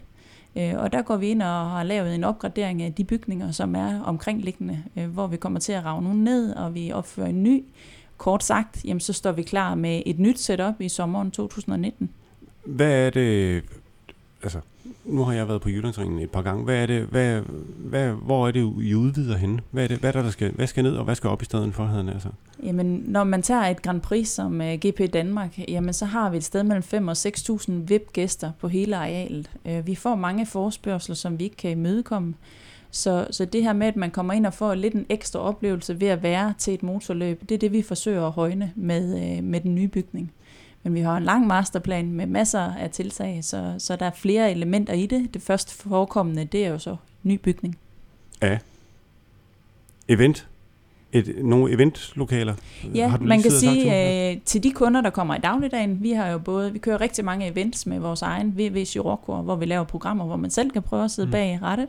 og 0.54 0.92
der 0.92 1.02
går 1.02 1.16
vi 1.16 1.28
ind 1.28 1.42
og 1.42 1.70
har 1.70 1.82
lavet 1.82 2.14
en 2.14 2.24
opgradering 2.24 2.82
af 2.82 2.92
de 2.92 3.04
bygninger, 3.04 3.50
som 3.50 3.74
er 3.74 4.02
omkringliggende, 4.02 4.82
hvor 5.12 5.26
vi 5.26 5.36
kommer 5.36 5.60
til 5.60 5.72
at 5.72 5.84
rave 5.84 6.02
nogen 6.02 6.24
ned, 6.24 6.54
og 6.54 6.74
vi 6.74 6.92
opfører 6.92 7.26
en 7.26 7.42
ny. 7.42 7.64
Kort 8.16 8.44
sagt, 8.44 8.84
jamen, 8.84 9.00
så 9.00 9.12
står 9.12 9.32
vi 9.32 9.42
klar 9.42 9.74
med 9.74 10.02
et 10.06 10.18
nyt 10.18 10.40
setup 10.40 10.80
i 10.80 10.88
sommeren 10.88 11.30
2019. 11.30 12.10
Hvad 12.64 13.06
er 13.06 13.10
det, 13.10 13.64
altså 14.42 14.60
nu 15.04 15.24
har 15.24 15.32
jeg 15.32 15.48
været 15.48 15.60
på 15.60 15.68
Jyllandsringen 15.68 16.18
et 16.18 16.30
par 16.30 16.42
gange. 16.42 16.64
Hvad 16.64 16.82
er 16.82 16.86
det, 16.86 17.02
hvad, 17.02 17.42
hvad, 17.76 18.10
hvor 18.10 18.48
er 18.48 18.50
det, 18.50 18.72
I 18.82 18.94
udvider 18.94 19.36
henne? 19.36 19.60
Hvad 19.70 19.84
er 19.84 19.88
det, 19.88 19.98
hvad 19.98 20.10
er 20.10 20.12
der, 20.12 20.22
der 20.22 20.30
skal, 20.30 20.52
hvad 20.52 20.66
skal 20.66 20.82
ned, 20.82 20.96
og 20.96 21.04
hvad 21.04 21.14
skal 21.14 21.30
op 21.30 21.42
i 21.42 21.44
stedet 21.44 21.74
for, 21.74 21.84
havde 21.84 22.12
altså? 22.12 22.28
Jamen, 22.62 23.04
når 23.06 23.24
man 23.24 23.42
tager 23.42 23.62
et 23.62 23.82
Grand 23.82 24.00
Prix 24.00 24.28
som 24.28 24.60
øh, 24.60 24.72
uh, 24.72 24.90
GP 24.90 25.12
Danmark, 25.12 25.58
jamen, 25.68 25.92
så 25.92 26.04
har 26.04 26.30
vi 26.30 26.36
et 26.36 26.44
sted 26.44 26.62
mellem 26.62 26.82
5 26.82 27.08
og 27.08 27.16
6.000 27.18 27.72
VIP-gæster 27.72 28.52
på 28.60 28.68
hele 28.68 28.96
arealet. 28.96 29.50
Uh, 29.64 29.86
vi 29.86 29.94
får 29.94 30.14
mange 30.14 30.46
forspørgseler, 30.46 31.16
som 31.16 31.38
vi 31.38 31.44
ikke 31.44 31.56
kan 31.56 31.70
imødekomme. 31.70 32.34
Så, 32.90 33.26
så 33.30 33.44
det 33.44 33.62
her 33.62 33.72
med, 33.72 33.86
at 33.86 33.96
man 33.96 34.10
kommer 34.10 34.32
ind 34.32 34.46
og 34.46 34.54
får 34.54 34.74
lidt 34.74 34.94
en 34.94 35.06
ekstra 35.08 35.40
oplevelse 35.40 36.00
ved 36.00 36.08
at 36.08 36.22
være 36.22 36.54
til 36.58 36.74
et 36.74 36.82
motorløb, 36.82 37.40
det 37.48 37.54
er 37.54 37.58
det, 37.58 37.72
vi 37.72 37.82
forsøger 37.82 38.26
at 38.26 38.32
højne 38.32 38.72
med, 38.76 39.38
uh, 39.38 39.44
med 39.44 39.60
den 39.60 39.74
nye 39.74 39.88
bygning. 39.88 40.32
Men 40.82 40.94
vi 40.94 41.00
har 41.00 41.16
en 41.16 41.22
lang 41.22 41.46
masterplan 41.46 42.12
med 42.12 42.26
masser 42.26 42.74
af 42.74 42.90
tiltag, 42.90 43.44
så, 43.44 43.74
så 43.78 43.96
der 43.96 44.06
er 44.06 44.10
flere 44.14 44.50
elementer 44.50 44.92
i 44.92 45.06
det. 45.06 45.34
Det 45.34 45.42
første 45.42 45.74
forekommende, 45.74 46.44
det 46.44 46.64
er 46.64 46.68
jo 46.68 46.78
så 46.78 46.96
ny 47.22 47.34
bygning. 47.42 47.78
Ja. 48.42 48.58
Event? 50.08 50.46
Et, 51.12 51.34
nogle 51.44 51.74
eventlokaler? 51.74 52.54
Ja, 52.94 53.08
har 53.08 53.18
du 53.18 53.24
man 53.24 53.42
kan 53.42 53.50
sige, 53.50 54.30
øh, 54.30 54.40
til 54.44 54.62
de 54.62 54.72
kunder, 54.72 55.00
der 55.00 55.10
kommer 55.10 55.34
i 55.34 55.38
dagligdagen, 55.38 56.02
vi 56.02 56.10
har 56.10 56.28
jo 56.28 56.38
både, 56.38 56.72
vi 56.72 56.78
kører 56.78 57.00
rigtig 57.00 57.24
mange 57.24 57.46
events 57.46 57.86
med 57.86 57.98
vores 57.98 58.22
egen 58.22 58.58
VV 58.58 58.84
Chirurgkor, 58.84 59.42
hvor 59.42 59.56
vi 59.56 59.64
laver 59.64 59.84
programmer, 59.84 60.24
hvor 60.24 60.36
man 60.36 60.50
selv 60.50 60.70
kan 60.70 60.82
prøve 60.82 61.04
at 61.04 61.10
sidde 61.10 61.26
mm. 61.26 61.32
bag 61.32 61.58
rettet. 61.62 61.88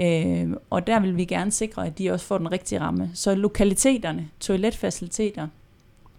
Øh, 0.00 0.56
og 0.70 0.86
der 0.86 1.00
vil 1.00 1.16
vi 1.16 1.24
gerne 1.24 1.50
sikre, 1.50 1.86
at 1.86 1.98
de 1.98 2.10
også 2.10 2.26
får 2.26 2.38
den 2.38 2.52
rigtige 2.52 2.80
ramme. 2.80 3.10
Så 3.14 3.34
lokaliteterne, 3.34 4.28
toiletfaciliteter, 4.40 5.48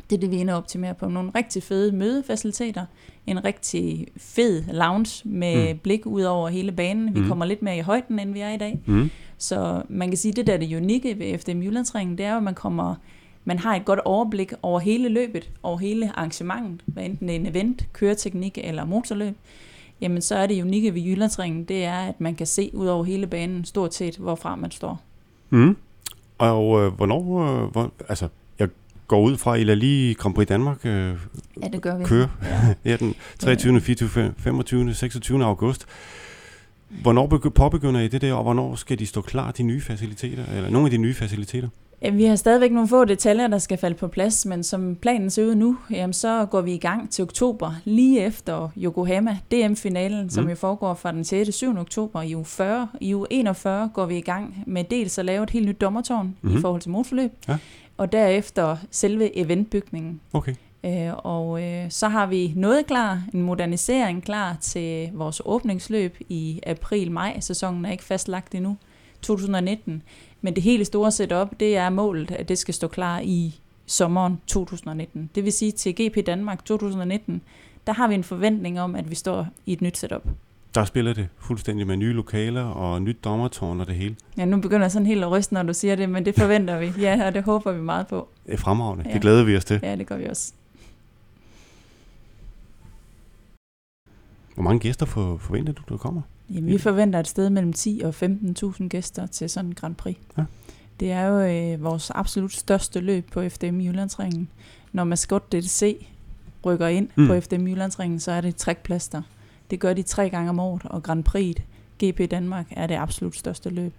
det 0.10 0.16
er 0.16 0.20
det, 0.20 0.32
vi 0.32 0.36
ender 0.36 0.54
optimere 0.54 0.94
på. 0.94 1.08
Nogle 1.08 1.32
rigtig 1.36 1.64
fede 1.64 1.92
mødefaciliteter, 1.92 2.86
en 3.28 3.46
rigtig 3.46 4.08
fed 4.18 4.64
lounge 4.74 5.30
med 5.30 5.74
mm. 5.74 5.80
blik 5.80 6.06
ud 6.06 6.24
over 6.24 6.50
hele 6.50 6.72
banen. 6.72 7.16
Vi 7.16 7.20
mm. 7.20 7.28
kommer 7.28 7.46
lidt 7.46 7.62
mere 7.62 7.78
i 7.78 7.82
højden, 7.82 8.20
end 8.20 8.34
vi 8.34 8.40
er 8.40 8.50
i 8.50 8.58
dag. 8.58 8.80
Mm. 8.86 9.10
Så 9.38 9.82
man 9.90 10.08
kan 10.08 10.18
sige, 10.18 10.34
det 10.34 10.48
der 10.48 10.54
er 10.54 10.58
det 10.58 10.76
unikke 10.78 11.20
ved 11.20 11.38
FDM 11.38 11.62
Jyllandsringen, 11.62 12.18
det 12.18 12.26
er 12.26 12.38
at 12.38 12.44
man 12.44 12.56
kommer 12.56 12.96
man 13.46 13.60
har 13.60 13.76
et 13.76 13.86
godt 13.86 14.00
overblik 14.00 14.54
over 14.62 14.80
hele 14.80 15.10
løbet, 15.10 15.50
over 15.64 15.78
hele 15.78 16.12
arrangementet, 16.16 16.82
hvad 16.86 17.04
enten 17.04 17.28
det 17.28 17.36
er 17.36 17.40
en 17.40 17.46
event, 17.46 17.88
køreteknik 17.94 18.58
eller 18.64 18.86
motorløb, 18.86 19.38
jamen 20.02 20.22
så 20.22 20.36
er 20.36 20.48
det 20.48 20.64
unikke 20.64 20.94
ved 20.94 21.02
Jyllandsringen, 21.02 21.64
det 21.64 21.84
er, 21.84 21.98
at 21.98 22.22
man 22.22 22.36
kan 22.36 22.48
se 22.48 22.72
ud 22.74 22.88
over 22.88 23.04
hele 23.04 23.28
banen 23.28 23.66
stort 23.66 23.94
set, 23.94 24.18
hvorfra 24.18 24.56
man 24.56 24.72
står. 24.72 25.02
Mm. 25.50 25.78
Og 26.38 26.82
øh, 26.82 26.94
hvornår, 26.94 27.42
øh, 27.42 27.72
hvor, 27.72 27.92
altså 28.10 28.28
går 29.10 29.22
ud 29.22 29.38
fra, 29.38 29.56
I 29.56 29.64
lader 29.64 29.80
lige 29.80 30.14
Grand 30.14 30.36
Prix 30.36 30.48
Danmark 30.48 30.86
øh, 30.86 31.16
ja, 31.62 31.68
det 31.68 31.82
gør 31.82 31.98
vi. 31.98 32.04
køre 32.04 32.30
ja. 32.44 32.74
ja, 32.92 32.96
den 32.98 33.16
23., 33.40 33.82
24., 33.82 34.34
25., 34.38 34.94
26. 34.94 35.46
august. 35.46 35.86
Hvornår 37.02 37.28
påbegynder 37.56 38.02
I 38.02 38.08
det 38.08 38.22
der, 38.22 38.34
og 38.34 38.44
hvornår 38.44 38.76
skal 38.76 39.00
de 39.00 39.06
stå 39.06 39.22
klar, 39.22 39.52
de 39.52 39.64
nye 39.64 39.82
faciliteter, 39.82 40.44
eller 40.56 40.70
nogle 40.70 40.88
af 40.88 40.92
de 40.92 40.98
nye 40.98 41.14
faciliteter? 41.14 41.68
Ja, 42.02 42.10
vi 42.10 42.24
har 42.24 42.36
stadigvæk 42.36 42.72
nogle 42.72 42.88
få 42.88 43.06
detaljer, 43.06 43.48
der 43.48 43.58
skal 43.58 43.78
falde 43.78 43.96
på 43.96 44.08
plads, 44.08 44.46
men 44.46 44.64
som 44.64 44.96
planen 44.96 45.30
ser 45.30 45.46
ud 45.46 45.56
nu, 45.56 45.78
jamen, 45.92 46.14
så 46.14 46.46
går 46.46 46.62
vi 46.62 46.74
i 46.74 46.78
gang 46.78 47.10
til 47.10 47.24
oktober, 47.24 47.74
lige 47.86 48.22
efter 48.22 48.70
Yokohama 48.78 49.38
DM-finalen, 49.52 50.24
mm. 50.24 50.30
som 50.30 50.50
jo 50.50 50.56
foregår 50.56 50.94
fra 50.94 51.12
den 51.12 51.24
6. 51.24 51.56
7. 51.56 51.78
oktober 51.78 52.22
i 52.22 52.36
uge 52.36 52.46
40. 52.46 52.88
I 53.02 53.16
uge 53.16 53.28
41 53.30 53.90
går 53.94 54.06
vi 54.06 54.18
i 54.18 54.22
gang 54.22 54.64
med 54.68 54.84
dels 54.84 55.18
at 55.18 55.26
lave 55.26 55.44
et 55.44 55.50
helt 55.50 55.66
nyt 55.66 55.82
dommertårn 55.82 56.36
mm. 56.42 56.50
i 56.50 56.54
mhm. 56.54 56.62
forhold 56.62 56.82
til 56.82 56.92
motorløb, 56.92 57.32
ja 57.48 57.58
og 58.00 58.12
derefter 58.12 58.78
selve 58.92 59.38
eventbygningen. 59.38 60.22
Okay. 60.34 60.56
Øh, 60.86 61.14
og 61.18 61.64
øh, 61.64 61.92
så 61.92 62.08
har 62.08 62.26
vi 62.26 62.54
noget 62.56 62.86
klar, 62.86 63.24
en 63.34 63.42
modernisering 63.42 64.24
klar 64.24 64.58
til 64.62 65.10
vores 65.14 65.42
åbningsløb 65.46 66.18
i 66.30 66.60
april-maj. 66.68 67.40
Sæsonen 67.40 67.86
er 67.86 67.92
ikke 67.92 68.04
fastlagt 68.04 68.56
endnu, 68.56 68.78
2019. 69.22 70.02
Men 70.42 70.56
det 70.56 70.64
hele 70.64 70.86
store 70.86 71.12
setup, 71.12 71.60
det 71.60 71.78
er 71.78 71.90
målet, 71.90 72.32
at 72.32 72.50
det 72.50 72.58
skal 72.58 72.74
stå 72.74 72.88
klar 72.88 73.20
i 73.24 73.60
sommeren 73.86 74.42
2019. 74.48 75.30
Det 75.36 75.44
vil 75.44 75.54
sige 75.54 75.72
til 75.72 75.96
GP 75.96 76.26
Danmark 76.26 76.66
2019, 76.66 77.42
der 77.88 77.94
har 77.94 78.08
vi 78.08 78.14
en 78.14 78.24
forventning 78.24 78.82
om, 78.82 78.96
at 78.96 79.10
vi 79.10 79.16
står 79.16 79.48
i 79.66 79.74
et 79.74 79.82
nyt 79.82 79.98
setup. 79.98 80.24
Der 80.76 80.86
spiller 80.86 81.14
det 81.14 81.28
fuldstændig 81.38 81.88
med 81.88 81.98
nye 81.98 82.14
lokaler 82.14 82.64
og 82.64 83.02
nyt 83.02 83.24
dommertårn 83.24 83.80
og 83.82 83.88
det 83.88 83.96
hele. 83.96 84.16
Ja, 84.38 84.46
nu 84.46 84.62
begynder 84.62 84.82
jeg 84.82 84.92
sådan 84.92 85.06
helt 85.06 85.24
at 85.24 85.32
ryste, 85.32 85.54
når 85.54 85.64
du 85.64 85.74
siger 85.74 85.96
det, 85.96 86.10
men 86.10 86.26
det 86.26 86.36
forventer 86.40 86.80
vi. 86.80 86.94
Ja, 87.00 87.28
og 87.28 87.34
det 87.34 87.44
håber 87.44 87.72
vi 87.72 87.82
meget 87.82 88.08
på. 88.08 88.28
Det 88.46 88.54
er 88.54 88.58
fremragende. 88.58 89.06
Ja. 89.08 89.14
Det 89.14 89.22
glæder 89.22 89.44
vi 89.44 89.58
os 89.58 89.66
til. 89.66 89.80
Ja, 89.84 89.96
det 89.96 90.08
gør 90.08 90.18
vi 90.18 90.26
også. 90.26 90.54
Hvor 94.54 94.64
mange 94.64 94.80
gæster 94.80 95.06
forventer 95.06 95.74
du, 95.74 95.82
der 95.90 95.98
kommer? 95.98 96.22
Jamen, 96.50 96.70
vi 96.70 96.78
forventer 96.78 97.20
et 97.20 97.28
sted 97.28 97.50
mellem 97.50 97.74
10 97.74 98.02
og 98.04 98.14
15.000 98.24 98.88
gæster 98.88 99.26
til 99.26 99.50
sådan 99.50 99.70
en 99.70 99.76
Grand 99.76 99.96
Prix. 99.96 100.18
Ja. 100.38 100.44
Det 101.00 101.12
er 101.12 101.26
jo 101.26 101.40
øh, 101.40 101.84
vores 101.84 102.12
absolut 102.16 102.54
største 102.54 103.00
løb 103.00 103.32
på 103.32 103.50
FDM 103.50 103.82
Jyllandsringen. 103.82 104.50
Når 104.92 105.04
Mascot 105.04 105.52
DDC 105.52 106.06
rykker 106.66 106.88
ind 106.88 107.10
mm. 107.16 107.28
på 107.28 107.40
FDM 107.42 107.68
Jyllandsringen, 107.68 108.20
så 108.20 108.32
er 108.32 108.42
det 108.42 108.56
trækplaster. 108.56 109.22
Det 109.70 109.80
gør 109.80 109.94
de 109.94 110.04
tre 110.04 110.30
gange 110.30 110.50
om 110.50 110.60
året, 110.60 110.82
og 110.86 111.04
Grand 111.04 111.24
Prix, 111.24 111.56
GP 112.04 112.32
Danmark, 112.32 112.66
er 112.72 112.88
det 112.88 112.96
absolut 112.96 113.36
største 113.36 113.70
løb. 113.70 113.94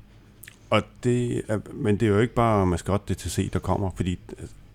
Og 0.70 0.83
det 1.04 1.42
er, 1.48 1.59
men 1.72 1.96
det 1.96 2.06
er 2.06 2.11
jo 2.11 2.18
ikke 2.18 2.35
bare 2.35 2.66
maskot 2.66 3.09
DTC, 3.09 3.50
der 3.50 3.59
kommer, 3.59 3.90
fordi 3.96 4.18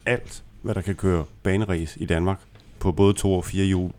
alt, 0.05 0.43
hvad 0.61 0.75
der 0.75 0.81
kan 0.81 0.95
køre 0.95 1.25
baneræs 1.43 1.97
i 1.99 2.05
Danmark, 2.05 2.39
på 2.79 2.91
både 2.91 3.13
to 3.13 3.33
og 3.33 3.45
fire 3.45 3.65
hjul, 3.65 3.91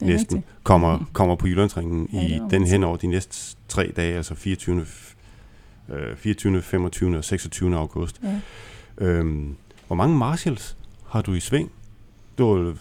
næsten, 0.00 0.44
kommer, 0.62 1.04
kommer 1.12 1.36
på 1.36 1.46
Jyllandsringen 1.46 2.08
ja, 2.12 2.26
i 2.26 2.40
den 2.50 2.66
hen 2.66 2.84
over 2.84 2.96
de 2.96 3.06
næste 3.06 3.56
tre 3.68 3.92
dage, 3.96 4.16
altså 4.16 4.34
24. 4.34 4.86
24., 6.16 6.62
25. 6.62 7.18
og 7.18 7.24
26. 7.24 7.76
august. 7.76 8.20
Ja. 8.22 8.40
Øhm, 9.06 9.56
hvor 9.86 9.96
mange 9.96 10.16
marshals 10.16 10.76
har 11.08 11.22
du 11.22 11.34
i 11.34 11.40
sving? 11.40 11.70
Du 12.38 12.74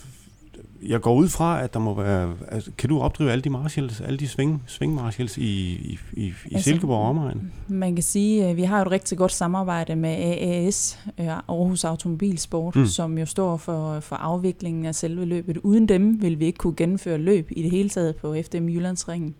jeg 0.88 1.02
går 1.02 1.14
ud 1.14 1.30
fra, 1.30 1.64
at 1.64 1.74
der 1.74 1.80
må 1.80 1.94
være... 1.94 2.34
Altså, 2.48 2.72
kan 2.78 2.90
du 2.90 3.00
opdrive 3.00 3.32
alle 3.32 3.42
de 3.42 3.50
marshals, 3.50 4.02
alle 4.02 4.18
de 4.18 4.28
sving, 4.28 4.64
sving 4.68 4.96
marshals 4.96 5.38
i, 5.38 5.42
i, 5.42 6.00
i, 6.14 6.26
i 6.26 6.34
altså, 6.52 6.70
Silkeborg 6.70 7.00
og 7.00 7.10
omegn? 7.10 7.52
Man 7.68 7.96
kan 7.96 8.04
sige, 8.04 8.46
at 8.46 8.58
vi 8.58 8.64
har 8.64 8.82
et 8.82 8.92
rigtig 8.92 9.18
godt 9.18 9.32
samarbejde 9.32 9.96
med 9.96 10.10
AAS, 10.10 11.00
øh, 11.20 11.28
Aarhus 11.28 11.84
Automobilsport, 11.84 12.76
mm. 12.76 12.86
som 12.86 13.18
jo 13.18 13.26
står 13.26 13.58
for, 13.58 14.00
for 14.00 14.16
afviklingen 14.16 14.86
af 14.86 14.96
selve 14.96 15.26
løbet. 15.26 15.58
Uden 15.58 15.88
dem 15.90 16.22
vil 16.22 16.40
vi 16.40 16.46
ikke 16.46 16.58
kunne 16.58 16.76
gennemføre 16.76 17.18
løb 17.18 17.48
i 17.52 17.62
det 17.62 17.72
hele 17.72 17.90
taget 17.90 18.16
på 18.16 18.36
FDM 18.44 18.70
Jyllandsringen 18.70 19.36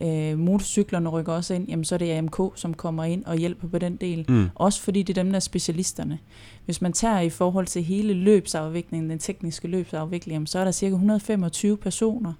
øh, 0.00 0.38
motorcyklerne 0.38 1.08
rykker 1.08 1.32
også 1.32 1.54
ind, 1.54 1.68
jamen 1.68 1.84
så 1.84 1.94
er 1.94 1.98
det 1.98 2.12
AMK, 2.12 2.36
som 2.54 2.74
kommer 2.74 3.04
ind 3.04 3.24
og 3.24 3.36
hjælper 3.36 3.68
på 3.68 3.78
den 3.78 3.96
del. 3.96 4.24
Mm. 4.28 4.48
Også 4.54 4.82
fordi 4.82 5.02
det 5.02 5.18
er 5.18 5.22
dem, 5.22 5.30
der 5.30 5.36
er 5.36 5.40
specialisterne. 5.40 6.18
Hvis 6.64 6.82
man 6.82 6.92
tager 6.92 7.20
i 7.20 7.30
forhold 7.30 7.66
til 7.66 7.82
hele 7.82 8.14
løbsafviklingen, 8.14 9.10
den 9.10 9.18
tekniske 9.18 9.68
løbsafvikling, 9.68 10.34
jamen, 10.34 10.46
så 10.46 10.58
er 10.58 10.64
der 10.64 10.72
cirka 10.72 10.94
125 10.94 11.76
personer, 11.76 12.32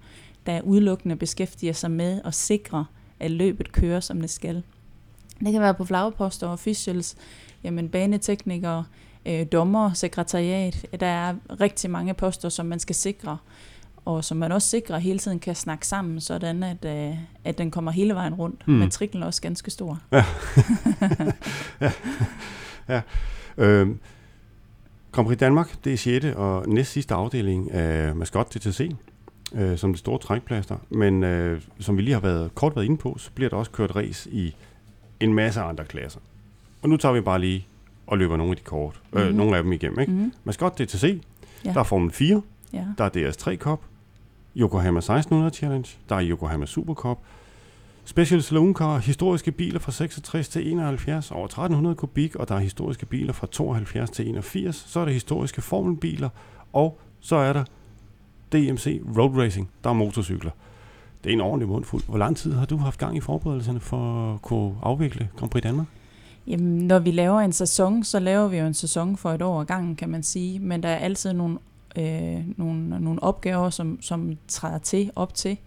der 0.45 0.61
udelukkende 0.61 1.15
beskæftiger 1.15 1.73
sig 1.73 1.91
med 1.91 2.21
at 2.25 2.33
sikre, 2.33 2.85
at 3.19 3.31
løbet 3.31 3.71
kører, 3.71 3.99
som 3.99 4.21
det 4.21 4.29
skal. 4.29 4.63
Det 5.39 5.51
kan 5.51 5.61
være 5.61 5.73
på 5.73 5.85
flagposter, 5.85 6.47
officials, 6.47 7.15
jamen 7.63 7.89
baneteknikere, 7.89 8.85
øh, 9.25 9.45
dommer, 9.51 9.93
sekretariat. 9.93 10.85
Der 10.99 11.07
er 11.07 11.35
rigtig 11.61 11.89
mange 11.89 12.13
poster, 12.13 12.49
som 12.49 12.65
man 12.65 12.79
skal 12.79 12.95
sikre. 12.95 13.37
Og 14.05 14.23
som 14.23 14.37
man 14.37 14.51
også 14.51 14.69
sikrer 14.69 14.97
hele 14.97 15.19
tiden 15.19 15.39
kan 15.39 15.55
snakke 15.55 15.87
sammen, 15.87 16.21
sådan 16.21 16.63
at, 16.63 16.85
øh, 16.85 17.17
at 17.43 17.57
den 17.57 17.71
kommer 17.71 17.91
hele 17.91 18.13
vejen 18.13 18.33
rundt. 18.33 18.67
Mm. 18.67 18.73
Matriklen 18.73 19.23
er 19.23 19.27
også 19.27 19.41
ganske 19.41 19.71
stor. 19.71 19.99
Ja. 20.11 20.23
ja. 21.81 21.91
ja. 22.89 23.01
Øhm, 23.57 23.99
Grand 25.11 25.27
Prix 25.27 25.37
Danmark, 25.37 25.83
det 25.83 25.93
er 25.93 25.97
6. 25.97 26.25
og 26.25 26.69
næst 26.69 26.91
sidste 26.91 27.13
afdeling 27.13 27.71
af 27.71 28.15
Mascot 28.15 28.53
DTC, 28.53 28.91
øh, 29.53 29.77
som 29.77 29.91
det 29.91 29.99
store 29.99 30.19
trækplaster. 30.19 30.77
Men 30.89 31.23
øh, 31.23 31.61
som 31.79 31.97
vi 31.97 32.01
lige 32.01 32.13
har 32.13 32.21
været 32.21 32.55
kort 32.55 32.75
været 32.75 32.85
inde 32.85 32.97
på, 32.97 33.17
så 33.17 33.31
bliver 33.35 33.49
der 33.49 33.57
også 33.57 33.71
kørt 33.71 33.95
race 33.95 34.29
i 34.31 34.55
en 35.19 35.33
masse 35.33 35.61
andre 35.61 35.85
klasser. 35.85 36.19
Og 36.81 36.89
nu 36.89 36.97
tager 36.97 37.13
vi 37.13 37.21
bare 37.21 37.39
lige 37.39 37.67
og 38.07 38.17
løber 38.17 38.37
nogle 38.37 38.51
af 38.51 38.57
de 38.57 38.63
kort, 38.63 39.01
øh, 39.13 39.21
mm-hmm. 39.21 39.37
nogle 39.37 39.57
af 39.57 39.63
dem 39.63 39.71
igennem. 39.71 39.99
Ikke? 39.99 40.11
Mm-hmm. 40.11 40.33
Mascot 40.43 40.79
DTC, 40.79 41.21
ja. 41.65 41.73
der 41.73 41.79
er 41.79 41.83
Formel 41.83 42.11
4, 42.11 42.41
ja. 42.73 42.85
der 42.97 43.03
er 43.03 43.09
DS3 43.09 43.57
Cup, 43.57 43.79
Yokohama 44.57 44.97
1600 44.97 45.53
Challenge, 45.55 45.89
der 46.09 46.15
er 46.15 46.29
Yokohama 46.29 46.65
Supercup, 46.65 47.19
Special 48.05 48.41
Saloon 48.41 48.73
Car, 48.73 48.97
historiske 48.97 49.51
biler 49.51 49.79
fra 49.79 49.91
66 49.91 50.49
til 50.49 50.71
71, 50.71 51.31
over 51.31 51.45
1300 51.45 51.95
kubik, 51.95 52.35
og 52.35 52.49
der 52.49 52.55
er 52.55 52.59
historiske 52.59 53.05
biler 53.05 53.33
fra 53.33 53.47
72 53.47 54.09
til 54.09 54.29
81. 54.29 54.75
Så 54.75 54.99
er 54.99 55.05
der 55.05 55.11
historiske 55.11 55.61
formelbiler, 55.61 56.29
og 56.73 56.99
så 57.19 57.35
er 57.35 57.53
der 57.53 57.63
DMC 58.51 59.01
Road 59.17 59.37
Racing, 59.37 59.69
der 59.83 59.89
er 59.89 59.93
motorcykler. 59.93 60.51
Det 61.23 61.29
er 61.29 61.33
en 61.33 61.41
ordentlig 61.41 61.67
mundfuld. 61.67 62.03
Hvor 62.07 62.17
lang 62.17 62.37
tid 62.37 62.53
har 62.53 62.65
du 62.65 62.77
haft 62.77 62.99
gang 62.99 63.17
i 63.17 63.19
forberedelserne 63.19 63.79
for 63.79 64.33
at 64.33 64.41
kunne 64.41 64.75
afvikle 64.83 65.29
Grand 65.37 65.49
Prix 65.51 65.63
Danmark? 65.63 65.87
Jamen, 66.47 66.87
når 66.87 66.99
vi 66.99 67.11
laver 67.11 67.39
en 67.39 67.51
sæson, 67.51 68.03
så 68.03 68.19
laver 68.19 68.47
vi 68.47 68.57
jo 68.57 68.65
en 68.65 68.73
sæson 68.73 69.17
for 69.17 69.31
et 69.31 69.41
år 69.41 69.61
ad 69.61 69.65
gangen, 69.65 69.95
kan 69.95 70.09
man 70.09 70.23
sige. 70.23 70.59
Men 70.59 70.83
der 70.83 70.89
er 70.89 70.97
altid 70.97 71.33
nogle, 71.33 71.57
øh, 71.97 72.43
nogle, 72.57 72.89
nogle 72.89 73.23
opgaver, 73.23 73.69
som, 73.69 74.01
som 74.01 74.37
træder 74.47 74.77
til 74.77 75.11
op 75.15 75.33
til. 75.33 75.57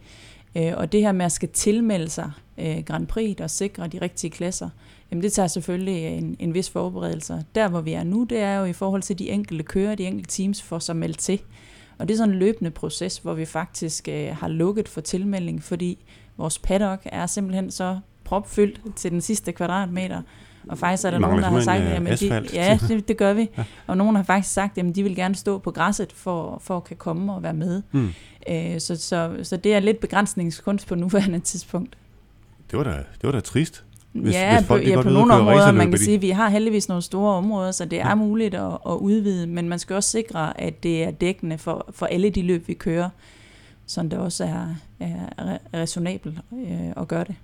Øh, 0.56 0.72
og 0.76 0.92
det 0.92 1.00
her 1.00 1.12
med 1.12 1.24
at 1.24 1.32
skal 1.32 1.48
tilmelde 1.48 2.08
sig 2.08 2.30
øh, 2.58 2.78
Grand 2.86 3.06
Prix 3.06 3.40
og 3.40 3.50
sikre 3.50 3.88
de 3.88 4.00
rigtige 4.00 4.30
klasser, 4.30 4.68
jamen 5.10 5.22
det 5.22 5.32
tager 5.32 5.46
selvfølgelig 5.46 6.06
en, 6.06 6.36
en 6.38 6.54
vis 6.54 6.70
forberedelse. 6.70 7.44
Der 7.54 7.68
hvor 7.68 7.80
vi 7.80 7.92
er 7.92 8.04
nu, 8.04 8.24
det 8.24 8.38
er 8.38 8.58
jo 8.58 8.64
i 8.64 8.72
forhold 8.72 9.02
til 9.02 9.18
de 9.18 9.30
enkelte 9.30 9.64
kører, 9.64 9.94
de 9.94 10.06
enkelte 10.06 10.30
teams 10.30 10.62
får 10.62 10.78
sig 10.78 10.96
meldt 10.96 11.18
til. 11.18 11.40
Og 11.98 12.08
det 12.08 12.14
er 12.14 12.18
sådan 12.18 12.34
en 12.34 12.38
løbende 12.38 12.70
proces, 12.70 13.18
hvor 13.18 13.34
vi 13.34 13.44
faktisk 13.44 14.08
øh, 14.08 14.36
har 14.36 14.48
lukket 14.48 14.88
for 14.88 15.00
tilmelding, 15.00 15.62
fordi 15.62 15.98
vores 16.36 16.58
paddock 16.58 17.02
er 17.04 17.26
simpelthen 17.26 17.70
så 17.70 17.98
propfyldt 18.24 18.96
til 18.96 19.10
den 19.10 19.20
sidste 19.20 19.52
kvadratmeter, 19.52 20.22
og 20.68 20.78
faktisk 20.78 21.04
er 21.04 21.10
der 21.10 21.18
nogen, 21.18 21.42
der 21.42 21.50
har 21.50 21.60
sagt, 21.60 21.82
at 21.82 22.02
øh, 22.02 22.20
de, 22.20 22.48
ja, 22.52 22.78
det, 22.88 23.08
det 23.08 23.16
gør 23.16 23.32
vi. 23.32 23.48
Ja. 23.58 23.64
Og 23.86 23.96
nogen 23.96 24.16
har 24.16 24.22
faktisk 24.22 24.54
sagt, 24.54 24.78
at 24.78 24.94
de 24.94 25.02
vil 25.02 25.16
gerne 25.16 25.34
stå 25.34 25.58
på 25.58 25.70
græsset 25.70 26.12
for, 26.12 26.60
for 26.64 26.76
at 26.76 26.84
kan 26.84 26.96
komme 26.96 27.32
og 27.32 27.42
være 27.42 27.54
med. 27.54 27.82
Mm. 27.92 28.08
Øh, 28.50 28.80
så, 28.80 28.96
så, 28.96 29.36
så 29.42 29.56
det 29.56 29.74
er 29.74 29.80
lidt 29.80 30.00
begrænsningskunst 30.00 30.86
på 30.86 30.94
nuværende 30.94 31.38
tidspunkt. 31.38 31.96
Det 32.70 32.78
var 32.78 32.84
da, 32.84 32.90
det 32.90 33.22
var 33.22 33.32
da 33.32 33.40
trist. 33.40 33.84
Hvis, 34.12 34.34
ja, 34.34 34.58
hvis 34.58 34.66
folk, 34.66 34.88
ja 34.88 35.02
på 35.02 35.08
nogle 35.08 35.34
områder, 35.34 35.72
man 35.72 35.90
kan 35.90 35.98
sige, 35.98 36.14
at 36.14 36.22
vi 36.22 36.30
har 36.30 36.48
heldigvis 36.48 36.88
nogle 36.88 37.02
store 37.02 37.34
områder, 37.34 37.70
så 37.70 37.84
det 37.84 38.00
er 38.00 38.08
ja. 38.08 38.14
muligt 38.14 38.54
at, 38.54 38.72
at 38.88 38.92
udvide, 38.92 39.46
men 39.46 39.68
man 39.68 39.78
skal 39.78 39.96
også 39.96 40.10
sikre, 40.10 40.60
at 40.60 40.82
det 40.82 41.04
er 41.04 41.10
dækkende 41.10 41.58
for, 41.58 41.86
for 41.90 42.06
alle 42.06 42.30
de 42.30 42.42
løb, 42.42 42.68
vi 42.68 42.74
kører, 42.74 43.10
så 43.86 44.02
det 44.02 44.12
også 44.12 44.44
er, 44.44 44.66
er 45.00 45.58
resonabelt 45.74 46.38
øh, 46.52 46.90
at 46.96 47.08
gøre 47.08 47.24
det. 47.24 47.34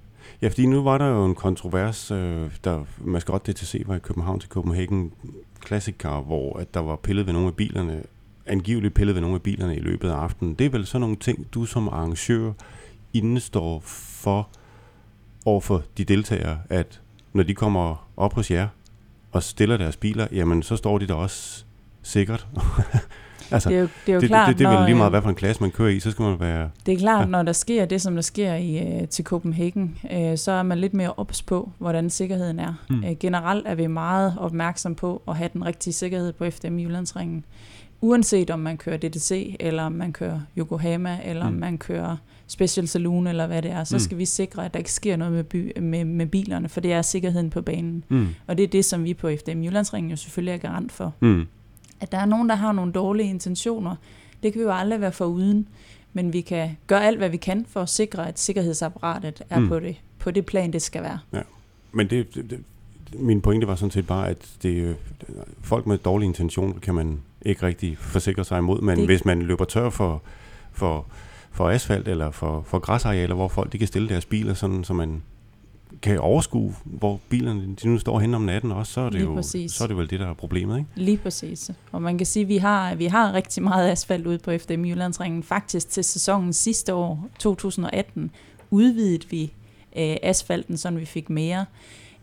Ja, 0.43 0.49
fordi 0.49 0.67
nu 0.67 0.83
var 0.83 0.99
der 0.99 1.07
jo 1.07 1.25
en 1.25 1.35
kontrovers, 1.35 2.11
øh, 2.11 2.51
der 2.65 2.85
Mascot 2.99 3.47
DTC 3.47 3.83
var 3.87 3.97
i 3.97 3.99
København 3.99 4.41
til 4.41 4.49
Copenhagen 4.49 5.13
Classic 5.67 5.95
Car, 5.99 6.21
hvor 6.21 6.59
at 6.59 6.75
der 6.75 6.81
var 6.81 6.97
pillet 6.97 7.27
ved 7.27 7.33
nogle 7.33 7.49
af 7.49 7.55
bilerne, 7.55 8.03
angiveligt 8.47 8.95
pillet 8.95 9.15
ved 9.15 9.23
nogle 9.23 9.35
af 9.35 9.43
bilerne 9.43 9.77
i 9.77 9.81
løbet 9.81 10.11
af 10.11 10.15
aftenen. 10.15 10.55
Det 10.55 10.67
er 10.67 10.71
vel 10.71 10.87
sådan 10.87 11.01
nogle 11.01 11.17
ting, 11.17 11.47
du 11.55 11.65
som 11.65 11.89
arrangør 11.89 12.53
indestår 13.13 13.81
for 13.85 14.49
over 15.45 15.61
for 15.61 15.83
de 15.99 16.05
deltagere, 16.05 16.59
at 16.71 17.01
når 17.33 17.43
de 17.43 17.55
kommer 17.55 18.09
op 18.17 18.33
hos 18.33 18.51
jer 18.51 18.69
og 19.33 19.43
stiller 19.43 19.77
deres 19.77 19.97
biler, 19.97 20.27
jamen 20.33 20.63
så 20.63 20.77
står 20.77 20.99
de 20.99 21.09
der 21.09 21.15
også 21.15 21.65
sikkert 22.03 22.47
Altså, 23.51 23.69
det 23.69 23.77
er 23.77 23.81
jo, 23.81 23.89
det 24.07 24.13
er 24.13 24.15
jo 24.15 24.21
det, 24.21 24.29
klart, 24.29 24.49
det, 24.49 24.59
det, 24.59 24.67
det 24.67 24.73
er 24.73 24.79
vel 24.79 24.87
lige 24.87 24.97
meget, 24.97 25.13
hvad 25.13 25.23
for 25.23 25.29
en 25.29 25.35
klasse 25.35 25.63
man 25.63 25.71
kører 25.71 25.89
i, 25.89 26.01
så 26.01 26.11
skal 26.11 26.23
man 26.23 26.41
være... 26.41 26.71
Det 26.87 26.95
er 26.95 26.99
klart, 26.99 27.21
ja. 27.21 27.27
når 27.27 27.43
der 27.43 27.53
sker 27.53 27.85
det, 27.85 28.03
som 28.03 28.15
der 28.15 28.23
sker 28.23 28.55
i, 28.55 29.01
uh, 29.01 29.09
til 29.09 29.25
Copenhagen, 29.25 29.99
uh, 30.05 30.37
så 30.37 30.53
er 30.53 30.63
man 30.63 30.79
lidt 30.79 30.95
mere 30.95 31.13
ops 31.17 31.43
på, 31.43 31.71
hvordan 31.79 32.11
sikkerheden 32.11 32.59
er. 32.59 32.75
Mm. 32.91 33.05
Uh, 33.05 33.19
generelt 33.21 33.67
er 33.67 33.75
vi 33.75 33.87
meget 33.87 34.35
opmærksom 34.39 34.95
på 34.95 35.23
at 35.29 35.37
have 35.37 35.51
den 35.53 35.67
rigtige 35.67 35.93
sikkerhed 35.93 36.33
på 36.33 36.51
FDM 36.51 36.79
Jyllandsringen. 36.79 37.45
Uanset 38.01 38.51
om 38.51 38.59
man 38.59 38.77
kører 38.77 38.97
DDC, 38.97 39.57
eller 39.61 39.83
om 39.83 39.93
man 39.93 40.13
kører 40.13 40.41
Yokohama, 40.59 41.19
eller 41.25 41.49
mm. 41.49 41.55
om 41.55 41.61
man 41.61 41.79
kører 41.79 42.17
Special 42.47 42.89
Saloon, 42.89 43.27
eller 43.27 43.47
hvad 43.47 43.63
det 43.63 43.71
er, 43.71 43.85
så 43.85 43.97
mm. 43.97 44.01
skal 44.01 44.19
vi 44.19 44.25
sikre, 44.25 44.65
at 44.65 44.75
der 44.75 44.79
ikke 44.79 44.93
sker 44.93 45.17
noget 45.17 45.33
med, 45.33 45.45
by, 45.45 45.79
med, 45.79 46.05
med 46.05 46.27
bilerne, 46.27 46.69
for 46.69 46.81
det 46.81 46.93
er 46.93 47.03
sikkerheden 47.03 47.51
på 47.51 47.63
banen. 47.63 48.05
Mm. 48.09 48.29
Og 48.47 48.57
det 48.59 48.63
er 48.63 48.69
det, 48.69 48.85
som 48.85 49.05
vi 49.05 49.15
på 49.15 49.31
FDM 49.41 49.63
Jyllandsringen 49.63 50.11
jo 50.11 50.17
selvfølgelig 50.17 50.53
er 50.53 50.59
garant 50.59 50.93
for. 50.93 51.15
Mm 51.21 51.47
at 52.05 52.13
der 52.13 52.19
er 52.19 52.27
nogen, 52.27 52.49
der 52.49 52.55
har 52.55 52.73
nogle 52.73 52.93
dårlige 52.93 53.31
intentioner. 53.31 53.97
Det 54.43 54.53
kan 54.53 54.61
vi 54.61 54.65
jo 54.65 54.73
aldrig 54.73 55.01
være 55.01 55.13
for 55.13 55.25
uden, 55.25 55.69
men 56.13 56.33
vi 56.33 56.41
kan 56.41 56.77
gøre 56.87 57.05
alt, 57.05 57.19
hvad 57.19 57.29
vi 57.29 57.37
kan 57.37 57.67
for 57.69 57.81
at 57.81 57.89
sikre, 57.89 58.29
at 58.29 58.39
sikkerhedsapparatet 58.39 59.43
er 59.51 59.59
mm. 59.59 59.69
på, 59.69 59.81
det, 59.81 59.97
på 60.19 60.31
det 60.31 60.47
plan, 60.47 60.73
det 60.73 60.83
skal 60.83 61.03
være. 61.03 61.19
Ja. 61.33 61.41
Men 61.93 62.11
det, 62.11 62.35
det, 62.35 62.51
det, 62.51 62.65
min 63.19 63.41
pointe 63.41 63.67
var 63.67 63.75
sådan 63.75 63.91
set 63.91 64.07
bare, 64.07 64.29
at 64.29 64.39
det, 64.63 64.97
folk 65.63 65.87
med 65.87 65.99
dårlige 65.99 66.29
intentioner 66.29 66.81
kan 66.81 66.95
man 66.95 67.21
ikke 67.43 67.67
rigtig 67.67 67.99
forsikre 67.99 68.45
sig 68.45 68.59
imod, 68.59 68.81
men 68.81 68.99
det... 68.99 69.07
hvis 69.07 69.25
man 69.25 69.43
løber 69.43 69.65
tør 69.65 69.91
for, 69.91 70.23
for, 70.73 71.07
for 71.51 71.69
asfalt 71.69 72.09
eller 72.09 72.31
for, 72.31 72.63
for 72.67 72.79
græsarealer, 72.79 73.35
hvor 73.35 73.49
folk 73.49 73.73
de 73.73 73.79
kan 73.79 73.87
stille 73.87 74.09
deres 74.09 74.25
biler, 74.25 74.55
sådan, 74.55 74.85
så 74.85 74.93
man 74.93 75.23
kan 76.03 76.19
overskue, 76.19 76.75
hvor 76.85 77.21
bilerne 77.29 77.75
de 77.83 77.89
nu 77.89 77.99
står 77.99 78.21
hen 78.21 78.35
om 78.35 78.43
natten 78.43 78.73
også, 78.73 78.93
så 78.93 79.01
er 79.01 79.11
det, 79.11 79.21
jo, 79.23 79.43
så 79.43 79.79
er 79.85 79.87
det 79.87 79.97
vel 79.97 80.11
det, 80.11 80.21
der 80.21 80.27
er 80.27 80.35
problemet, 80.35 80.79
ikke? 80.79 80.91
Lige 80.95 81.17
præcis. 81.17 81.71
Og 81.93 82.03
man 82.03 82.19
kan 82.19 82.27
sige, 82.27 82.43
at 82.43 82.49
vi 82.49 82.57
har, 82.57 82.95
vi 82.95 83.07
har 83.07 83.33
rigtig 83.33 83.63
meget 83.63 83.91
asfalt 83.91 84.27
ude 84.27 84.39
på 84.39 84.51
FDM 84.59 84.85
Jyllandsringen. 84.85 85.43
Faktisk 85.43 85.89
til 85.89 86.05
sæsonen 86.05 86.53
sidste 86.53 86.95
år, 86.95 87.29
2018, 87.39 88.31
udvidede 88.71 89.29
vi 89.31 89.43
øh, 89.97 90.17
asfalten, 90.23 90.77
så 90.77 90.91
vi 90.91 91.05
fik 91.05 91.31
mere. 91.31 91.67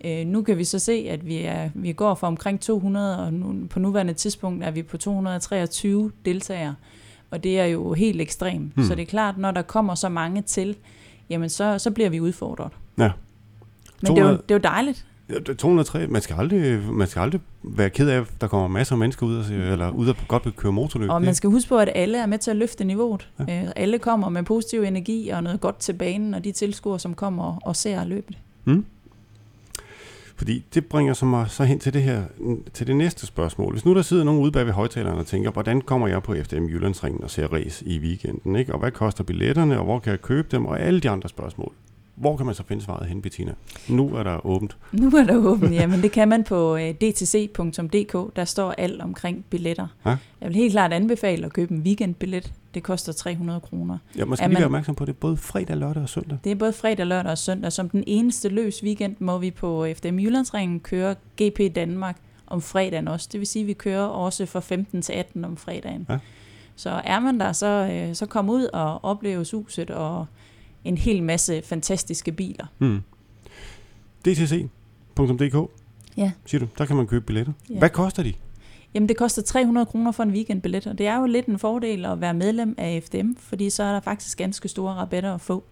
Øh, 0.05 0.25
nu 0.25 0.41
kan 0.41 0.57
vi 0.57 0.63
så 0.63 0.79
se, 0.79 1.05
at 1.09 1.25
vi, 1.25 1.37
er, 1.37 1.69
vi 1.73 1.93
går 1.93 2.15
fra 2.15 2.27
omkring 2.27 2.59
200, 2.59 3.25
og 3.25 3.33
nu, 3.33 3.67
på 3.69 3.79
nuværende 3.79 4.13
tidspunkt 4.13 4.63
er 4.63 4.71
vi 4.71 4.83
på 4.83 4.97
223 4.97 6.11
deltagere. 6.25 6.75
Og 7.31 7.43
det 7.43 7.59
er 7.59 7.65
jo 7.65 7.93
helt 7.93 8.21
ekstremt. 8.21 8.75
Hmm. 8.75 8.83
Så 8.83 8.95
det 8.95 9.01
er 9.01 9.05
klart, 9.05 9.37
når 9.37 9.51
der 9.51 9.61
kommer 9.61 9.95
så 9.95 10.09
mange 10.09 10.41
til, 10.41 10.75
jamen 11.29 11.49
så, 11.49 11.79
så 11.79 11.91
bliver 11.91 12.09
vi 12.09 12.19
udfordret. 12.19 12.71
Ja. 12.97 13.11
Men 14.01 14.07
200, 14.07 14.27
det, 14.27 14.27
er 14.27 14.31
jo, 14.31 14.41
det 14.49 14.65
er 14.65 14.69
jo 14.69 14.75
dejligt. 14.75 15.05
203, 15.57 16.07
man 16.07 16.21
skal, 16.21 16.35
aldrig, 16.39 16.81
man 16.91 17.07
skal 17.07 17.19
aldrig 17.19 17.41
være 17.63 17.89
ked 17.89 18.09
af, 18.09 18.21
at 18.21 18.27
der 18.41 18.47
kommer 18.47 18.67
masser 18.67 18.93
af 18.95 18.99
mennesker 18.99 19.25
ud, 19.25 19.37
og, 19.37 19.45
eller 19.51 19.89
ud 19.89 20.07
og 20.07 20.15
godt 20.27 20.55
køre 20.55 20.71
motorløb. 20.71 21.09
Og 21.09 21.21
man 21.21 21.35
skal 21.35 21.49
huske 21.49 21.69
på, 21.69 21.77
at 21.77 21.89
alle 21.95 22.17
er 22.17 22.25
med 22.25 22.37
til 22.37 22.51
at 22.51 22.57
løfte 22.57 22.83
niveauet. 22.83 23.29
Ja. 23.47 23.63
Øh, 23.63 23.69
alle 23.75 23.99
kommer 23.99 24.29
med 24.29 24.43
positiv 24.43 24.81
energi 24.81 25.29
og 25.29 25.43
noget 25.43 25.61
godt 25.61 25.77
til 25.77 25.93
banen, 25.93 26.33
og 26.33 26.43
de 26.43 26.51
tilskuere, 26.51 26.99
som 26.99 27.13
kommer 27.13 27.57
og 27.61 27.75
ser 27.75 28.05
løbet. 28.05 28.37
Mm. 28.65 28.85
Fordi 30.35 30.65
det 30.73 30.85
bringer 30.85 31.13
så 31.13 31.25
mig 31.25 31.45
så 31.49 31.63
hen 31.63 31.79
til 31.79 31.93
det 31.93 32.03
her, 32.03 32.23
til 32.73 32.87
det 32.87 32.95
næste 32.95 33.27
spørgsmål. 33.27 33.73
Hvis 33.73 33.85
nu 33.85 33.95
der 33.95 34.01
sidder 34.01 34.23
nogen 34.23 34.41
ude 34.41 34.51
bag 34.51 34.65
ved 34.65 34.73
højtalerne 34.73 35.17
og 35.17 35.25
tænker, 35.25 35.51
hvordan 35.51 35.81
kommer 35.81 36.07
jeg 36.07 36.23
på 36.23 36.35
FDM 36.43 36.65
Jyllandsringen 36.65 37.23
og 37.23 37.31
ser 37.31 37.47
race 37.47 37.85
i 37.85 37.99
weekenden, 37.99 38.55
ikke? 38.55 38.73
og 38.73 38.79
hvad 38.79 38.91
koster 38.91 39.23
billetterne, 39.23 39.77
og 39.77 39.85
hvor 39.85 39.99
kan 39.99 40.11
jeg 40.11 40.21
købe 40.21 40.47
dem, 40.51 40.65
og 40.65 40.79
alle 40.79 40.99
de 40.99 41.09
andre 41.09 41.29
spørgsmål. 41.29 41.73
Hvor 42.15 42.37
kan 42.37 42.45
man 42.45 42.55
så 42.55 42.63
finde 42.67 42.83
svaret 42.83 43.07
hen, 43.07 43.21
Bettina? 43.21 43.53
Nu 43.89 44.15
er 44.15 44.23
der 44.23 44.45
åbent. 44.45 44.77
Nu 44.91 45.07
er 45.17 45.23
der 45.23 45.35
åbent, 45.35 45.73
ja, 45.73 45.87
men 45.87 46.01
det 46.01 46.11
kan 46.11 46.27
man 46.27 46.43
på 46.43 46.75
øh, 46.75 46.93
dtc.dk. 46.93 48.35
Der 48.35 48.45
står 48.45 48.71
alt 48.77 49.01
omkring 49.01 49.45
billetter. 49.49 49.87
Ja? 50.05 50.17
Jeg 50.41 50.49
vil 50.49 50.55
helt 50.55 50.71
klart 50.71 50.93
anbefale 50.93 51.45
at 51.45 51.53
købe 51.53 51.73
en 51.73 51.81
weekendbillet. 51.81 52.53
Det 52.73 52.83
koster 52.83 53.13
300 53.13 53.59
kroner. 53.59 53.97
Ja, 54.17 54.25
man 54.25 54.37
skal 54.37 54.49
lige 54.49 54.57
være 54.57 54.65
opmærksom 54.65 54.95
på, 54.95 55.03
at 55.03 55.07
det 55.07 55.13
er 55.13 55.19
både 55.19 55.37
fredag, 55.37 55.77
lørdag 55.77 56.03
og 56.03 56.09
søndag. 56.09 56.37
Det 56.43 56.51
er 56.51 56.55
både 56.55 56.73
fredag, 56.73 57.05
lørdag 57.05 57.31
og 57.31 57.37
søndag. 57.37 57.71
Som 57.71 57.89
den 57.89 58.03
eneste 58.07 58.49
løs 58.49 58.83
weekend 58.83 59.15
må 59.19 59.37
vi 59.37 59.51
på 59.51 59.87
FDM 59.95 60.19
Jyllandsringen 60.19 60.79
køre 60.79 61.15
GP 61.41 61.75
Danmark 61.75 62.17
om 62.47 62.61
fredagen 62.61 63.07
også. 63.07 63.29
Det 63.31 63.39
vil 63.39 63.47
sige, 63.47 63.63
at 63.63 63.67
vi 63.67 63.73
kører 63.73 64.03
også 64.03 64.45
fra 64.45 64.59
15 64.59 65.01
til 65.01 65.13
18 65.13 65.45
om 65.45 65.57
fredagen. 65.57 66.05
Ja. 66.09 66.17
Så 66.75 66.89
er 66.89 67.19
man 67.19 67.39
der, 67.39 67.51
så, 67.51 67.89
øh, 67.91 68.15
så 68.15 68.25
kom 68.25 68.49
ud 68.49 68.63
og 68.73 69.03
opleve 69.03 69.45
huset 69.53 69.91
og 69.91 70.25
en 70.83 70.97
hel 70.97 71.23
masse 71.23 71.61
fantastiske 71.61 72.31
biler. 72.31 72.65
Mm. 72.79 73.01
DTC.dk 74.25 75.71
Ja. 76.17 76.31
Siger 76.45 76.59
du, 76.59 76.67
der 76.77 76.85
kan 76.85 76.95
man 76.95 77.07
købe 77.07 77.25
billetter. 77.25 77.53
Ja. 77.69 77.77
Hvad 77.77 77.89
koster 77.89 78.23
de? 78.23 78.33
Jamen 78.93 79.09
det 79.09 79.17
koster 79.17 79.41
300 79.41 79.85
kroner 79.85 80.11
for 80.11 80.23
en 80.23 80.31
weekendbillet, 80.31 80.87
og 80.87 80.97
det 80.97 81.07
er 81.07 81.19
jo 81.19 81.25
lidt 81.25 81.45
en 81.45 81.59
fordel 81.59 82.05
at 82.05 82.21
være 82.21 82.33
medlem 82.33 82.75
af 82.77 83.03
FDM, 83.03 83.33
fordi 83.37 83.69
så 83.69 83.83
er 83.83 83.91
der 83.91 83.99
faktisk 83.99 84.37
ganske 84.37 84.67
store 84.67 84.93
rabatter 84.93 85.33
at 85.33 85.41
få. 85.41 85.63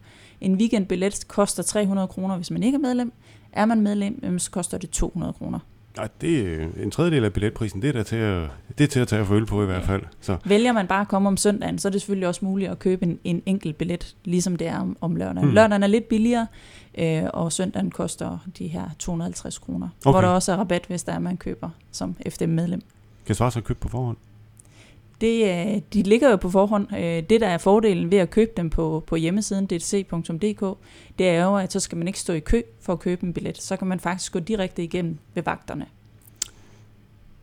En 0.41 0.55
weekendbillet 0.55 1.27
koster 1.27 1.63
300 1.63 2.07
kroner, 2.07 2.35
hvis 2.35 2.51
man 2.51 2.63
ikke 2.63 2.75
er 2.75 2.79
medlem. 2.79 3.11
Er 3.51 3.65
man 3.65 3.81
medlem, 3.81 4.39
så 4.39 4.51
koster 4.51 4.77
det 4.77 4.89
200 4.89 5.33
kroner. 5.33 5.59
Ja, 6.01 6.07
det 6.21 6.61
en 6.83 6.91
tredjedel 6.91 7.25
af 7.25 7.33
billetprisen, 7.33 7.81
det 7.81 7.87
er, 7.87 7.93
der 7.93 8.03
til 8.03 8.15
at, 8.15 8.49
det 8.77 8.83
er 8.83 8.87
til 8.87 8.99
at 8.99 9.07
tage 9.07 9.21
og 9.21 9.27
føle 9.27 9.45
på 9.45 9.63
i 9.63 9.65
hvert 9.65 9.83
fald. 9.83 10.03
Så. 10.21 10.37
Vælger 10.45 10.71
man 10.71 10.87
bare 10.87 11.01
at 11.01 11.07
komme 11.07 11.27
om 11.27 11.37
søndagen, 11.37 11.79
så 11.79 11.87
er 11.87 11.91
det 11.91 12.01
selvfølgelig 12.01 12.27
også 12.27 12.45
muligt 12.45 12.71
at 12.71 12.79
købe 12.79 13.05
en, 13.05 13.19
en 13.23 13.43
enkelt 13.45 13.77
billet, 13.77 14.15
ligesom 14.25 14.55
det 14.55 14.67
er 14.67 14.79
om, 14.79 14.97
om 15.01 15.15
lørdagen. 15.15 15.43
Hmm. 15.47 15.53
Lørdagen 15.53 15.83
er 15.83 15.87
lidt 15.87 16.09
billigere, 16.09 16.47
øh, 16.97 17.23
og 17.33 17.51
søndagen 17.51 17.91
koster 17.91 18.37
de 18.57 18.67
her 18.67 18.89
250 18.99 19.57
kroner, 19.57 19.89
okay. 20.05 20.13
hvor 20.13 20.21
der 20.21 20.27
også 20.27 20.51
er 20.51 20.57
rabat, 20.57 20.85
hvis 20.87 21.03
der 21.03 21.13
er, 21.13 21.19
man 21.19 21.37
køber 21.37 21.69
som 21.91 22.15
FDM-medlem. 22.29 22.81
Kan 23.25 23.35
svare 23.35 23.51
sig 23.51 23.63
købe 23.63 23.79
på 23.79 23.89
forhånd? 23.89 24.17
Det, 25.21 25.43
øh, 25.43 25.81
de 25.93 26.03
ligger 26.03 26.29
jo 26.29 26.35
på 26.35 26.49
forhånd. 26.49 26.95
Øh, 26.95 27.23
det, 27.29 27.41
der 27.41 27.47
er 27.47 27.57
fordelen 27.57 28.11
ved 28.11 28.17
at 28.17 28.29
købe 28.29 28.51
dem 28.57 28.69
på, 28.69 29.03
på 29.07 29.15
hjemmesiden 29.15 29.65
dtc.dk, 29.65 30.77
det 31.19 31.29
er 31.29 31.43
jo, 31.43 31.55
at 31.55 31.73
så 31.73 31.79
skal 31.79 31.97
man 31.97 32.07
ikke 32.07 32.19
stå 32.19 32.33
i 32.33 32.39
kø 32.39 32.61
for 32.81 32.93
at 32.93 32.99
købe 32.99 33.25
en 33.25 33.33
billet. 33.33 33.61
Så 33.61 33.77
kan 33.77 33.87
man 33.87 33.99
faktisk 33.99 34.33
gå 34.33 34.39
direkte 34.39 34.83
igennem 34.83 35.17
ved 35.33 35.43
vagterne. 35.43 35.85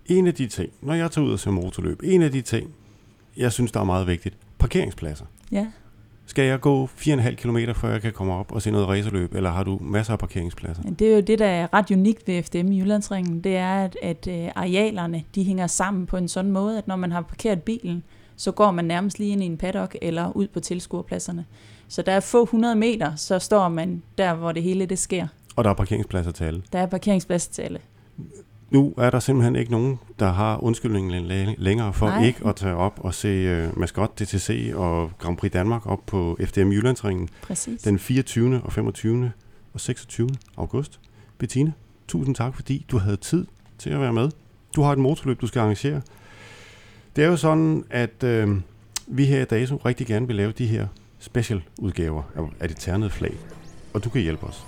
En 0.06 0.26
af 0.26 0.34
de 0.34 0.46
ting, 0.46 0.72
når 0.82 0.94
jeg 0.94 1.10
tager 1.10 1.26
ud 1.26 1.32
og 1.32 1.38
ser 1.38 1.50
motorløb, 1.50 2.00
en 2.04 2.22
af 2.22 2.32
de 2.32 2.42
ting, 2.42 2.74
jeg 3.36 3.52
synes, 3.52 3.72
der 3.72 3.80
er 3.80 3.84
meget 3.84 4.06
vigtigt, 4.06 4.36
parkeringspladser. 4.58 5.24
Ja. 5.52 5.66
Skal 6.26 6.44
jeg 6.44 6.60
gå 6.60 6.88
4,5 6.98 7.34
km, 7.34 7.58
før 7.74 7.90
jeg 7.90 8.02
kan 8.02 8.12
komme 8.12 8.32
op 8.32 8.52
og 8.52 8.62
se 8.62 8.70
noget 8.70 8.88
racerløb, 8.88 9.34
eller 9.34 9.50
har 9.50 9.64
du 9.64 9.78
masser 9.80 10.12
af 10.12 10.18
parkeringspladser? 10.18 10.82
Det 10.82 11.08
er 11.10 11.14
jo 11.14 11.20
det, 11.20 11.38
der 11.38 11.46
er 11.46 11.74
ret 11.74 11.90
unikt 11.90 12.28
ved 12.28 12.42
FDM 12.42 12.72
i 12.72 12.80
Jyllandsringen, 12.80 13.40
det 13.40 13.56
er, 13.56 13.84
at, 13.84 13.96
at 14.02 14.28
øh, 14.30 14.48
arealerne 14.56 15.24
de 15.34 15.44
hænger 15.44 15.66
sammen 15.66 16.06
på 16.06 16.16
en 16.16 16.28
sådan 16.28 16.50
måde, 16.50 16.78
at 16.78 16.88
når 16.88 16.96
man 16.96 17.12
har 17.12 17.20
parkeret 17.20 17.62
bilen, 17.62 18.02
så 18.36 18.52
går 18.52 18.70
man 18.70 18.84
nærmest 18.84 19.18
lige 19.18 19.30
ind 19.30 19.42
i 19.42 19.46
en 19.46 19.56
paddock 19.56 19.96
eller 20.02 20.36
ud 20.36 20.48
på 20.48 20.60
tilskuerpladserne. 20.60 21.44
Så 21.88 22.02
der 22.02 22.12
er 22.12 22.20
få 22.20 22.42
100 22.42 22.76
meter, 22.76 23.14
så 23.14 23.38
står 23.38 23.68
man 23.68 24.02
der, 24.18 24.34
hvor 24.34 24.52
det 24.52 24.62
hele 24.62 24.86
det 24.86 24.98
sker. 24.98 25.26
Og 25.56 25.64
der 25.64 25.70
er 25.70 25.74
parkeringspladser 25.74 26.30
til 26.30 26.44
alle? 26.44 26.62
Der 26.72 26.78
er 26.78 26.86
parkeringspladser 26.86 27.52
til 27.52 27.62
alle 27.62 27.78
nu 28.70 28.94
er 28.98 29.10
der 29.10 29.18
simpelthen 29.18 29.56
ikke 29.56 29.70
nogen, 29.70 29.98
der 30.18 30.32
har 30.32 30.64
undskyldningen 30.64 31.54
længere 31.58 31.92
for 31.92 32.06
Nej. 32.06 32.24
ikke 32.24 32.46
at 32.46 32.56
tage 32.56 32.74
op 32.74 33.00
og 33.00 33.14
se 33.14 33.64
uh, 33.66 33.78
Mascot 33.78 34.20
DTC 34.20 34.72
og 34.74 35.10
Grand 35.18 35.36
Prix 35.36 35.52
Danmark 35.52 35.86
op 35.86 36.06
på 36.06 36.38
FDM 36.44 36.72
Jyllandsringen 36.72 37.28
Præcis. 37.42 37.82
den 37.82 37.98
24. 37.98 38.60
og 38.64 38.72
25. 38.72 39.32
og 39.74 39.80
26. 39.80 40.28
august. 40.56 41.00
Bettina, 41.38 41.72
tusind 42.08 42.34
tak, 42.34 42.54
fordi 42.54 42.86
du 42.90 42.98
havde 42.98 43.16
tid 43.16 43.46
til 43.78 43.90
at 43.90 44.00
være 44.00 44.12
med. 44.12 44.30
Du 44.76 44.82
har 44.82 44.92
et 44.92 44.98
motorløb, 44.98 45.40
du 45.40 45.46
skal 45.46 45.60
arrangere. 45.60 46.02
Det 47.16 47.24
er 47.24 47.28
jo 47.28 47.36
sådan, 47.36 47.84
at 47.90 48.24
uh, 48.24 48.56
vi 49.06 49.24
her 49.24 49.42
i 49.42 49.44
DASO 49.44 49.76
rigtig 49.76 50.06
gerne 50.06 50.26
vil 50.26 50.36
lave 50.36 50.52
de 50.52 50.66
her 50.66 50.86
special 51.18 51.62
udgaver 51.78 52.22
af 52.60 52.68
det 52.68 52.76
ternede 52.76 53.10
flag, 53.10 53.34
og 53.94 54.04
du 54.04 54.10
kan 54.10 54.22
hjælpe 54.22 54.46
os. 54.46 54.66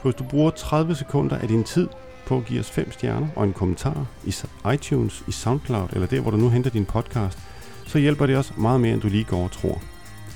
For 0.00 0.02
hvis 0.02 0.14
du 0.14 0.24
bruger 0.24 0.50
30 0.50 0.94
sekunder 0.94 1.38
af 1.38 1.48
din 1.48 1.64
tid 1.64 1.88
på 2.28 2.36
at 2.36 2.44
give 2.44 2.60
os 2.60 2.70
fem 2.70 2.92
stjerner 2.92 3.28
og 3.36 3.44
en 3.44 3.52
kommentar 3.52 4.06
i 4.24 4.34
iTunes, 4.74 5.24
i 5.28 5.32
SoundCloud 5.32 5.88
eller 5.92 6.06
der, 6.06 6.20
hvor 6.20 6.30
du 6.30 6.36
nu 6.36 6.48
henter 6.48 6.70
din 6.70 6.84
podcast, 6.84 7.38
så 7.86 7.98
hjælper 7.98 8.26
det 8.26 8.36
os 8.36 8.52
meget 8.56 8.80
mere, 8.80 8.92
end 8.92 9.00
du 9.00 9.08
lige 9.08 9.24
går 9.24 9.44
og 9.44 9.50
tror. 9.50 9.82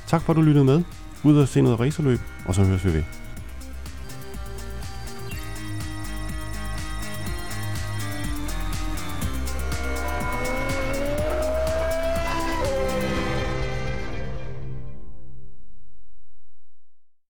Tak 0.06 0.22
for, 0.22 0.32
at 0.32 0.36
du 0.36 0.42
lyttede 0.42 0.64
med. 0.64 0.82
Ud 1.24 1.38
og 1.38 1.48
se 1.48 1.60
noget 1.60 1.80
racerløb, 1.80 2.20
og 2.46 2.54
så 2.54 2.64
høres 2.64 2.84
vi 2.84 2.92
ved. 2.92 3.21